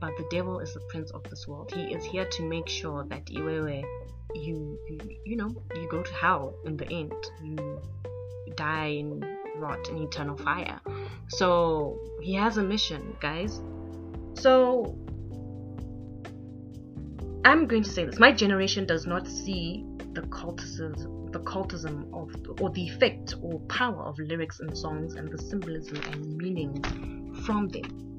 but 0.00 0.16
the 0.16 0.26
devil 0.30 0.60
is 0.60 0.72
the 0.74 0.80
prince 0.88 1.10
of 1.10 1.22
this 1.24 1.46
world. 1.46 1.72
He 1.72 1.94
is 1.94 2.04
here 2.04 2.24
to 2.24 2.42
make 2.42 2.68
sure 2.68 3.04
that 3.04 3.26
Iwewe, 3.26 3.84
you, 4.34 4.78
you, 4.88 4.98
you 5.24 5.36
know, 5.36 5.54
you 5.74 5.88
go 5.88 6.02
to 6.02 6.14
hell 6.14 6.54
in 6.64 6.76
the 6.76 6.90
end. 6.90 7.12
You 7.42 7.80
die 8.56 8.86
in 8.86 9.24
rot 9.56 9.88
in 9.88 9.98
eternal 10.02 10.36
fire. 10.36 10.80
So, 11.28 11.98
he 12.20 12.34
has 12.34 12.56
a 12.56 12.62
mission, 12.62 13.16
guys. 13.20 13.60
So, 14.34 14.96
I'm 17.44 17.66
going 17.66 17.82
to 17.82 17.90
say 17.90 18.04
this. 18.04 18.18
My 18.18 18.32
generation 18.32 18.86
does 18.86 19.06
not 19.06 19.26
see 19.26 19.84
the 20.12 20.22
cultism 20.22 21.20
the 21.32 21.38
cultism 21.40 22.12
of 22.12 22.34
or 22.60 22.70
the 22.70 22.82
effect 22.82 23.34
or 23.40 23.60
power 23.68 24.02
of 24.02 24.18
lyrics 24.18 24.58
and 24.60 24.76
songs 24.76 25.14
and 25.14 25.30
the 25.30 25.38
symbolism 25.38 25.96
and 26.12 26.36
meaning 26.36 26.82
from 27.46 27.68
them. 27.68 28.09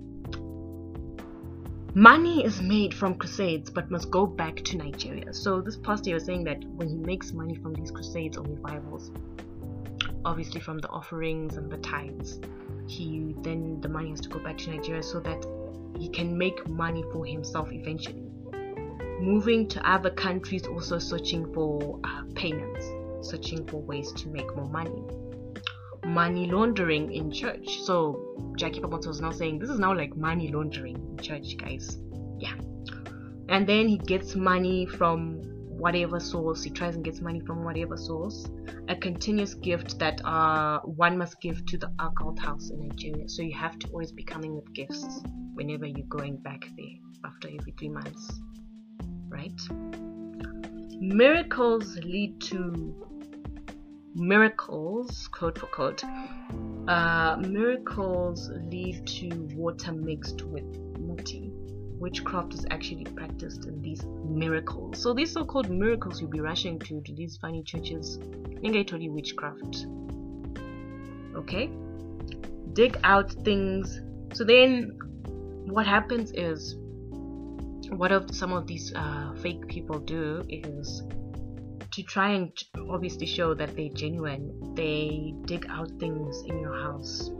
Money 1.93 2.45
is 2.45 2.61
made 2.61 2.93
from 2.93 3.15
crusades 3.15 3.69
but 3.69 3.91
must 3.91 4.09
go 4.09 4.25
back 4.25 4.55
to 4.55 4.77
Nigeria. 4.77 5.33
So 5.33 5.59
this 5.59 5.75
pastor 5.75 6.13
was 6.13 6.23
saying 6.23 6.45
that 6.45 6.63
when 6.63 6.87
he 6.87 6.95
makes 6.95 7.33
money 7.33 7.55
from 7.55 7.73
these 7.73 7.91
crusades 7.91 8.37
or 8.37 8.43
revivals, 8.43 9.11
obviously 10.23 10.61
from 10.61 10.77
the 10.77 10.87
offerings 10.87 11.57
and 11.57 11.69
the 11.69 11.77
tithes, 11.77 12.39
he 12.87 13.35
then 13.41 13.81
the 13.81 13.89
money 13.89 14.11
has 14.11 14.21
to 14.21 14.29
go 14.29 14.39
back 14.39 14.57
to 14.59 14.71
Nigeria 14.71 15.03
so 15.03 15.19
that 15.19 15.45
he 15.99 16.07
can 16.07 16.37
make 16.37 16.67
money 16.69 17.03
for 17.11 17.25
himself 17.25 17.71
eventually. 17.71 18.31
Moving 19.19 19.67
to 19.67 19.89
other 19.89 20.09
countries, 20.09 20.65
also 20.67 20.97
searching 20.97 21.53
for 21.53 21.99
uh, 22.03 22.23
payments 22.35 22.85
searching 23.21 23.65
for 23.67 23.81
ways 23.81 24.11
to 24.13 24.29
make 24.29 24.55
more 24.55 24.67
money. 24.67 25.03
Money 26.05 26.49
laundering 26.49 27.11
in 27.13 27.31
church. 27.31 27.79
So 27.81 28.53
Jackie 28.57 28.79
Papato 28.81 29.09
is 29.09 29.21
now 29.21 29.31
saying 29.31 29.59
this 29.59 29.69
is 29.69 29.79
now 29.79 29.95
like 29.95 30.15
money 30.15 30.51
laundering 30.51 30.95
in 30.95 31.17
church, 31.17 31.57
guys. 31.57 31.97
Yeah. 32.39 32.55
And 33.49 33.67
then 33.67 33.87
he 33.87 33.97
gets 33.97 34.35
money 34.35 34.85
from 34.85 35.41
whatever 35.81 36.19
source. 36.19 36.63
He 36.63 36.69
tries 36.69 36.95
and 36.95 37.03
gets 37.03 37.21
money 37.21 37.39
from 37.39 37.63
whatever 37.63 37.97
source. 37.97 38.47
A 38.87 38.95
continuous 38.95 39.55
gift 39.55 39.97
that 39.99 40.23
uh, 40.23 40.79
one 40.81 41.17
must 41.17 41.41
give 41.41 41.65
to 41.65 41.77
the 41.77 41.91
occult 41.99 42.39
house 42.39 42.69
in 42.69 42.87
Nigeria. 42.87 43.27
So 43.27 43.41
you 43.41 43.53
have 43.55 43.79
to 43.79 43.87
always 43.89 44.11
be 44.11 44.23
coming 44.23 44.55
with 44.55 44.71
gifts 44.73 45.21
whenever 45.55 45.85
you're 45.85 46.07
going 46.07 46.37
back 46.37 46.67
there 46.77 46.97
after 47.25 47.47
every 47.47 47.73
three 47.79 47.89
months. 47.89 48.39
Right? 49.27 49.59
Miracles 50.99 51.97
lead 51.97 52.39
to 52.41 53.10
miracles, 54.15 55.27
quote 55.27 55.57
for 55.57 55.67
quote, 55.67 56.03
uh, 56.87 57.37
miracles 57.37 58.49
lead 58.69 59.05
to 59.07 59.29
water 59.55 59.91
mixed 59.91 60.41
with 60.43 60.65
muti. 60.99 61.51
Witchcraft 61.99 62.53
is 62.55 62.65
actually 62.71 63.03
practiced 63.03 63.65
in 63.65 63.79
these 63.81 64.03
miracles. 64.25 64.99
So 65.01 65.13
these 65.13 65.31
so-called 65.31 65.69
miracles 65.69 66.19
you'll 66.19 66.31
be 66.31 66.39
rushing 66.39 66.79
to 66.79 67.01
to 67.01 67.13
these 67.13 67.37
funny 67.37 67.63
churches. 67.63 68.17
Told 68.17 69.03
witchcraft. 69.11 69.85
Okay? 71.35 71.69
Dig 72.73 72.99
out 73.03 73.31
things. 73.43 74.01
So 74.33 74.43
then 74.43 74.97
what 75.65 75.85
happens 75.85 76.31
is 76.33 76.75
what 77.89 78.11
of 78.11 78.33
some 78.33 78.51
of 78.53 78.65
these 78.65 78.93
uh, 78.95 79.33
fake 79.41 79.67
people 79.67 79.99
do 79.99 80.43
is 80.49 81.03
to 81.91 82.03
try 82.03 82.31
and 82.31 82.51
obviously 82.89 83.25
show 83.25 83.53
that 83.53 83.75
they're 83.75 83.89
genuine, 83.89 84.73
they 84.75 85.33
dig 85.45 85.65
out 85.69 85.91
things 85.99 86.43
in 86.47 86.59
your 86.59 86.73
house 86.73 87.31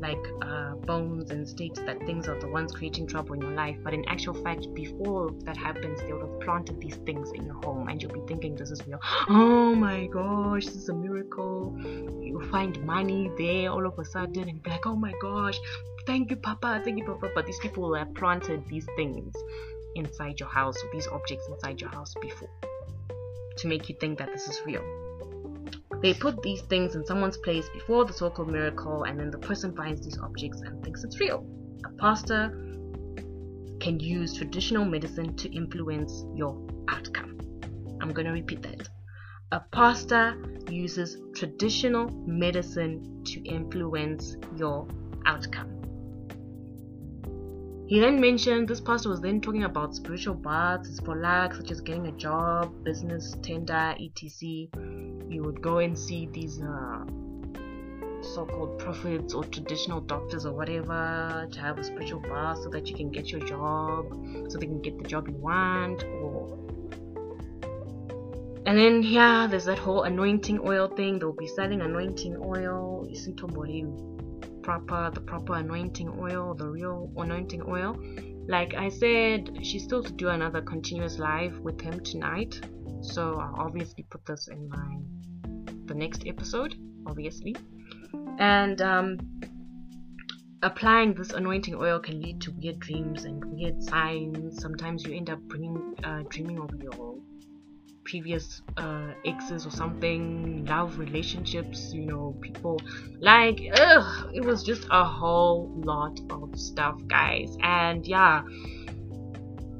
like 0.00 0.26
uh, 0.42 0.74
bones 0.86 1.30
and 1.30 1.46
states 1.46 1.78
that 1.80 1.98
things 2.06 2.26
are 2.26 2.38
the 2.40 2.48
ones 2.48 2.72
creating 2.72 3.06
trouble 3.06 3.34
in 3.34 3.42
your 3.42 3.52
life. 3.52 3.76
But 3.84 3.92
in 3.92 4.02
actual 4.08 4.34
fact, 4.42 4.72
before 4.74 5.30
that 5.44 5.56
happens, 5.56 6.00
they 6.00 6.12
would 6.12 6.22
have 6.22 6.40
planted 6.40 6.80
these 6.80 6.96
things 6.96 7.30
in 7.32 7.44
your 7.44 7.54
home, 7.56 7.88
and 7.88 8.02
you'll 8.02 8.12
be 8.12 8.22
thinking 8.26 8.56
this 8.56 8.70
is 8.70 8.86
real. 8.86 8.98
Oh 9.28 9.74
my 9.74 10.06
gosh, 10.06 10.64
this 10.64 10.74
is 10.74 10.88
a 10.88 10.94
miracle! 10.94 11.76
You 11.82 12.40
find 12.50 12.82
money 12.84 13.30
there 13.36 13.70
all 13.70 13.86
of 13.86 13.98
a 13.98 14.04
sudden, 14.04 14.48
and 14.48 14.62
be 14.62 14.70
like, 14.70 14.86
oh 14.86 14.96
my 14.96 15.12
gosh, 15.20 15.58
thank 16.06 16.30
you, 16.30 16.36
Papa, 16.36 16.80
thank 16.82 16.98
you, 16.98 17.04
Papa. 17.04 17.30
But 17.34 17.46
these 17.46 17.60
people 17.60 17.94
have 17.94 18.14
planted 18.14 18.66
these 18.68 18.86
things 18.96 19.34
inside 19.96 20.38
your 20.38 20.48
house 20.48 20.76
these 20.92 21.08
objects 21.08 21.48
inside 21.48 21.80
your 21.80 21.90
house 21.90 22.14
before 22.22 22.48
to 23.60 23.68
make 23.68 23.88
you 23.88 23.96
think 24.00 24.18
that 24.18 24.28
this 24.32 24.48
is 24.48 24.60
real. 24.66 24.82
They 26.02 26.14
put 26.14 26.42
these 26.42 26.62
things 26.62 26.94
in 26.94 27.04
someone's 27.04 27.36
place 27.36 27.68
before 27.74 28.04
the 28.06 28.12
so 28.12 28.30
called 28.30 28.50
miracle, 28.50 29.04
and 29.04 29.20
then 29.20 29.30
the 29.30 29.38
person 29.38 29.76
finds 29.76 30.02
these 30.02 30.18
objects 30.18 30.60
and 30.62 30.82
thinks 30.82 31.04
it's 31.04 31.20
real. 31.20 31.46
A 31.84 31.90
pastor 32.00 32.48
can 33.80 33.98
use 34.00 34.36
traditional 34.36 34.84
medicine 34.84 35.36
to 35.36 35.54
influence 35.54 36.24
your 36.34 36.66
outcome. 36.88 37.38
I'm 38.00 38.12
going 38.12 38.26
to 38.26 38.32
repeat 38.32 38.62
that. 38.62 38.88
A 39.52 39.60
pastor 39.60 40.36
uses 40.70 41.18
traditional 41.34 42.08
medicine 42.26 43.22
to 43.26 43.42
influence 43.42 44.36
your 44.56 44.86
outcome. 45.26 45.79
He 47.90 47.98
then 47.98 48.20
mentioned 48.20 48.68
this 48.68 48.80
pastor 48.80 49.08
was 49.08 49.20
then 49.20 49.40
talking 49.40 49.64
about 49.64 49.96
spiritual 49.96 50.36
baths 50.36 51.00
for 51.00 51.16
luck, 51.16 51.56
such 51.56 51.72
as 51.72 51.80
getting 51.80 52.06
a 52.06 52.12
job, 52.12 52.84
business, 52.84 53.34
tender, 53.42 53.96
etc. 53.98 54.68
You 55.28 55.42
would 55.42 55.60
go 55.60 55.78
and 55.78 55.98
see 55.98 56.28
these 56.32 56.62
uh, 56.62 57.04
so-called 58.22 58.78
prophets 58.78 59.34
or 59.34 59.42
traditional 59.42 60.00
doctors 60.02 60.46
or 60.46 60.52
whatever 60.52 61.48
to 61.50 61.60
have 61.60 61.78
a 61.78 61.82
spiritual 61.82 62.20
bath 62.20 62.58
so 62.62 62.68
that 62.68 62.86
you 62.88 62.94
can 62.94 63.10
get 63.10 63.32
your 63.32 63.40
job, 63.40 64.06
so 64.48 64.56
they 64.56 64.66
can 64.66 64.80
get 64.80 64.96
the 64.96 65.08
job 65.08 65.26
you 65.26 65.34
want, 65.34 66.04
or 66.04 66.60
and 68.66 68.78
then 68.78 69.02
yeah, 69.02 69.48
there's 69.50 69.64
that 69.64 69.80
whole 69.80 70.04
anointing 70.04 70.60
oil 70.64 70.86
thing. 70.86 71.18
They'll 71.18 71.32
be 71.32 71.48
selling 71.48 71.80
anointing 71.80 72.36
oil. 72.36 73.08
To 73.36 73.48
proper 74.70 75.10
the 75.12 75.20
proper 75.20 75.54
anointing 75.54 76.08
oil, 76.20 76.54
the 76.54 76.68
real 76.68 77.10
anointing 77.16 77.62
oil. 77.66 77.96
Like 78.46 78.74
I 78.74 78.88
said, 78.88 79.58
she's 79.66 79.82
still 79.82 80.02
to 80.04 80.12
do 80.12 80.28
another 80.28 80.62
continuous 80.62 81.18
live 81.18 81.58
with 81.58 81.80
him 81.80 81.98
tonight. 82.04 82.60
So 83.00 83.34
I'll 83.34 83.66
obviously 83.66 84.04
put 84.10 84.24
this 84.26 84.46
in 84.46 84.68
my 84.68 84.90
the 85.86 85.94
next 85.94 86.22
episode, 86.24 86.76
obviously. 87.04 87.56
And 88.38 88.80
um, 88.80 89.18
applying 90.62 91.14
this 91.14 91.30
anointing 91.30 91.74
oil 91.74 91.98
can 91.98 92.22
lead 92.22 92.40
to 92.42 92.52
weird 92.52 92.78
dreams 92.78 93.24
and 93.24 93.44
weird 93.44 93.82
signs. 93.82 94.62
Sometimes 94.62 95.04
you 95.04 95.16
end 95.16 95.30
up 95.30 95.40
bringing, 95.48 95.96
uh, 96.04 96.22
dreaming 96.28 96.60
of 96.60 96.70
your 96.80 97.16
previous 98.04 98.62
uh, 98.76 99.12
exes 99.24 99.66
or 99.66 99.70
something, 99.70 100.64
love 100.66 100.98
relationships, 100.98 101.92
you 101.92 102.06
know, 102.06 102.36
people 102.40 102.80
like, 103.20 103.60
ugh, 103.74 104.30
it 104.34 104.44
was 104.44 104.62
just 104.62 104.86
a 104.90 105.04
whole 105.04 105.70
lot 105.76 106.18
of 106.30 106.58
stuff, 106.58 107.00
guys. 107.06 107.56
And 107.62 108.06
yeah. 108.06 108.42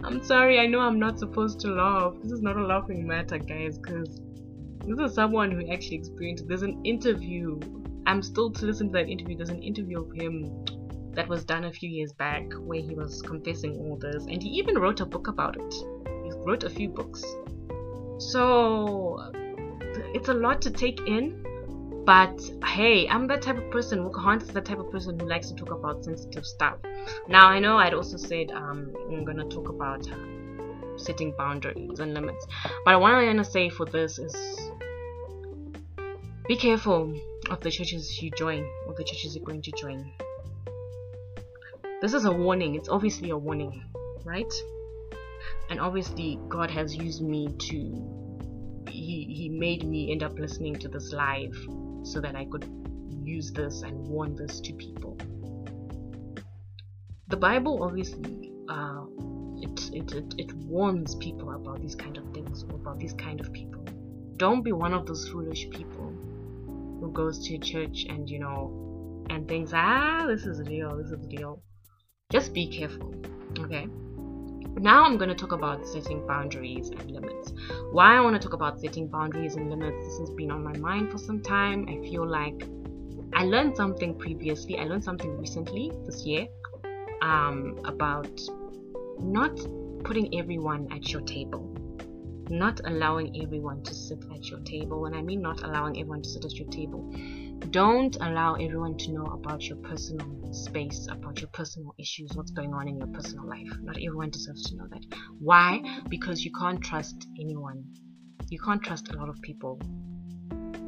I'm 0.05 0.23
sorry, 0.25 0.59
I 0.59 0.67
know 0.67 0.81
I'm 0.81 0.99
not 0.99 1.19
supposed 1.19 1.61
to 1.61 1.69
laugh. 1.69 2.15
This 2.23 2.33
is 2.33 2.43
not 2.43 2.57
a 2.57 2.65
laughing 2.65 3.07
matter, 3.07 3.39
guys, 3.39 3.79
because 3.79 4.21
this 4.87 4.99
is 4.99 5.15
someone 5.15 5.53
who 5.53 5.71
actually 5.71 5.97
experienced. 5.97 6.49
There's 6.49 6.63
an 6.63 6.85
interview. 6.85 7.61
I'm 8.07 8.21
still 8.21 8.51
to 8.51 8.67
listen 8.67 8.89
to 8.89 8.93
that 8.95 9.09
interview. 9.09 9.37
There's 9.37 9.51
an 9.51 9.63
interview 9.63 10.03
of 10.03 10.13
him 10.13 10.65
that 11.15 11.29
was 11.29 11.45
done 11.45 11.65
a 11.65 11.73
few 11.73 11.89
years 11.89 12.13
back 12.13 12.45
where 12.55 12.81
he 12.81 12.95
was 12.95 13.23
confessing 13.23 13.79
all 13.79 13.97
this 13.97 14.25
and 14.25 14.43
he 14.43 14.49
even 14.51 14.79
wrote 14.79 15.01
a 15.01 15.07
book 15.07 15.29
about 15.29 15.57
it. 15.57 15.75
He 16.25 16.31
wrote 16.37 16.65
a 16.65 16.71
few 16.71 16.89
books. 16.89 17.25
So 18.19 19.33
it's 20.15 20.29
a 20.29 20.35
lot 20.35 20.63
to 20.63 20.71
take 20.71 21.01
in 21.07 21.43
but 22.05 22.41
hey 22.65 23.09
i'm 23.09 23.27
the 23.29 23.37
type 23.37 23.57
of 23.57 23.71
person 23.71 24.11
Hunt 24.13 24.43
is 24.43 24.49
the 24.49 24.61
type 24.61 24.79
of 24.79 24.91
person 24.91 25.19
who 25.19 25.29
likes 25.29 25.49
to 25.49 25.55
talk 25.55 25.71
about 25.71 26.05
sensitive 26.05 26.45
stuff. 26.45 26.79
Now 27.29 27.49
i 27.49 27.59
know 27.61 27.77
i'd 27.79 27.95
also 27.95 28.17
said 28.17 28.51
um, 28.51 28.93
i'm 29.09 29.25
gonna 29.25 29.45
talk 29.45 29.69
about 29.69 30.11
uh, 30.11 30.17
setting 30.97 31.33
boundaries 31.39 32.01
and 32.01 32.15
limits 32.15 32.47
but 32.85 33.01
what 33.01 33.15
i'm 33.15 33.25
gonna 33.25 33.45
say 33.45 33.69
for 33.69 33.87
this 33.87 34.19
is 34.19 34.71
be 36.49 36.57
careful 36.57 37.15
of 37.51 37.61
the 37.61 37.71
churches 37.71 38.21
you 38.21 38.31
join 38.33 38.67
or 38.87 38.95
the 38.95 39.05
churches 39.05 39.37
you're 39.37 39.45
going 39.45 39.63
to 39.63 39.73
join 39.73 40.11
this 42.03 42.15
is 42.15 42.25
a 42.25 42.33
warning. 42.33 42.75
It's 42.75 42.89
obviously 42.89 43.31
a 43.31 43.39
warning, 43.39 43.81
right? 44.25 44.53
And 45.71 45.81
obviously, 45.81 46.41
God 46.49 46.69
has 46.69 46.97
used 46.97 47.23
me 47.23 47.47
to. 47.57 48.85
He, 48.89 49.25
he 49.33 49.49
made 49.49 49.85
me 49.85 50.11
end 50.11 50.25
up 50.25 50.37
listening 50.37 50.75
to 50.81 50.89
this 50.89 51.13
live 51.13 51.57
so 52.03 52.21
that 52.21 52.35
I 52.35 52.45
could 52.47 52.69
use 53.23 53.53
this 53.53 53.83
and 53.83 53.97
warn 54.09 54.35
this 54.35 54.61
to 54.63 54.73
people. 54.73 55.17
The 57.29 57.37
Bible 57.37 57.85
obviously 57.85 58.53
uh, 58.69 59.05
it, 59.59 59.91
it, 59.95 60.13
it, 60.13 60.35
it 60.37 60.53
warns 60.55 61.15
people 61.15 61.53
about 61.53 61.81
these 61.81 61.95
kind 61.95 62.19
of 62.19 62.25
things 62.35 62.65
or 62.65 62.75
about 62.75 62.99
these 62.99 63.15
kind 63.15 63.41
of 63.41 63.53
people. 63.53 63.85
Don't 64.37 64.63
be 64.63 64.73
one 64.73 64.93
of 64.93 65.07
those 65.07 65.29
foolish 65.29 65.71
people 65.71 66.13
who 67.01 67.13
goes 67.13 67.47
to 67.47 67.59
church 67.59 68.07
and 68.09 68.29
you 68.29 68.41
know 68.41 69.25
and 69.31 69.49
thinks 69.49 69.71
ah 69.73 70.25
this 70.27 70.45
is 70.45 70.61
real 70.69 70.97
this 70.97 71.11
is 71.11 71.27
real 71.31 71.63
just 72.33 72.53
be 72.53 72.67
careful 72.67 73.15
okay 73.61 73.87
now 74.81 75.05
I'm 75.05 75.19
going 75.19 75.29
to 75.29 75.35
talk 75.35 75.53
about 75.53 75.87
setting 75.87 76.27
boundaries 76.27 76.89
and 76.89 77.11
limits. 77.11 77.53
Why 77.91 78.17
I 78.17 78.21
want 78.21 78.41
to 78.41 78.43
talk 78.43 78.55
about 78.55 78.81
setting 78.81 79.07
boundaries 79.07 79.55
and 79.55 79.69
limits, 79.69 80.05
this 80.05 80.19
has 80.19 80.31
been 80.31 80.51
on 80.51 80.65
my 80.65 80.77
mind 80.79 81.13
for 81.13 81.19
some 81.19 81.43
time. 81.43 81.87
I 81.89 82.01
feel 82.09 82.27
like 82.27 82.67
I 83.35 83.45
learned 83.45 83.77
something 83.77 84.19
previously, 84.19 84.79
I 84.79 84.85
learned 84.85 85.05
something 85.05 85.39
recently 85.39 85.93
this 86.07 86.25
year 86.25 86.49
um, 87.21 87.81
about 87.85 88.41
not 89.21 89.61
putting 90.05 90.37
everyone 90.39 90.89
at 90.91 91.11
your 91.13 91.23
table 91.23 91.69
not 92.53 92.81
allowing 92.85 93.41
everyone 93.43 93.83
to 93.83 93.95
sit 93.95 94.23
at 94.35 94.47
your 94.49 94.61
table. 94.61 95.01
When 95.01 95.15
I 95.15 95.23
mean 95.23 95.41
not 95.41 95.63
allowing 95.63 95.99
everyone 95.99 96.23
to 96.23 96.29
sit 96.29 96.45
at 96.45 96.53
your 96.53 96.69
table, 96.69 97.11
don't 97.71 98.15
allow 98.17 98.55
everyone 98.55 98.97
to 98.99 99.13
know 99.13 99.27
about 99.27 99.67
your 99.69 99.79
personal 99.79 100.27
space, 100.53 101.07
about 101.11 101.41
your 101.41 101.51
personal 101.51 101.95
issues, 101.99 102.33
what's 102.35 102.51
going 102.51 102.73
on 102.75 102.89
in 102.89 102.99
your 102.99 103.09
personal 103.09 103.47
life. 103.47 103.69
Not 103.83 103.97
everyone 103.97 104.31
deserves 104.31 104.63
to 104.71 104.77
know 104.77 104.87
that. 104.91 105.05
Why? 105.39 105.83
Because 106.09 106.45
you 106.45 106.53
can't 106.53 106.83
trust 106.83 107.27
anyone. 107.41 107.85
You 108.49 108.59
can't 108.61 108.83
trust 108.83 109.13
a 109.13 109.17
lot 109.17 109.29
of 109.29 109.41
people. 109.43 109.81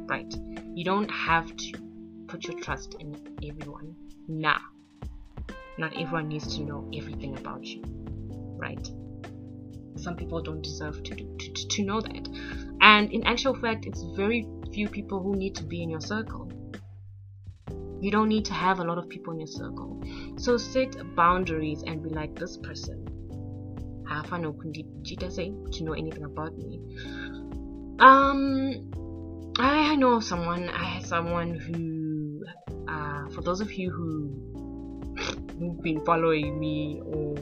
Right? 0.07 0.33
You 0.75 0.85
don't 0.85 1.11
have 1.11 1.55
to 1.57 1.73
put 2.27 2.45
your 2.45 2.59
trust 2.61 2.97
in 3.01 3.37
everyone. 3.49 3.97
Nah. 4.29 4.59
Not 5.79 5.93
everyone 5.93 6.29
needs 6.29 6.57
to 6.57 6.63
know 6.63 6.91
everything 6.95 7.37
about 7.37 7.65
you. 7.65 7.83
Right? 8.57 8.89
some 9.97 10.17
people 10.17 10.43
don't 10.43 10.63
deserve 10.63 11.03
to, 11.03 11.15
to, 11.15 11.69
to 11.69 11.83
know 11.83 12.01
that. 12.01 12.29
And 12.81 13.13
in 13.13 13.25
actual 13.25 13.55
fact, 13.55 13.87
it's 13.87 14.03
very 14.17 14.47
few 14.73 14.89
people 14.89 15.23
who 15.23 15.37
need 15.37 15.55
to 15.57 15.65
be 15.65 15.83
in 15.83 15.91
your 15.91 16.01
circle. 16.01 16.51
You 18.05 18.11
don't 18.11 18.29
need 18.29 18.45
to 18.45 18.53
have 18.53 18.81
a 18.81 18.85
lot 18.85 18.99
of 18.99 19.09
people 19.09 19.33
in 19.33 19.41
your 19.41 19.47
circle. 19.47 19.99
So 20.37 20.59
set 20.59 20.95
boundaries 21.17 21.83
and 21.87 22.03
be 22.03 22.11
like 22.11 22.35
this 22.35 22.59
person. 22.59 23.09
Half 24.07 24.31
I 24.31 24.41
know 24.41 24.53
Kundi 24.53 24.85
say 25.33 25.55
to 25.73 25.85
know 25.85 25.95
anything 25.95 26.25
about 26.25 26.55
me. 26.59 26.81
Um, 27.99 29.55
I 29.59 29.97
know 29.97 30.21
someone. 30.21 30.69
I 30.69 30.85
had 30.85 31.07
someone 31.07 31.55
who, 31.55 32.45
uh, 32.87 33.31
for 33.31 33.41
those 33.41 33.63
of 33.63 33.73
you 33.73 33.91
who 33.91 35.15
who've 35.59 35.83
been 35.83 36.05
following 36.05 36.61
me 36.61 37.01
or 37.07 37.37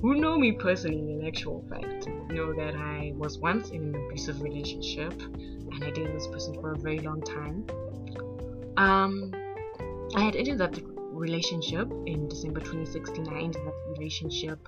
who 0.00 0.14
know 0.14 0.38
me 0.38 0.52
personally 0.52 1.12
in 1.12 1.26
actual 1.26 1.62
fact 1.68 2.08
know 2.30 2.54
that 2.54 2.74
I 2.74 3.12
was 3.16 3.36
once 3.38 3.68
in 3.68 3.94
an 3.94 4.06
abusive 4.06 4.40
relationship 4.40 5.12
and 5.20 5.84
I 5.84 5.90
dated 5.90 6.14
this 6.14 6.26
person 6.28 6.54
for 6.54 6.72
a 6.72 6.78
very 6.78 7.00
long 7.00 7.20
time. 7.20 7.66
Um, 8.78 9.32
I 10.14 10.20
had 10.22 10.36
ended 10.36 10.58
that 10.58 10.78
relationship 11.12 11.90
in 12.06 12.28
December 12.28 12.60
2016. 12.60 13.28
I 13.28 13.38
ended 13.40 13.62
that 13.64 13.74
relationship. 13.88 14.58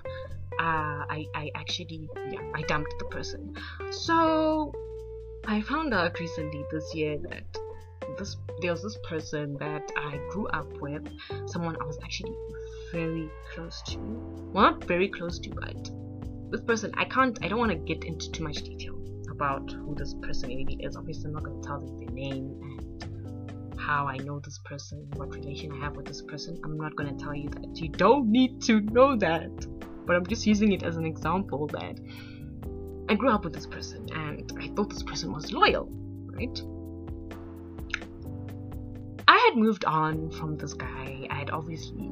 Uh, 0.59 1.05
I, 1.09 1.25
I 1.33 1.51
actually, 1.55 2.09
yeah, 2.31 2.41
I 2.53 2.61
dumped 2.63 2.93
the 2.99 3.05
person. 3.05 3.55
So 3.91 4.73
I 5.45 5.61
found 5.61 5.93
out 5.93 6.19
recently 6.19 6.65
this 6.71 6.93
year 6.93 7.17
that 7.29 7.57
this 8.17 8.35
there 8.61 8.71
was 8.71 8.83
this 8.83 8.97
person 9.07 9.55
that 9.59 9.89
I 9.95 10.19
grew 10.31 10.47
up 10.47 10.71
with, 10.81 11.07
someone 11.45 11.77
I 11.79 11.85
was 11.85 11.97
actually 12.03 12.35
very 12.91 13.29
close 13.53 13.81
to. 13.83 13.97
Well, 14.53 14.71
not 14.71 14.83
very 14.83 15.07
close 15.07 15.39
to, 15.39 15.49
but 15.51 15.89
this 16.51 16.61
person, 16.61 16.91
I 16.97 17.05
can't, 17.05 17.37
I 17.41 17.47
don't 17.47 17.59
want 17.59 17.71
to 17.71 17.77
get 17.77 18.03
into 18.03 18.31
too 18.31 18.43
much 18.43 18.57
detail 18.63 18.99
about 19.31 19.71
who 19.71 19.95
this 19.95 20.13
person 20.15 20.49
really 20.49 20.77
is. 20.81 20.97
Obviously, 20.97 21.27
I'm 21.27 21.33
not 21.33 21.43
going 21.43 21.61
to 21.61 21.67
tell 21.67 21.79
them 21.79 21.99
their 21.99 22.09
name 22.09 22.78
how 23.79 24.07
I 24.07 24.17
know 24.17 24.39
this 24.39 24.59
person, 24.59 25.07
what 25.15 25.33
relation 25.33 25.71
I 25.71 25.77
have 25.77 25.95
with 25.95 26.05
this 26.05 26.21
person. 26.21 26.59
I'm 26.63 26.77
not 26.77 26.95
going 26.95 27.15
to 27.15 27.23
tell 27.23 27.33
you 27.33 27.49
that. 27.49 27.77
You 27.77 27.89
don't 27.89 28.31
need 28.31 28.61
to 28.63 28.81
know 28.81 29.15
that. 29.17 29.49
But 30.05 30.15
I'm 30.15 30.25
just 30.25 30.45
using 30.45 30.71
it 30.71 30.83
as 30.83 30.97
an 30.97 31.05
example 31.05 31.67
that 31.67 31.99
I 33.09 33.15
grew 33.15 33.31
up 33.31 33.43
with 33.43 33.53
this 33.53 33.65
person 33.65 34.07
and 34.13 34.51
I 34.59 34.67
thought 34.75 34.89
this 34.89 35.03
person 35.03 35.31
was 35.33 35.51
loyal, 35.51 35.89
right? 36.25 36.61
I 39.27 39.37
had 39.47 39.55
moved 39.55 39.85
on 39.85 40.31
from 40.31 40.57
this 40.57 40.73
guy. 40.73 41.27
I 41.29 41.35
had 41.35 41.51
obviously 41.51 42.09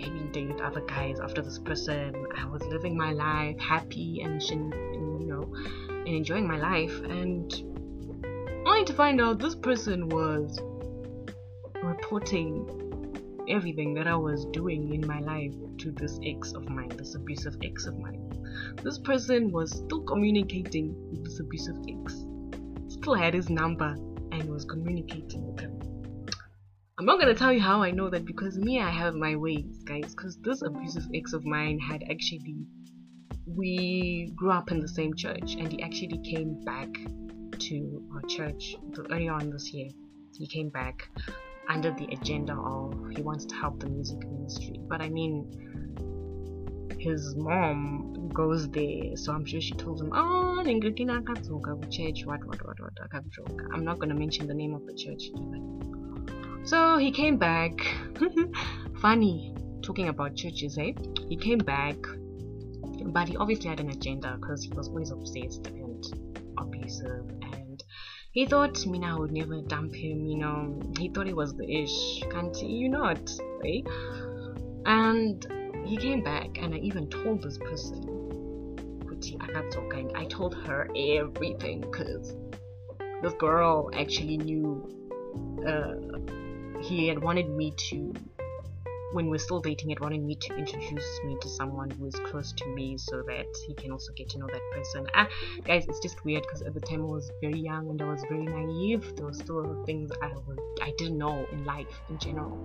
having 0.00 0.30
dated 0.32 0.60
other 0.60 0.80
guys 0.80 1.18
after 1.20 1.42
this 1.42 1.58
person. 1.58 2.26
I 2.36 2.46
was 2.46 2.62
living 2.62 2.96
my 2.96 3.12
life 3.12 3.58
happy 3.58 4.22
and, 4.22 4.40
and 4.42 4.72
you 5.20 5.26
know, 5.26 5.54
and 5.88 6.08
enjoying 6.08 6.46
my 6.46 6.58
life. 6.58 7.00
And 7.00 7.52
only 8.66 8.84
to 8.84 8.92
find 8.92 9.20
out 9.20 9.38
this 9.38 9.54
person 9.54 10.08
was 10.08 10.60
reporting 11.82 12.66
everything 13.48 13.94
that 13.94 14.06
I 14.06 14.16
was 14.16 14.44
doing 14.46 14.92
in 14.92 15.06
my 15.06 15.20
life 15.20 15.54
to 15.78 15.92
this 15.92 16.18
ex 16.24 16.52
of 16.52 16.68
mine, 16.68 16.88
this 16.90 17.14
abusive 17.14 17.56
ex 17.62 17.86
of 17.86 17.98
mine. 17.98 18.30
This 18.82 18.98
person 18.98 19.50
was 19.50 19.70
still 19.70 20.02
communicating 20.02 20.94
with 21.10 21.24
this 21.24 21.40
abusive 21.40 21.76
ex, 21.88 22.24
still 22.88 23.14
had 23.14 23.34
his 23.34 23.48
number, 23.48 23.96
and 24.32 24.50
was 24.50 24.64
communicating 24.64 25.46
with 25.46 25.60
him. 25.60 25.80
I'm 26.98 27.06
not 27.06 27.20
gonna 27.20 27.34
tell 27.34 27.52
you 27.52 27.60
how 27.60 27.80
I 27.82 27.92
know 27.92 28.10
that 28.10 28.24
because 28.24 28.58
me, 28.58 28.80
I 28.80 28.90
have 28.90 29.14
my 29.14 29.36
ways, 29.36 29.82
guys. 29.84 30.14
Because 30.14 30.36
this 30.38 30.62
abusive 30.62 31.06
ex 31.14 31.32
of 31.32 31.44
mine 31.46 31.78
had 31.78 32.02
actually, 32.10 32.66
we 33.46 34.32
grew 34.34 34.50
up 34.50 34.72
in 34.72 34.80
the 34.80 34.88
same 34.88 35.14
church, 35.14 35.54
and 35.54 35.70
he 35.70 35.80
actually 35.82 36.18
came 36.18 36.60
back 36.64 36.88
to 37.58 38.02
our 38.14 38.22
church 38.22 38.76
earlier 39.10 39.32
on 39.32 39.50
this 39.50 39.72
year. 39.72 39.90
He 40.36 40.46
came 40.46 40.70
back 40.70 41.08
under 41.68 41.90
the 41.92 42.08
agenda 42.12 42.54
of 42.54 42.94
he 43.14 43.22
wants 43.22 43.44
to 43.46 43.54
help 43.54 43.80
the 43.80 43.88
music 43.88 44.18
ministry. 44.18 44.80
But 44.88 45.00
I 45.00 45.08
mean, 45.08 45.46
his 46.98 47.34
mom 47.36 48.30
goes 48.32 48.68
there, 48.70 49.16
so 49.16 49.32
I'm 49.32 49.44
sure 49.44 49.60
she 49.60 49.74
told 49.74 50.00
him, 50.00 50.10
Oh, 50.14 50.62
church, 51.90 52.24
what, 52.24 52.44
what, 52.44 52.64
what, 52.66 52.80
what, 52.80 52.92
I'm 53.72 53.84
not 53.84 53.98
going 53.98 54.08
to 54.08 54.14
mention 54.14 54.46
the 54.46 54.54
name 54.54 54.74
of 54.74 54.86
the 54.86 54.94
church. 54.94 55.30
So 56.64 56.98
he 56.98 57.10
came 57.12 57.36
back. 57.36 57.72
Funny, 59.00 59.54
talking 59.82 60.08
about 60.08 60.34
churches, 60.34 60.76
eh? 60.78 60.92
He 61.28 61.36
came 61.36 61.58
back, 61.58 61.96
but 63.06 63.28
he 63.28 63.36
obviously 63.36 63.70
had 63.70 63.80
an 63.80 63.90
agenda 63.90 64.36
because 64.40 64.64
he 64.64 64.70
was 64.74 64.88
always 64.88 65.10
obsessed 65.10 65.66
and 65.68 66.04
abusive 66.58 67.24
he 68.38 68.46
thought 68.46 68.86
Mina 68.86 69.18
would 69.18 69.32
never 69.32 69.60
dump 69.62 69.92
him, 69.92 70.24
you 70.24 70.38
know. 70.38 70.80
He 70.96 71.08
thought 71.08 71.26
he 71.26 71.32
was 71.32 71.56
the 71.56 71.68
ish. 71.68 72.22
Can't 72.30 72.56
you 72.62 72.88
not? 72.88 73.18
Right? 73.60 73.84
And 74.86 75.44
he 75.84 75.96
came 75.96 76.22
back 76.22 76.56
and 76.62 76.72
I 76.72 76.78
even 76.78 77.10
told 77.10 77.42
this 77.42 77.58
person, 77.58 78.04
Kuti 79.06 79.36
Akatsoka, 79.38 80.16
I 80.16 80.26
told 80.26 80.54
her 80.54 80.88
everything 80.96 81.80
because 81.80 82.36
this 83.22 83.32
girl 83.40 83.90
actually 83.92 84.36
knew 84.36 84.88
uh, 85.66 85.94
he 86.80 87.08
had 87.08 87.20
wanted 87.20 87.48
me 87.50 87.72
to 87.88 88.14
when 89.12 89.28
we're 89.28 89.38
still 89.38 89.60
dating, 89.60 89.90
it 89.90 90.00
wanted 90.00 90.22
me 90.22 90.34
to 90.34 90.54
introduce 90.56 91.20
me 91.24 91.36
to 91.40 91.48
someone 91.48 91.90
who 91.90 92.06
is 92.06 92.14
close 92.30 92.52
to 92.52 92.66
me 92.74 92.98
so 92.98 93.22
that 93.22 93.46
he 93.66 93.74
can 93.74 93.90
also 93.90 94.12
get 94.12 94.28
to 94.30 94.38
know 94.38 94.48
that 94.52 94.62
person. 94.72 95.06
Ah, 95.14 95.28
guys, 95.64 95.86
it's 95.88 96.00
just 96.00 96.24
weird 96.24 96.42
because 96.42 96.62
at 96.62 96.74
the 96.74 96.80
time 96.80 97.02
I 97.02 97.06
was 97.06 97.30
very 97.40 97.58
young 97.58 97.88
and 97.88 98.00
I 98.02 98.06
was 98.06 98.22
very 98.28 98.44
naive. 98.44 99.16
There 99.16 99.26
were 99.26 99.32
still 99.32 99.82
things 99.86 100.10
I 100.20 100.28
was 100.46 100.58
I 100.82 100.92
didn't 100.98 101.18
know 101.18 101.46
in 101.52 101.64
life 101.64 102.00
in 102.08 102.18
general. 102.18 102.58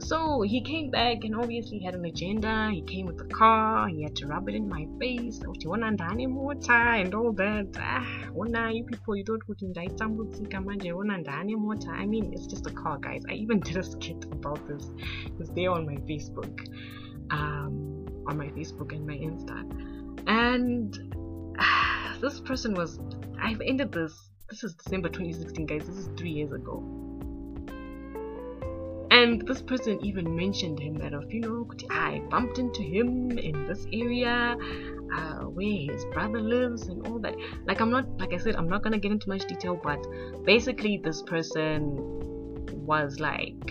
So 0.00 0.42
he 0.42 0.60
came 0.60 0.90
back 0.90 1.24
and 1.24 1.34
obviously 1.34 1.80
had 1.80 1.94
an 1.94 2.04
agenda. 2.04 2.70
He 2.72 2.82
came 2.82 3.06
with 3.06 3.18
the 3.18 3.24
car, 3.24 3.88
he 3.88 4.04
had 4.04 4.14
to 4.16 4.26
rub 4.26 4.48
it 4.48 4.54
in 4.54 4.68
my 4.68 4.86
face. 4.98 5.40
and 6.96 7.14
all 7.14 7.32
that. 7.32 7.66
Ah, 7.78 8.68
you 8.68 8.84
people 8.84 9.16
you 9.16 9.24
don't 9.24 9.42
I 11.92 12.06
mean 12.06 12.32
it's 12.32 12.46
just 12.46 12.66
a 12.66 12.70
car 12.70 12.98
guys. 12.98 13.22
I 13.28 13.34
even 13.34 13.60
did 13.60 13.76
a 13.76 13.82
skit 13.82 14.24
about 14.24 14.66
this. 14.68 14.90
It's 15.40 15.50
there 15.50 15.72
on 15.72 15.84
my 15.84 15.96
Facebook. 15.96 16.66
Um 17.30 18.06
on 18.26 18.36
my 18.36 18.48
Facebook 18.48 18.92
and 18.92 19.06
my 19.06 19.14
Insta. 19.14 19.58
And 20.28 21.56
ah, 21.58 22.16
this 22.20 22.40
person 22.40 22.74
was 22.74 23.00
I've 23.40 23.60
ended 23.60 23.92
this 23.92 24.30
this 24.48 24.64
is 24.64 24.74
December 24.74 25.08
2016 25.08 25.66
guys, 25.66 25.86
this 25.86 25.96
is 25.96 26.08
three 26.16 26.30
years 26.30 26.52
ago 26.52 27.07
and 29.18 29.46
this 29.48 29.60
person 29.60 29.98
even 30.04 30.36
mentioned 30.36 30.78
him 30.78 31.00
at 31.02 31.12
a 31.12 31.22
funeral. 31.22 31.68
I 31.90 32.22
bumped 32.30 32.58
into 32.58 32.82
him 32.82 33.36
in 33.36 33.66
this 33.66 33.84
area 33.92 34.56
uh, 35.12 35.40
where 35.56 35.92
his 35.92 36.04
brother 36.12 36.40
lives 36.40 36.82
and 36.86 37.04
all 37.06 37.18
that 37.20 37.34
like 37.66 37.80
I'm 37.80 37.90
not 37.90 38.06
like 38.20 38.32
I 38.32 38.36
said 38.36 38.54
I'm 38.54 38.68
not 38.68 38.82
gonna 38.82 38.98
get 38.98 39.10
into 39.10 39.28
much 39.28 39.46
detail 39.46 39.80
but 39.82 40.00
basically 40.44 41.00
this 41.02 41.22
person 41.22 41.96
was 42.86 43.18
like 43.18 43.70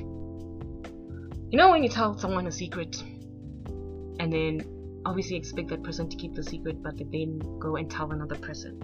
you 1.50 1.58
know 1.58 1.70
when 1.70 1.82
you 1.84 1.90
tell 1.90 2.18
someone 2.18 2.48
a 2.48 2.52
secret 2.52 3.02
and 4.20 4.34
then 4.34 5.02
obviously 5.06 5.38
expect 5.38 5.70
that 5.70 5.84
person 5.84 6.10
to 6.10 6.18
keep 6.18 6.34
the 6.34 6.44
secret 6.44 6.82
but 6.84 6.98
then 6.98 7.40
go 7.60 7.78
and 7.78 7.90
tell 7.90 8.12
another 8.12 8.36
person 8.36 8.82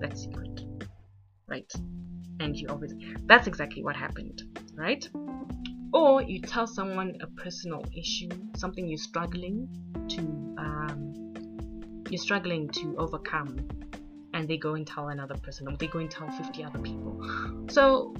that 0.00 0.16
secret 0.16 0.60
right 1.48 1.72
and 2.40 2.54
you 2.56 2.68
obviously 2.68 3.16
that's 3.24 3.46
exactly 3.48 3.82
what 3.82 3.96
happened 3.96 4.42
right 4.74 5.08
or 5.96 6.20
you 6.20 6.38
tell 6.40 6.66
someone 6.66 7.16
a 7.22 7.26
personal 7.26 7.82
issue, 7.96 8.28
something 8.54 8.86
you're 8.86 8.98
struggling 8.98 9.66
to 10.08 10.20
um, 10.58 11.32
you're 12.10 12.18
struggling 12.18 12.68
to 12.68 12.94
overcome, 12.98 13.66
and 14.34 14.46
they 14.46 14.58
go 14.58 14.74
and 14.74 14.86
tell 14.86 15.08
another 15.08 15.36
person, 15.38 15.66
or 15.66 15.76
they 15.78 15.86
go 15.86 15.98
and 15.98 16.10
tell 16.10 16.28
50 16.28 16.62
other 16.64 16.78
people. 16.80 17.66
So 17.70 18.14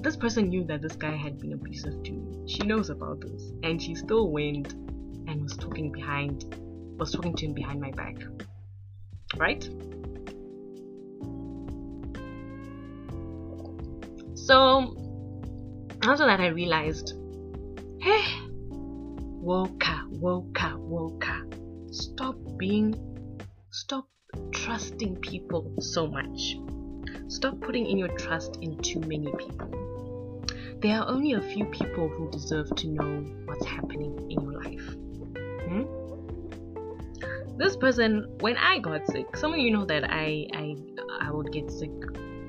this 0.00 0.16
person 0.16 0.48
knew 0.48 0.64
that 0.64 0.82
this 0.82 0.96
guy 0.96 1.14
had 1.14 1.38
been 1.38 1.52
abusive 1.52 2.02
too. 2.02 2.44
She 2.48 2.64
knows 2.64 2.90
about 2.90 3.20
this, 3.20 3.52
and 3.62 3.80
she 3.80 3.94
still 3.94 4.28
went 4.32 4.72
and 4.72 5.40
was 5.44 5.56
talking 5.56 5.92
behind, 5.92 6.52
was 6.98 7.12
talking 7.12 7.36
to 7.36 7.46
him 7.46 7.54
behind 7.54 7.80
my 7.80 7.92
back, 7.92 8.16
right? 9.36 9.62
So 14.34 14.96
after 16.02 16.26
that, 16.26 16.40
I 16.40 16.48
realized 16.48 17.19
Hey, 18.02 18.24
Woka, 19.44 20.08
Woka, 20.10 20.72
Woka. 20.88 21.94
Stop 21.94 22.34
being, 22.56 22.94
stop 23.68 24.08
trusting 24.52 25.16
people 25.16 25.74
so 25.80 26.06
much. 26.06 26.56
Stop 27.28 27.60
putting 27.60 27.84
in 27.84 27.98
your 27.98 28.08
trust 28.16 28.56
in 28.62 28.78
too 28.78 29.00
many 29.00 29.30
people. 29.38 30.42
There 30.80 30.98
are 30.98 31.06
only 31.10 31.34
a 31.34 31.42
few 31.42 31.66
people 31.66 32.08
who 32.08 32.30
deserve 32.30 32.74
to 32.76 32.88
know 32.88 33.20
what's 33.44 33.66
happening 33.66 34.30
in 34.30 34.40
your 34.40 34.62
life. 34.62 34.96
Hmm? 35.68 35.84
This 37.58 37.76
person, 37.76 38.34
when 38.40 38.56
I 38.56 38.78
got 38.78 39.06
sick, 39.08 39.36
some 39.36 39.52
of 39.52 39.58
you 39.58 39.72
know 39.72 39.84
that 39.84 40.04
I 40.04 40.46
I 40.54 40.74
I 41.20 41.30
would 41.30 41.52
get 41.52 41.70
sick. 41.70 41.92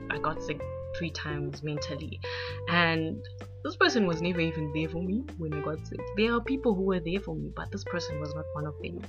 I 0.10 0.18
got 0.18 0.42
sick 0.42 0.62
three 0.98 1.12
times 1.12 1.62
mentally, 1.62 2.22
and 2.70 3.22
this 3.64 3.76
person 3.76 4.08
was 4.08 4.22
never 4.22 4.40
even 4.40 4.72
there 4.74 4.90
for 4.90 5.04
me 5.04 5.24
when 5.38 5.54
I 5.54 5.62
got 5.62 5.86
sick. 5.86 6.00
There 6.18 6.34
are 6.34 6.42
people 6.42 6.74
who 6.74 6.84
were 6.84 7.00
there 7.00 7.20
for 7.20 7.36
me, 7.36 7.52
but 7.56 7.72
this 7.72 7.84
person 7.84 8.20
was 8.20 8.34
not 8.34 8.46
one 8.54 8.66
of 8.66 8.76
them. 8.82 9.02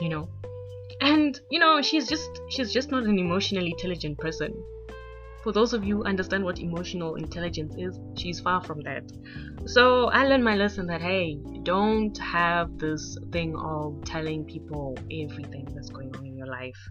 You 0.00 0.08
know? 0.08 0.28
And 1.00 1.38
you 1.50 1.58
know, 1.58 1.82
she's 1.82 2.08
just 2.08 2.30
she's 2.48 2.72
just 2.72 2.90
not 2.90 3.04
an 3.04 3.18
emotionally 3.18 3.70
intelligent 3.70 4.18
person. 4.18 4.54
For 5.42 5.52
those 5.52 5.74
of 5.74 5.84
you 5.84 5.98
who 5.98 6.04
understand 6.04 6.42
what 6.42 6.58
emotional 6.58 7.16
intelligence 7.16 7.74
is, 7.76 7.98
she's 8.16 8.40
far 8.40 8.62
from 8.62 8.80
that. 8.82 9.04
So 9.66 10.06
I 10.06 10.26
learned 10.26 10.44
my 10.44 10.56
lesson 10.56 10.86
that 10.86 11.02
hey, 11.02 11.38
don't 11.62 12.16
have 12.18 12.78
this 12.78 13.18
thing 13.32 13.54
of 13.56 14.02
telling 14.04 14.44
people 14.44 14.96
everything 15.10 15.68
that's 15.74 15.90
going 15.90 16.14
on 16.16 16.33
your 16.44 16.52
life 16.52 16.90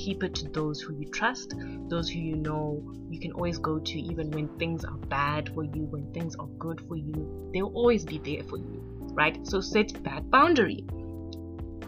keep 0.00 0.22
it 0.22 0.34
to 0.34 0.48
those 0.48 0.80
who 0.80 0.94
you 0.94 1.06
trust, 1.10 1.54
those 1.88 2.08
who 2.08 2.18
you 2.18 2.36
know 2.36 2.82
you 3.10 3.20
can 3.20 3.32
always 3.32 3.58
go 3.58 3.78
to 3.78 3.98
even 3.98 4.30
when 4.30 4.48
things 4.58 4.84
are 4.84 4.96
bad 4.96 5.50
for 5.54 5.64
you, 5.64 5.84
when 5.84 6.12
things 6.12 6.34
are 6.36 6.46
good 6.58 6.80
for 6.88 6.96
you. 6.96 7.50
They'll 7.52 7.66
always 7.66 8.04
be 8.04 8.18
there 8.18 8.42
for 8.44 8.56
you, 8.56 8.82
right? 9.12 9.46
So 9.46 9.60
set 9.60 9.92
that 10.04 10.30
boundary. 10.30 10.86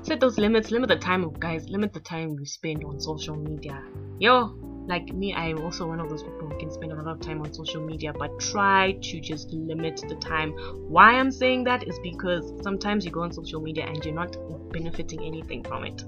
Set 0.02 0.20
those 0.20 0.36
limits, 0.36 0.70
limit 0.70 0.88
the 0.88 0.96
time 0.96 1.30
guys, 1.38 1.68
limit 1.68 1.92
the 1.92 2.00
time 2.00 2.36
you 2.38 2.44
spend 2.44 2.84
on 2.84 3.00
social 3.00 3.36
media. 3.36 3.82
Yo, 4.18 4.58
like 4.88 5.12
me, 5.12 5.32
I'm 5.32 5.62
also 5.62 5.86
one 5.86 6.00
of 6.00 6.10
those 6.10 6.24
people 6.24 6.48
who 6.48 6.58
can 6.58 6.72
spend 6.72 6.90
a 6.92 6.96
lot 6.96 7.06
of 7.06 7.20
time 7.20 7.40
on 7.40 7.52
social 7.54 7.86
media, 7.86 8.12
but 8.12 8.40
try 8.40 8.98
to 9.00 9.20
just 9.20 9.52
limit 9.52 10.02
the 10.08 10.16
time. 10.16 10.50
Why 10.88 11.12
I'm 11.12 11.30
saying 11.30 11.64
that 11.64 11.86
is 11.86 11.98
because 12.02 12.52
sometimes 12.62 13.04
you 13.04 13.12
go 13.12 13.22
on 13.22 13.32
social 13.32 13.60
media 13.60 13.86
and 13.86 14.04
you're 14.04 14.14
not 14.14 14.36
benefiting 14.72 15.24
anything 15.24 15.62
from 15.62 15.84
it 15.84 16.02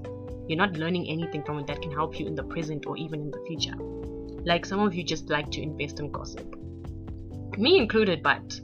you're 0.47 0.57
not 0.57 0.73
learning 0.73 1.07
anything 1.09 1.43
from 1.43 1.59
it 1.59 1.67
that 1.67 1.81
can 1.81 1.91
help 1.91 2.19
you 2.19 2.27
in 2.27 2.35
the 2.35 2.43
present 2.43 2.85
or 2.85 2.97
even 2.97 3.21
in 3.21 3.31
the 3.31 3.43
future. 3.47 3.75
Like 4.45 4.65
some 4.65 4.79
of 4.79 4.93
you 4.93 5.03
just 5.03 5.29
like 5.29 5.49
to 5.51 5.61
invest 5.61 5.99
in 5.99 6.11
gossip, 6.11 6.55
me 7.57 7.77
included, 7.77 8.21
but 8.21 8.59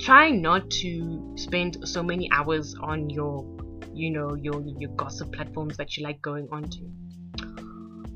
try 0.00 0.30
not 0.30 0.70
to 0.70 1.34
spend 1.36 1.86
so 1.86 2.02
many 2.02 2.30
hours 2.32 2.74
on 2.82 3.10
your, 3.10 3.44
you 3.92 4.10
know, 4.10 4.34
your 4.34 4.62
your 4.78 4.90
gossip 4.96 5.32
platforms 5.32 5.76
that 5.76 5.96
you 5.96 6.04
like 6.04 6.22
going 6.22 6.48
onto. 6.50 6.88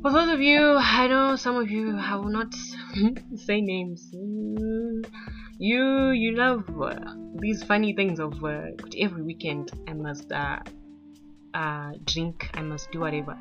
For 0.04 0.12
those 0.12 0.34
of 0.34 0.40
you, 0.40 0.76
I 0.76 1.06
know 1.08 1.36
some 1.36 1.56
of 1.56 1.70
you, 1.70 1.96
I 1.96 2.16
will 2.16 2.28
not 2.28 2.54
say 3.36 3.62
names. 3.62 4.10
You, 5.58 6.10
you 6.10 6.36
love 6.36 6.64
uh, 6.78 6.94
these 7.36 7.62
funny 7.62 7.94
things 7.94 8.20
of 8.20 8.44
uh, 8.44 8.64
every 8.98 9.22
weekend 9.22 9.70
I 9.88 9.94
must 9.94 10.30
uh, 10.30 10.58
uh, 11.54 11.92
drink, 12.04 12.50
I 12.54 12.62
must 12.62 12.90
do 12.90 13.00
whatever. 13.00 13.38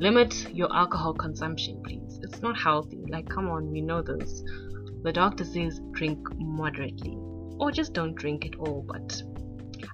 Limit 0.00 0.54
your 0.54 0.74
alcohol 0.74 1.12
consumption, 1.12 1.82
please. 1.84 2.20
It's 2.22 2.40
not 2.40 2.56
healthy. 2.56 3.04
Like, 3.08 3.28
come 3.28 3.48
on, 3.48 3.70
we 3.70 3.80
know 3.80 4.00
this. 4.00 4.42
The 5.02 5.12
doctor 5.12 5.44
says 5.44 5.80
drink 5.92 6.18
moderately, 6.36 7.16
or 7.58 7.72
just 7.72 7.92
don't 7.92 8.14
drink 8.14 8.46
at 8.46 8.56
all. 8.56 8.84
But 8.86 9.22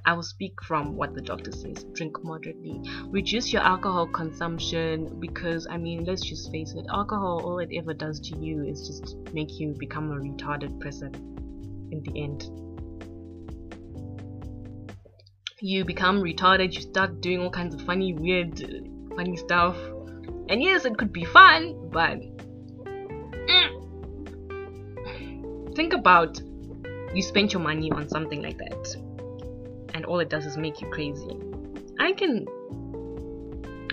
I 0.05 0.13
will 0.13 0.23
speak 0.23 0.63
from 0.63 0.97
what 0.97 1.15
the 1.15 1.23
doctor 1.23 1.53
says 1.53 1.85
drink 1.95 2.23
moderately. 2.23 2.81
Reduce 3.09 3.53
your 3.53 3.63
alcohol 3.63 4.07
consumption 4.07 5.19
because, 5.19 5.67
I 5.69 5.79
mean, 5.79 6.05
let's 6.05 6.23
just 6.23 6.51
face 6.51 6.75
it, 6.75 6.87
alcohol, 6.91 7.43
all 7.45 7.59
it 7.59 7.71
ever 7.75 7.95
does 7.95 8.21
to 8.21 8.39
you 8.39 8.65
is 8.65 8.87
just 8.87 9.17
make 9.33 9.59
you 9.59 9.75
become 9.79 10.13
a 10.13 10.17
retarded 10.17 10.79
person 10.81 11.15
in 11.91 12.03
the 12.03 12.23
end 12.23 12.49
you 15.65 15.83
become 15.83 16.21
retarded, 16.21 16.75
you 16.75 16.83
start 16.83 17.23
doing 17.23 17.41
all 17.41 17.49
kinds 17.49 17.75
of 17.75 17.81
funny, 17.81 18.13
weird, 18.13 18.61
funny 19.17 19.35
stuff. 19.35 19.75
And 20.51 20.63
yes, 20.63 20.85
it 20.85 20.99
could 20.99 21.11
be 21.11 21.25
fun, 21.25 21.89
but 21.91 22.19
mm, 23.49 23.71
think 25.75 25.95
about 25.95 26.39
you 27.15 27.23
spent 27.23 27.55
your 27.55 27.63
money 27.63 27.91
on 27.91 28.11
something 28.11 28.43
like 28.43 28.59
that, 28.59 28.95
and 29.95 30.05
all 30.05 30.21
it 30.21 30.29
does 30.29 30.45
is 30.45 30.59
make 30.59 30.83
you 30.83 30.91
crazy. 30.91 31.35
I 31.99 32.13
can 32.13 32.45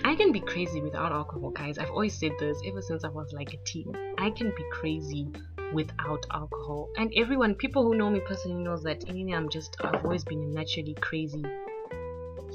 I 0.04 0.14
can 0.14 0.30
be 0.30 0.40
crazy 0.40 0.82
without 0.82 1.10
alcohol, 1.10 1.52
guys. 1.52 1.78
I've 1.78 1.88
always 1.90 2.12
said 2.12 2.32
this 2.38 2.60
ever 2.66 2.82
since 2.82 3.02
I 3.02 3.08
was 3.08 3.32
like 3.32 3.54
a 3.54 3.58
teen. 3.64 3.96
I 4.18 4.28
can 4.28 4.52
be 4.54 4.64
crazy 4.72 5.32
without 5.72 6.26
alcohol. 6.30 6.90
And 6.98 7.10
everyone, 7.16 7.54
people 7.54 7.82
who 7.82 7.94
know 7.96 8.10
me 8.10 8.20
personally 8.20 8.62
knows 8.62 8.82
that 8.82 9.08
anyway, 9.08 9.32
I'm 9.32 9.48
just 9.48 9.74
I've 9.80 10.04
always 10.04 10.22
been 10.22 10.42
a 10.42 10.48
naturally 10.48 10.94
crazy 11.00 11.42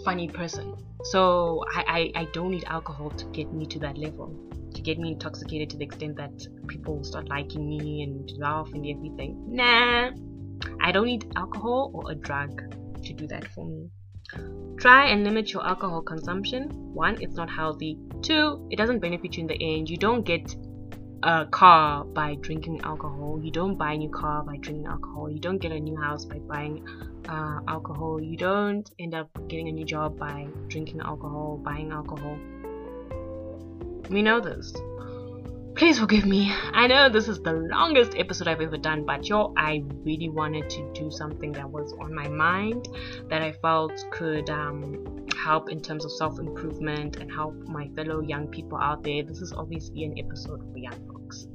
funny 0.08 0.30
person. 0.30 0.74
So 1.04 1.66
I, 1.76 2.12
I, 2.16 2.22
I 2.22 2.28
don't 2.32 2.52
need 2.52 2.64
alcohol 2.68 3.10
to 3.10 3.26
get 3.26 3.52
me 3.52 3.66
to 3.66 3.80
that 3.80 3.98
level. 3.98 4.34
To 4.74 4.82
get 4.82 4.98
me 4.98 5.12
intoxicated 5.12 5.70
to 5.72 5.78
the 5.78 5.84
extent 5.84 6.16
that 6.16 6.48
people 6.68 7.04
start 7.04 7.28
liking 7.28 7.68
me 7.68 8.04
and 8.04 8.32
laugh 8.38 8.70
and 8.74 8.88
everything. 8.88 9.36
Nah. 9.50 10.12
I 10.80 10.94
don't 10.94 11.08
need 11.08 11.30
alcohol 11.36 11.92
or 11.94 12.10
a 12.10 12.16
drug 12.16 12.52
to 13.04 13.12
do 13.12 13.28
that 13.28 13.50
for 13.50 13.66
me. 13.66 13.90
Try 14.80 15.08
and 15.08 15.26
limit 15.26 15.52
your 15.52 15.68
alcohol 15.68 16.02
consumption. 16.02 16.70
One, 16.94 17.22
it's 17.22 17.36
not 17.36 17.50
healthy. 17.50 17.98
Two, 18.22 18.66
it 18.72 18.78
doesn't 18.78 19.00
benefit 19.00 19.36
you 19.36 19.42
in 19.42 19.48
the 19.48 19.60
end. 19.62 19.90
You 19.90 19.98
don't 19.98 20.24
get 20.24 20.56
a 21.24 21.46
car 21.46 22.04
by 22.04 22.36
drinking 22.36 22.82
alcohol. 22.84 23.40
You 23.42 23.52
don't 23.52 23.76
buy 23.76 23.94
a 23.94 23.98
new 23.98 24.10
car 24.10 24.44
by 24.44 24.58
drinking 24.58 24.86
alcohol. 24.86 25.30
You 25.30 25.40
don't 25.40 25.58
get 25.58 25.72
a 25.72 25.80
new 25.80 25.96
house 25.96 26.26
by 26.26 26.40
buying 26.40 26.88
uh, 27.28 27.60
alcohol. 27.68 28.22
You 28.22 28.38
don't 28.38 28.90
end 29.00 29.16
up 29.16 29.30
getting 29.48 29.68
a 29.68 29.72
new 29.72 29.86
job 29.86 30.18
by 30.18 30.48
drinking 30.68 31.02
alcohol, 31.02 31.60
buying 31.64 31.92
alcohol. 31.92 32.38
We 34.10 34.22
know 34.22 34.40
this. 34.40 34.74
Please 35.78 36.00
forgive 36.00 36.26
me. 36.26 36.52
I 36.74 36.88
know 36.88 37.08
this 37.08 37.28
is 37.28 37.40
the 37.40 37.54
longest 37.54 38.16
episode 38.18 38.48
I've 38.48 38.62
ever 38.62 38.78
done, 38.78 39.06
but 39.06 39.30
yo, 39.30 39.54
I 39.56 39.84
really 40.04 40.28
wanted 40.28 40.72
to 40.72 40.92
do 40.96 41.12
something 41.12 41.52
that 41.52 41.70
was 41.70 41.94
on 42.02 42.16
my 42.16 42.28
mind 42.28 42.90
that 43.30 43.44
I 43.44 43.52
felt 43.52 43.94
could 44.10 44.50
um, 44.50 45.28
help 45.38 45.70
in 45.70 45.80
terms 45.80 46.04
of 46.04 46.12
self 46.14 46.40
improvement 46.40 47.18
and 47.18 47.32
help 47.32 47.54
my 47.68 47.90
fellow 47.90 48.22
young 48.22 48.48
people 48.48 48.80
out 48.80 49.04
there. 49.04 49.22
This 49.22 49.40
is 49.40 49.54
obviously 49.54 50.04
an 50.06 50.18
episode 50.18 50.68
for 50.72 50.80
young 50.80 51.00
folks, 51.14 51.46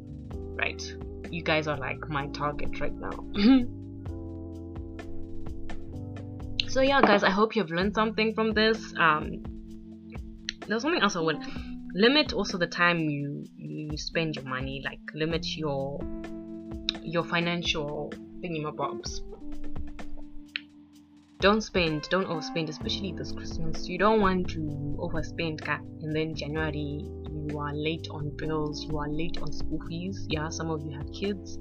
right? 0.54 0.80
You 1.28 1.42
guys 1.42 1.66
are 1.66 1.76
like 1.76 2.08
my 2.08 2.28
target 2.28 2.78
right 2.78 2.94
now. 2.94 3.10
so 6.68 6.80
yeah, 6.80 7.00
guys, 7.00 7.24
I 7.24 7.30
hope 7.30 7.56
you've 7.56 7.72
learned 7.72 7.96
something 7.96 8.34
from 8.34 8.52
this. 8.52 8.94
Um, 8.96 9.42
there's 10.68 10.82
something 10.82 11.02
else 11.02 11.16
I 11.16 11.20
would 11.20 11.42
limit 11.94 12.32
also 12.32 12.56
the 12.56 12.66
time 12.66 12.98
you 13.00 13.44
you 13.56 13.96
spend 13.96 14.36
your 14.36 14.44
money 14.44 14.82
like 14.84 15.00
limit 15.14 15.46
your 15.56 16.00
your 17.02 17.24
financial 17.24 18.12
thingamabobs 18.42 19.20
don't 21.42 21.60
spend 21.60 22.08
don't 22.08 22.28
overspend 22.28 22.68
especially 22.68 23.12
this 23.12 23.32
christmas. 23.32 23.88
You 23.88 23.98
don't 23.98 24.20
want 24.20 24.48
to 24.50 24.60
overspend 25.00 25.66
and 25.68 26.14
then 26.14 26.36
january 26.36 27.04
you 27.50 27.58
are 27.58 27.74
late 27.74 28.06
on 28.12 28.30
bills 28.36 28.84
you 28.84 28.96
are 28.96 29.08
late 29.08 29.38
on 29.42 29.52
school 29.52 29.80
fees. 29.88 30.24
Yeah 30.30 30.50
some 30.50 30.70
of 30.70 30.84
you 30.84 30.96
have 30.96 31.12
kids. 31.12 31.58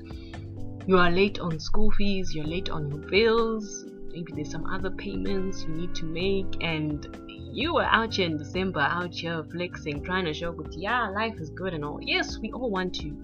You 0.86 0.98
are 0.98 1.10
late 1.10 1.40
on 1.40 1.60
school 1.60 1.90
fees 1.92 2.36
you're 2.36 2.46
late 2.46 2.70
on 2.70 2.92
your 2.92 3.10
bills. 3.10 3.86
Maybe 4.14 4.32
there's 4.34 4.52
some 4.52 4.68
other 4.68 4.92
payments 4.92 5.64
you 5.64 5.74
need 5.74 5.96
to 5.96 6.06
make 6.06 6.64
and 6.64 7.04
you 7.52 7.74
were 7.74 7.84
out 7.84 8.14
here 8.14 8.26
in 8.26 8.38
December, 8.38 8.80
out 8.80 9.14
here 9.14 9.44
flexing, 9.52 10.04
trying 10.04 10.26
to 10.26 10.34
show 10.34 10.54
that 10.54 10.74
yeah, 10.74 11.10
life 11.10 11.36
is 11.40 11.50
good 11.50 11.74
and 11.74 11.84
all. 11.84 12.00
Yes, 12.02 12.38
we 12.40 12.52
all 12.52 12.70
want 12.70 12.96
to, 12.96 13.16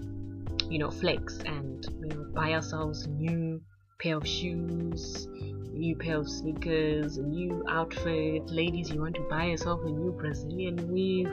you 0.68 0.78
know, 0.78 0.90
flex 0.90 1.38
and 1.38 1.86
you 2.00 2.08
know 2.08 2.26
buy 2.34 2.52
ourselves 2.52 3.04
a 3.04 3.10
new 3.10 3.60
pair 3.98 4.16
of 4.16 4.26
shoes, 4.26 5.26
new 5.72 5.96
pair 5.96 6.18
of 6.18 6.28
sneakers, 6.28 7.16
a 7.16 7.22
new 7.22 7.64
outfit. 7.68 8.50
Ladies, 8.50 8.90
you 8.90 9.00
want 9.00 9.14
to 9.14 9.22
buy 9.22 9.46
yourself 9.46 9.80
a 9.84 9.90
new 9.90 10.12
Brazilian 10.12 10.92
weave, 10.92 11.30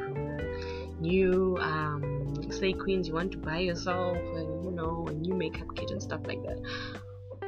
new 0.99 1.57
um, 1.59 2.49
slay 2.49 2.73
queens, 2.73 3.07
you 3.07 3.13
want 3.13 3.31
to 3.33 3.37
buy 3.37 3.59
yourself, 3.59 4.17
a, 4.17 4.39
you 4.39 4.71
know, 4.71 5.05
a 5.07 5.13
new 5.13 5.33
makeup 5.33 5.67
kit 5.75 5.91
and 5.91 6.01
stuff 6.01 6.21
like 6.25 6.41
that. 6.43 6.59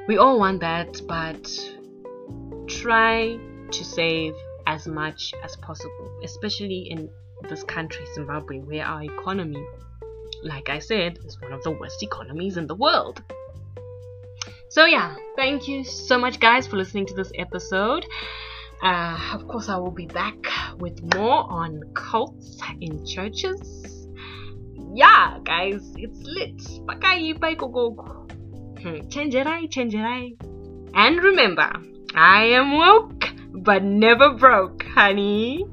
We 0.08 0.18
all 0.18 0.40
want 0.40 0.60
that, 0.60 1.02
but 1.08 1.50
try 2.68 3.40
to 3.72 3.84
save 3.84 4.36
as 4.68 4.86
much 4.86 5.34
as 5.44 5.56
possible, 5.56 6.20
especially 6.24 6.90
in 6.92 7.10
this 7.50 7.64
country, 7.64 8.06
Zimbabwe, 8.14 8.60
where 8.60 8.86
our 8.86 9.02
economy, 9.02 9.66
like 10.44 10.70
I 10.70 10.80
said, 10.80 11.18
is 11.26 11.42
one 11.42 11.54
of 11.54 11.64
the 11.64 11.72
worst 11.72 12.04
economies 12.04 12.58
in 12.58 12.68
the 12.68 12.76
world. 12.76 13.24
So, 14.70 14.86
yeah, 14.86 15.16
thank 15.38 15.68
you 15.68 15.86
so 15.86 16.20
much, 16.20 16.42
guys, 16.42 16.68
for 16.68 16.76
listening 16.76 17.06
to 17.08 17.14
this 17.16 17.32
episode. 17.40 18.06
Uh, 18.84 19.18
of 19.34 19.48
course, 19.48 19.70
I 19.70 19.78
will 19.78 19.92
be 19.92 20.06
back 20.06 20.36
with 20.78 21.02
more 21.16 21.50
on 21.50 21.82
cults 21.96 22.60
in 22.82 23.06
churches. 23.06 24.10
Yeah, 24.94 25.40
guys, 25.46 25.94
it's 25.96 26.20
lit. 26.24 26.58
Chenjerai, 29.10 29.70
chenjerai. 29.70 30.36
And 30.94 31.24
remember, 31.24 31.72
I 32.14 32.44
am 32.46 32.74
woke 32.74 33.37
but 33.64 33.84
never 33.84 34.34
broke, 34.34 34.84
honey. 34.84 35.66